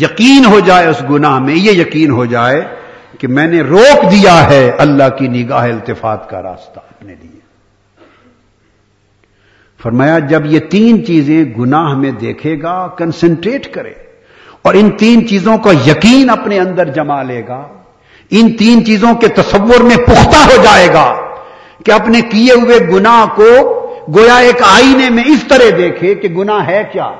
یقین 0.00 0.44
ہو 0.44 0.60
جائے 0.60 0.86
اس 0.86 1.02
گناہ 1.10 1.38
میں، 1.38 1.54
یہ 1.54 1.72
یقین 1.72 2.10
ہو 2.10 2.24
جائے 2.24 2.60
کہ 3.18 3.28
میں 3.28 3.46
نے 3.46 3.60
روک 3.60 4.10
دیا 4.12 4.50
ہے 4.50 4.70
اللہ 4.78 5.08
کی 5.18 5.28
نگاہ 5.28 5.64
التفات 5.64 6.28
کا 6.30 6.42
راستہ 6.42 6.78
اپنے 6.78 7.14
لیے۔ 7.14 7.40
فرمایا، 9.80 10.18
جب 10.18 10.46
یہ 10.46 10.58
تین 10.70 11.04
چیزیں 11.06 11.44
گناہ 11.58 11.94
میں 11.96 12.10
دیکھے 12.10 12.56
گا 12.62 12.86
کنسنٹریٹ 12.98 13.72
کرے 13.72 13.92
اور 14.62 14.74
ان 14.74 14.90
تین 14.90 15.26
چیزوں 15.28 15.56
کا 15.58 15.70
یقین 15.86 16.30
اپنے 16.30 16.58
اندر 16.58 16.92
جما 16.92 17.22
لے 17.22 17.42
گا، 17.48 17.62
ان 18.30 18.52
تین 18.56 18.84
چیزوں 18.84 19.14
کے 19.14 19.28
تصور 19.28 19.80
میں 19.80 19.96
پختہ 19.96 20.44
ہو 20.44 20.62
جائے 20.62 20.88
گا 20.94 21.08
کہ 21.84 21.92
اپنے 21.92 22.20
کیے 22.20 22.52
ہوئے 22.52 22.78
گناہ 22.88 23.24
کو 23.34 23.50
گویا 24.14 24.36
ایک 24.36 24.62
آئینے 24.66 25.10
میں 25.10 25.24
اس 25.26 25.44
طرح 25.48 25.76
دیکھے 25.78 26.14
کہ 26.14 26.28
گناہ 26.28 26.66
ہے 26.66 26.82
کیا؟ 26.92 27.10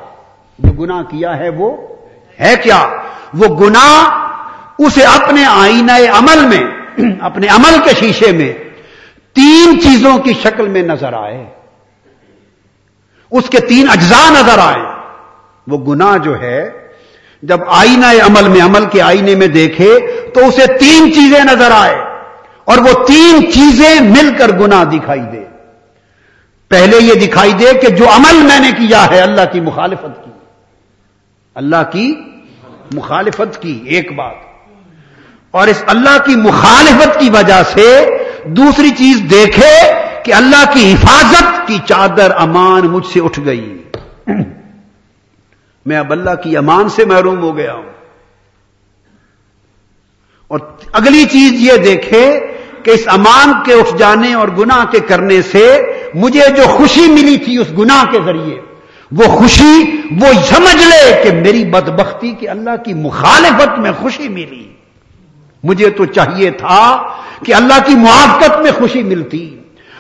جو 0.58 0.72
گناہ 0.72 1.02
کیا 1.02 1.36
ہے 1.38 1.48
وہ 1.48 1.70
ہے 2.40 2.54
کیا؟ 2.62 2.88
وہ 3.34 3.56
گناہ 3.60 4.24
اسے 4.78 5.04
اپنے 5.04 5.44
آئینہ 5.44 5.92
عمل 5.92 6.46
میں، 6.46 6.64
اپنے 7.20 7.46
عمل 7.46 7.76
کے 7.84 7.90
شیشے 8.00 8.32
میں 8.32 8.52
تین 9.32 9.80
چیزوں 9.80 10.18
کی 10.18 10.32
شکل 10.42 10.68
میں 10.68 10.82
نظر 10.82 11.12
آئے۔ 11.12 11.44
اس 13.30 13.50
کے 13.50 13.60
تین 13.60 13.88
اجزاء 13.88 14.30
نظر 14.30 14.58
آئے۔ 14.58 14.94
وہ 15.66 15.78
گناہ 15.78 16.18
جو 16.18 16.40
ہے، 16.40 16.70
جب 17.42 17.60
آئینہ 17.66 18.06
عمل 18.06 18.48
میں، 18.48 18.60
عمل 18.60 18.84
کے 18.84 19.02
آئینے 19.02 19.34
میں 19.34 19.46
دیکھے 19.46 19.98
تو 20.34 20.46
اسے 20.46 20.66
تین 20.66 21.14
چیزیں 21.14 21.44
نظر 21.44 21.70
آئے 21.70 21.94
اور 22.64 22.78
وہ 22.78 23.04
تین 23.06 23.52
چیزیں 23.52 24.00
مل 24.00 24.34
کر 24.38 24.48
گناہ 24.48 24.84
دکھائی 24.84 25.20
دے۔ 25.20 25.44
پہلے 26.68 26.96
یہ 27.00 27.14
دکھائی 27.14 27.52
دے 27.52 27.72
کہ 27.72 27.88
جو 27.88 28.08
عمل 28.08 28.36
میں 28.36 28.60
نے 28.60 28.70
کیا 28.72 29.06
ہے، 29.10 29.20
اللہ 29.20 29.40
کی 29.52 29.60
مخالفت 29.60 30.23
کی۔ 30.23 30.23
اللہ 31.54 31.90
کی 31.92 32.14
مخالفت 32.94 33.62
کی، 33.62 33.80
ایک 33.86 34.12
بات۔ 34.12 34.34
اور 35.50 35.68
اس 35.68 35.82
اللہ 35.86 36.24
کی 36.24 36.36
مخالفت 36.36 37.20
کی 37.20 37.30
وجہ 37.30 37.62
سے 37.62 38.06
دوسری 38.44 38.90
چیز 38.90 39.22
دیکھے 39.30 39.92
کہ 40.24 40.34
اللہ 40.34 40.72
کی 40.74 40.94
حفاظت 40.94 41.66
کی 41.66 41.78
چادر 41.88 42.30
امان 42.36 42.82
مجھ 42.82 43.06
سے 43.06 43.20
اٹھ 43.20 43.40
گئی۔ 43.44 43.82
میں 45.86 45.96
اب 45.96 46.12
اللہ 46.12 46.34
کی 46.42 46.56
امان 46.56 46.88
سے 46.88 47.04
محروم 47.04 47.38
ہو 47.38 47.56
گیا 47.56 47.74
ہوں۔ 47.74 47.92
اور 50.48 50.58
اگلی 50.92 51.24
چیز 51.24 51.52
یہ 51.52 51.76
دیکھے 51.76 52.40
کہ 52.82 52.90
اس 52.90 53.02
امان 53.06 53.52
کے 53.64 53.74
اٹھ 53.74 53.96
جانے 53.96 54.34
اور 54.34 54.48
گناہ 54.48 54.84
کے 54.84 55.00
کرنے 55.00 55.42
سے 55.42 55.92
مجھے 56.14 56.42
جو 56.56 56.62
خوشی 56.62 57.12
ملی 57.12 57.36
تھی 57.36 57.58
اس 57.58 57.66
گناہ 57.78 58.04
کے 58.04 58.18
ذریعے 58.24 58.73
وہ 59.12 59.24
خوشی، 59.24 60.00
وہ 60.20 60.26
سمجھ 60.42 60.84
لے 60.84 61.20
کہ 61.22 61.32
میری 61.32 61.64
بدبختی 61.64 62.32
کہ 62.32 62.48
اللہ 62.48 62.84
کی 62.84 62.94
مخالفت 62.94 63.78
میں 63.78 63.92
خوشی 63.92 64.28
ملی۔ 64.28 64.72
مجھے 65.64 65.90
تو 65.90 66.04
چاہیے 66.04 66.50
تھا 66.50 67.02
کہ 67.46 67.54
اللہ 67.54 67.78
کی 67.86 67.94
موافقت 67.94 68.60
میں 68.60 68.72
خوشی 68.72 69.02
ملتی، 69.02 69.58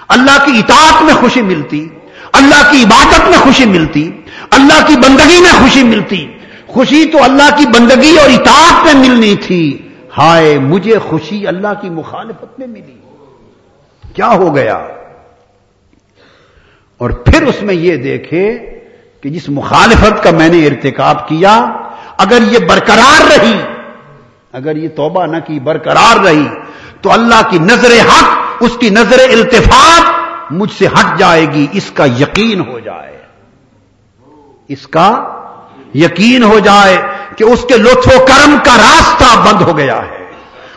اللہ 0.08 0.46
کی 0.46 0.58
اطاعت 0.58 1.02
میں 1.02 1.14
خوشی 1.14 1.42
ملتی، 1.42 1.88
اللہ 2.32 2.70
کی 2.70 2.84
عبادت 2.84 3.28
میں 3.28 3.38
خوشی 3.38 3.64
ملتی، 3.64 4.10
اللہ 4.50 4.86
کی 4.86 4.96
بندگی 4.96 5.40
میں 5.40 5.52
خوشی 5.52 5.82
ملتی۔ 5.82 6.26
خوشی 6.66 7.04
تو 7.04 7.22
اللہ 7.22 7.56
کی 7.56 7.66
بندگی 7.66 8.16
اور 8.18 8.30
اطاعت 8.30 8.84
میں 8.84 9.08
ملنی 9.08 9.34
تھی۔ 9.36 9.88
ہائے، 10.18 10.58
مجھے 10.58 10.98
خوشی 10.98 11.46
اللہ 11.46 11.68
کی 11.80 11.90
مخالفت 11.90 12.58
میں 12.58 12.66
ملی۔ 12.66 12.98
کیا 14.14 14.28
ہو 14.28 14.54
گیا؟ 14.54 14.74
اور 16.98 17.10
پھر 17.10 17.42
اس 17.42 17.62
میں 17.62 17.74
یہ 17.74 17.96
دیکھے 17.96 18.73
کہ 19.24 19.30
جس 19.30 19.48
مخالفت 19.48 20.22
کا 20.22 20.30
میں 20.30 20.48
نے 20.48 20.66
ارتکاب 20.66 21.28
کیا، 21.28 21.66
اگر 22.18 22.38
یہ 22.42 22.58
برقرار 22.58 23.22
رہی، 23.30 23.60
اگر 24.52 24.76
یہ 24.76 24.88
توبہ 24.88 25.26
نہ 25.26 25.36
کی، 25.46 25.60
برقرار 25.60 26.24
رہی، 26.24 26.48
تو 27.00 27.12
اللہ 27.12 27.50
کی 27.50 27.58
نظر 27.58 27.90
حق، 28.00 28.24
اس 28.60 28.76
کی 28.80 28.90
نظر 28.90 29.18
التفاق 29.18 30.02
مجھ 30.52 30.72
سے 30.78 30.86
ہٹ 30.86 31.18
جائے 31.18 31.46
گی، 31.52 31.66
اس 31.72 31.90
کا 31.94 32.04
یقین 32.04 32.60
ہو 32.60 32.78
جائے۔ 32.78 33.18
اس 34.68 34.86
کا 34.86 35.24
یقین 35.94 36.42
ہو 36.42 36.58
جائے 36.58 36.96
کہ 37.36 37.44
اس 37.44 37.64
کے 37.68 37.76
لطف 37.76 38.08
و 38.08 38.24
کرم 38.24 38.56
کا 38.64 38.76
راستہ 38.76 39.38
بند 39.38 39.62
ہو 39.62 39.76
گیا 39.76 39.96
ہے۔ 39.96 40.26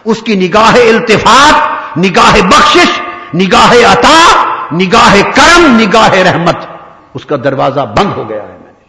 اس 0.06 0.22
کی 0.22 0.36
نگاہ 0.36 0.76
التفاق 0.90 1.56
نگاہ 1.98 2.41
بخشش، 2.41 3.02
نگاہ 3.36 3.74
عطا، 3.91 4.44
نگاہ 4.74 5.15
کرم، 5.36 5.78
نگاہ 5.80 6.10
رحمت۔ 6.10 6.76
اس 7.18 7.26
کا 7.26 7.35
دروازہ 7.35 7.80
بند 7.80 8.18
ہو 8.18 8.30
گیا 8.30 8.44
ہے 8.44 8.48
میں 8.48 8.73
نے۔ 8.73 8.85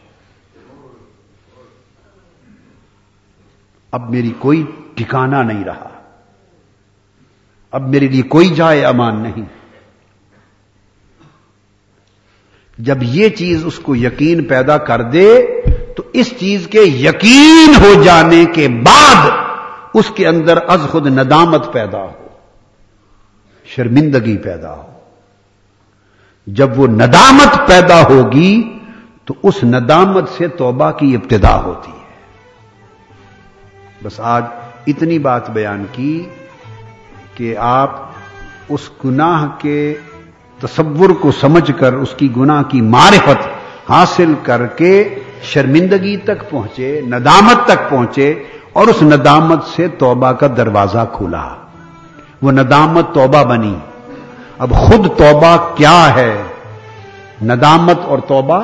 اب 3.91 4.11
میری 4.11 4.33
کوئی 4.39 4.65
ٹھکانا 4.95 5.43
نہیں 5.43 5.65
رہا۔ 5.65 5.89
اب 7.71 7.89
میرے 7.89 8.09
لیے 8.09 8.23
کوئی 8.23 8.49
جائے 8.49 8.85
امان 8.85 9.23
نہیں۔ 9.23 9.43
جب 12.79 12.99
یہ 13.03 13.29
چیز 13.29 13.65
اس 13.65 13.79
کو 13.79 13.97
یقین 13.97 14.45
پیدا 14.45 14.79
کر 14.79 15.03
دے، 15.03 15.47
تو 15.97 16.03
اس 16.13 16.39
چیز 16.39 16.69
کے 16.71 16.81
یقین 16.81 17.75
ہو 17.81 18.03
جانے 18.03 18.45
کے 18.45 18.69
بعد 18.69 19.31
اس 19.95 20.13
کے 20.15 20.29
اندر 20.29 20.59
از 20.69 20.81
خود 20.91 21.07
ندامت 21.07 21.73
پیدا 21.73 21.99
ہو، 21.99 22.29
شرمندگی 23.65 24.37
پیدا 24.37 24.75
ہو۔ 24.75 24.98
جب 26.57 26.79
وہ 26.81 26.87
ندامت 26.87 27.69
پیدا 27.69 28.03
ہوگی 28.03 28.79
تو 29.25 29.35
اس 29.43 29.55
ندامت 29.65 30.29
سے 30.29 30.49
توبہ 30.49 30.91
کی 30.91 31.15
ابتدا 31.15 31.62
ہوتی 31.62 31.93
ہے۔ 31.93 32.05
بس 34.05 34.20
آج 34.20 34.45
اتنی 34.87 35.19
بات 35.19 35.51
بیان 35.51 35.85
کی 35.93 36.29
کہ 37.35 37.57
آپ 37.57 37.91
اس 38.69 38.91
گناہ 39.05 39.47
کے 39.59 39.95
تصور 40.61 41.11
کو 41.11 41.31
سمجھ 41.33 41.70
کر 41.79 41.93
اس 41.93 42.15
کی 42.16 42.37
گناہ 42.37 42.62
کی 42.62 42.81
معرفت 42.81 43.49
حاصل 43.91 44.35
کر 44.43 44.66
کے 44.66 45.15
شرمندگی 45.43 46.16
تک 46.16 46.51
پہنچے، 46.51 47.01
ندامت 47.07 47.66
تک 47.66 47.91
پہنچے 47.91 48.43
اور 48.73 48.87
اس 48.87 49.03
ندامت 49.03 49.65
سے 49.65 49.89
توبہ 49.89 50.33
کا 50.33 50.47
دروازہ 50.57 51.05
کھلا۔ 51.12 51.55
وہ 52.43 52.53
ندامت 52.53 53.15
توبہ 53.15 53.45
بنی۔ 53.45 53.75
اب 54.59 54.71
خود 54.73 55.19
توبہ 55.19 55.57
کیا 55.75 56.15
ہے؟ 56.15 56.43
ندامت 57.43 57.99
اور 58.05 58.19
توبہ 58.19 58.63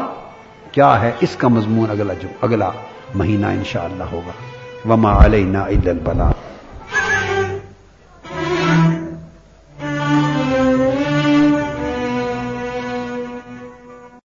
کیا 0.73 1.01
ہے؟ 1.01 1.11
اس 1.21 1.37
کا 1.37 1.49
مضمون 1.49 1.91
اگلا 1.91 2.15
جو 2.15 2.29
اگلا 2.43 2.71
مہینہ 3.15 3.47
انشاءاللہ 3.47 4.05
ہوگا۔ 4.12 4.33
وما 4.89 5.25
علینا 5.25 5.61
الا 5.61 5.91
البلاغ 5.91 6.31